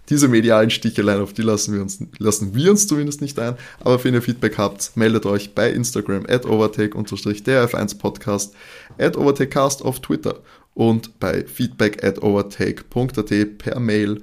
diese 0.09 0.29
medialen 0.29 0.71
Sticheleien, 0.71 1.23
auf 1.23 1.33
die 1.33 1.43
lassen 1.43 1.75
wir 1.75 1.81
uns, 1.81 2.03
lassen 2.19 2.55
wir 2.55 2.71
uns 2.71 2.87
zumindest 2.87 3.21
nicht 3.21 3.39
ein. 3.39 3.57
Aber 3.81 4.03
wenn 4.03 4.15
ihr 4.15 4.23
Feedback 4.23 4.59
habt, 4.59 4.97
meldet 4.97 5.27
euch 5.27 5.55
bei 5.55 5.71
Instagram 5.71 6.27
at 6.29 6.45
overtake-der 6.45 7.69
F1 7.69 7.99
Podcast, 7.99 8.55
at 8.99 9.17
overtakecast 9.17 9.85
auf 9.85 10.01
Twitter 10.01 10.41
und 10.75 11.21
bei 11.21 11.45
feedback 11.47 12.03
at 12.05 12.23
overtake.at 12.23 13.59
per 13.59 13.81
Mail. 13.81 14.23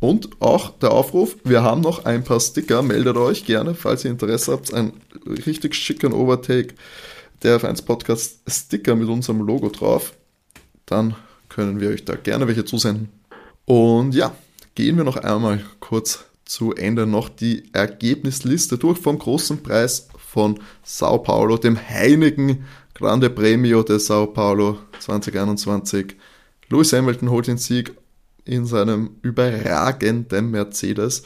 Und 0.00 0.42
auch 0.42 0.70
der 0.78 0.90
Aufruf, 0.90 1.36
wir 1.44 1.62
haben 1.62 1.80
noch 1.80 2.04
ein 2.04 2.24
paar 2.24 2.40
Sticker, 2.40 2.82
meldet 2.82 3.16
euch 3.16 3.46
gerne, 3.46 3.74
falls 3.74 4.04
ihr 4.04 4.10
Interesse 4.10 4.52
habt, 4.52 4.74
ein 4.74 4.92
richtig 5.46 5.74
schicken 5.74 6.12
Overtake 6.12 6.74
der 7.42 7.58
F1 7.58 7.86
Podcast 7.86 8.40
Sticker 8.46 8.96
mit 8.96 9.08
unserem 9.08 9.40
Logo 9.40 9.70
drauf. 9.70 10.12
Dann 10.86 11.14
können 11.48 11.80
wir 11.80 11.90
euch 11.90 12.04
da 12.04 12.16
gerne 12.16 12.46
welche 12.46 12.64
zusenden. 12.64 13.08
Und 13.64 14.14
ja, 14.14 14.34
gehen 14.74 14.96
wir 14.96 15.04
noch 15.04 15.16
einmal 15.16 15.64
kurz 15.80 16.24
zu 16.44 16.74
Ende 16.74 17.06
noch 17.06 17.28
die 17.28 17.70
Ergebnisliste 17.72 18.76
durch 18.76 18.98
vom 18.98 19.18
großen 19.18 19.62
Preis 19.62 20.08
von 20.18 20.60
Sao 20.82 21.18
Paulo, 21.18 21.56
dem 21.56 21.78
heiligen 21.78 22.64
Grande 22.94 23.30
Premio 23.30 23.82
de 23.82 23.98
Sao 23.98 24.26
Paulo 24.26 24.78
2021. 25.00 26.16
Lewis 26.68 26.92
Hamilton 26.92 27.30
holt 27.30 27.46
den 27.46 27.58
Sieg 27.58 27.92
in 28.44 28.66
seinem 28.66 29.16
überragenden 29.22 30.50
Mercedes 30.50 31.22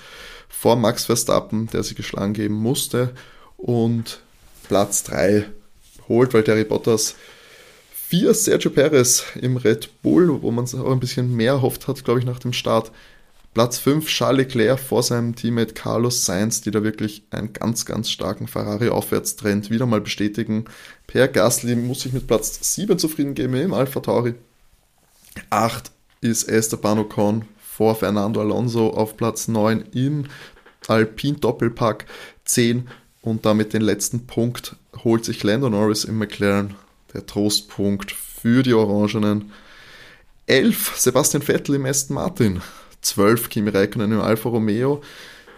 vor 0.49 0.77
Max 0.77 1.05
Verstappen, 1.05 1.67
der 1.69 1.83
sich 1.83 1.97
geschlagen 1.97 2.33
geben 2.33 2.55
musste. 2.55 3.13
Und 3.57 4.21
Platz 4.67 5.05
3 5.05 5.47
holt 6.09 6.33
Valtteri 6.33 6.65
Bottas. 6.65 7.17
4 8.09 8.33
Sergio 8.33 8.71
Perez 8.71 9.23
im 9.39 9.59
Red 9.59 10.01
Bull, 10.01 10.41
wo 10.41 10.51
man 10.51 10.65
es 10.65 10.75
auch 10.75 10.91
ein 10.91 10.99
bisschen 10.99 11.37
mehr 11.37 11.53
erhofft 11.53 11.89
hat, 11.89 12.03
glaube 12.05 12.21
ich, 12.21 12.25
nach 12.25 12.39
dem 12.39 12.55
Start. 12.55 12.91
Platz 13.53 13.77
5 13.77 14.07
Charles 14.07 14.47
Leclerc 14.47 14.81
vor 14.81 15.03
seinem 15.03 15.37
Teammate 15.37 15.75
Carlos 15.75 16.25
Sainz, 16.25 16.63
die 16.63 16.71
da 16.71 16.83
wirklich 16.83 17.25
einen 17.31 17.53
ganz, 17.53 17.85
ganz 17.85 18.09
starken 18.11 18.49
Ferrari-Aufwärtstrend 18.49 19.69
wieder 19.69 19.85
mal 19.85 20.01
bestätigen. 20.01 20.65
Per 21.07 21.29
Gasly 21.29 21.77
muss 21.77 22.01
sich 22.01 22.15
mit 22.15 22.27
Platz 22.27 22.75
7 22.75 22.99
zufrieden 22.99 23.35
geben 23.35 23.53
im 23.57 23.75
Alpha 23.75 24.01
Tauri. 24.01 24.37
8 25.51 25.91
ist 26.23 26.45
Esteban 26.45 27.01
Ocon 27.01 27.45
vor 27.61 27.95
Fernando 27.95 28.41
Alonso 28.41 28.89
auf 28.89 29.19
Platz 29.19 29.49
9 29.49 29.85
im 29.93 30.25
Alpine 30.87 31.37
Doppelpack. 31.37 32.07
10 32.47 32.89
und 33.21 33.45
damit 33.45 33.75
den 33.75 33.83
letzten 33.83 34.27
Punkt 34.27 34.77
holt 35.05 35.27
sich 35.27 35.43
Lando 35.43 35.69
Norris 35.69 36.05
im 36.05 36.17
McLaren. 36.17 36.75
Der 37.15 37.27
Trostpunkt 37.27 38.13
für 38.13 38.63
die 38.63 38.75
Orangenen. 38.75 39.53
11 40.47 40.97
Sebastian 40.97 41.43
Vettel 41.43 41.75
im 41.77 41.87
Aston 41.87 42.15
Martin. 42.15 42.61
12 43.03 43.49
Kimi 43.49 43.71
Räikkönen 43.71 44.13
im 44.13 44.21
Alfa 44.21 44.49
Romeo, 44.49 45.03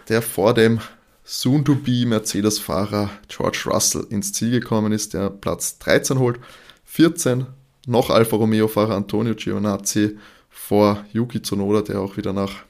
der 0.09 0.21
vor 0.21 0.53
dem 0.53 0.79
soon-to-be 1.23 2.05
Mercedes-Fahrer 2.05 3.09
George 3.27 3.63
Russell 3.65 4.05
ins 4.09 4.33
Ziel 4.33 4.51
gekommen 4.51 4.91
ist, 4.91 5.13
der 5.13 5.29
Platz 5.29 5.79
13 5.79 6.19
holt. 6.19 6.39
14 6.85 7.45
noch 7.87 8.09
Alfa 8.09 8.35
Romeo-Fahrer 8.35 8.95
Antonio 8.95 9.33
Giovinazzi 9.33 10.17
vor 10.49 11.05
Yuki 11.13 11.41
Tsunoda, 11.41 11.81
der 11.81 12.01
auch 12.01 12.17
wieder 12.17 12.33
nach, 12.33 12.63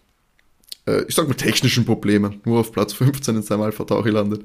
äh, 0.92 1.06
ich 1.08 1.16
sag 1.16 1.28
mal, 1.28 1.36
technischen 1.36 1.86
Problemen 1.86 2.42
nur 2.46 2.60
auf 2.60 2.72
Platz 2.72 2.94
15 2.94 3.36
in 3.36 3.42
seinem 3.42 3.62
Alpha 3.62 3.84
Tauri 3.84 4.10
landet. 4.10 4.42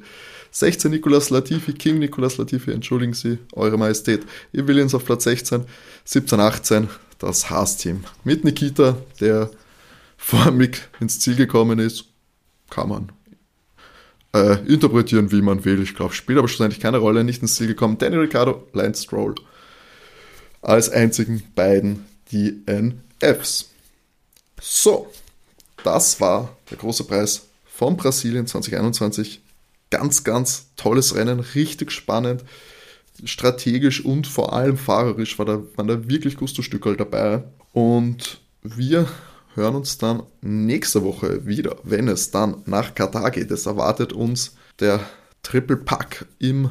16 0.50 0.90
Nicolas 0.90 1.30
Latifi, 1.30 1.72
King 1.72 1.98
Nicolas 1.98 2.38
Latifi, 2.38 2.70
entschuldigen 2.70 3.12
Sie, 3.12 3.38
Eure 3.52 3.76
Majestät, 3.76 4.24
ihr 4.52 4.66
Williams 4.66 4.94
auf 4.94 5.04
Platz 5.04 5.24
16, 5.24 5.64
17, 6.04 6.40
18 6.40 6.88
das 7.18 7.50
Haas-Team 7.50 8.04
mit 8.24 8.44
Nikita, 8.44 8.96
der 9.20 9.50
vor 10.16 10.50
Mick 10.50 10.88
ins 11.00 11.18
Ziel 11.20 11.36
gekommen 11.36 11.78
ist, 11.78 12.06
kann 12.70 12.88
man 12.88 13.12
äh, 14.34 14.58
interpretieren, 14.66 15.32
wie 15.32 15.42
man 15.42 15.64
will. 15.64 15.82
Ich 15.82 15.94
glaube, 15.94 16.14
spielt 16.14 16.38
aber 16.38 16.48
schlussendlich 16.48 16.80
keine 16.80 16.98
Rolle, 16.98 17.24
nicht 17.24 17.42
ins 17.42 17.54
Ziel 17.54 17.66
gekommen. 17.66 17.98
Danny 17.98 18.16
Ricciardo, 18.16 18.66
Lance 18.72 19.02
Stroll 19.02 19.34
als 20.62 20.90
einzigen 20.90 21.42
beiden 21.54 22.04
DNFs. 22.32 23.70
So, 24.60 25.12
das 25.86 26.20
war 26.20 26.56
der 26.70 26.78
große 26.78 27.04
Preis 27.04 27.46
von 27.64 27.96
Brasilien 27.96 28.46
2021. 28.46 29.40
ganz, 29.88 30.24
ganz 30.24 30.66
tolles 30.76 31.14
Rennen, 31.14 31.38
richtig 31.38 31.92
spannend, 31.92 32.42
strategisch 33.24 34.04
und 34.04 34.26
vor 34.26 34.52
allem 34.52 34.76
fahrerisch 34.76 35.38
war 35.38 35.46
da, 35.46 35.62
waren 35.76 35.86
da 35.86 36.08
wirklich 36.08 36.36
Gusto-Stückel 36.36 36.96
dabei. 36.96 37.44
Und 37.72 38.40
wir 38.62 39.06
hören 39.54 39.76
uns 39.76 39.96
dann 39.96 40.24
nächste 40.40 41.04
Woche 41.04 41.46
wieder, 41.46 41.76
wenn 41.84 42.08
es 42.08 42.32
dann 42.32 42.62
nach 42.66 42.94
Katar 42.94 43.30
geht. 43.30 43.50
Es 43.52 43.66
erwartet 43.66 44.12
uns 44.12 44.56
der 44.80 45.00
Triple 45.44 45.76
Pack 45.76 46.26
im, 46.40 46.68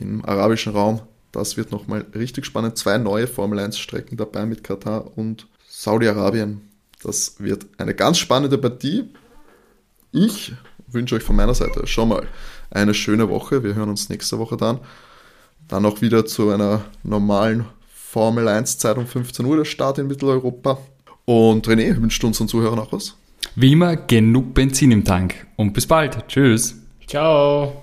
im 0.00 0.24
arabischen 0.24 0.72
Raum. 0.72 1.00
Das 1.30 1.56
wird 1.56 1.70
nochmal 1.70 2.06
richtig 2.14 2.44
spannend. 2.44 2.76
Zwei 2.76 2.98
neue 2.98 3.28
Formel 3.28 3.60
1 3.60 3.78
Strecken 3.78 4.16
dabei 4.16 4.46
mit 4.46 4.64
Katar 4.64 5.16
und 5.16 5.46
Saudi-Arabien. 5.68 6.67
Das 7.02 7.36
wird 7.38 7.66
eine 7.78 7.94
ganz 7.94 8.18
spannende 8.18 8.58
Partie. 8.58 9.04
Ich 10.12 10.52
wünsche 10.86 11.14
euch 11.14 11.22
von 11.22 11.36
meiner 11.36 11.54
Seite 11.54 11.86
schon 11.86 12.08
mal 12.08 12.26
eine 12.70 12.94
schöne 12.94 13.28
Woche. 13.28 13.62
Wir 13.62 13.74
hören 13.74 13.90
uns 13.90 14.08
nächste 14.08 14.38
Woche 14.38 14.56
dann. 14.56 14.80
Dann 15.68 15.84
auch 15.84 16.00
wieder 16.00 16.26
zu 16.26 16.50
einer 16.50 16.84
normalen 17.02 17.66
Formel 17.94 18.48
1 18.48 18.78
Zeit 18.78 18.96
um 18.96 19.06
15 19.06 19.44
Uhr, 19.44 19.58
der 19.58 19.64
Start 19.64 19.98
in 19.98 20.06
Mitteleuropa. 20.06 20.78
Und 21.24 21.68
René, 21.68 22.00
wünscht 22.00 22.24
unseren 22.24 22.48
Zuhörern 22.48 22.78
auch 22.78 22.92
was? 22.92 23.14
Wie 23.54 23.72
immer, 23.72 23.96
genug 23.96 24.54
Benzin 24.54 24.90
im 24.92 25.04
Tank. 25.04 25.46
Und 25.56 25.74
bis 25.74 25.86
bald. 25.86 26.26
Tschüss. 26.26 26.74
Ciao. 27.06 27.82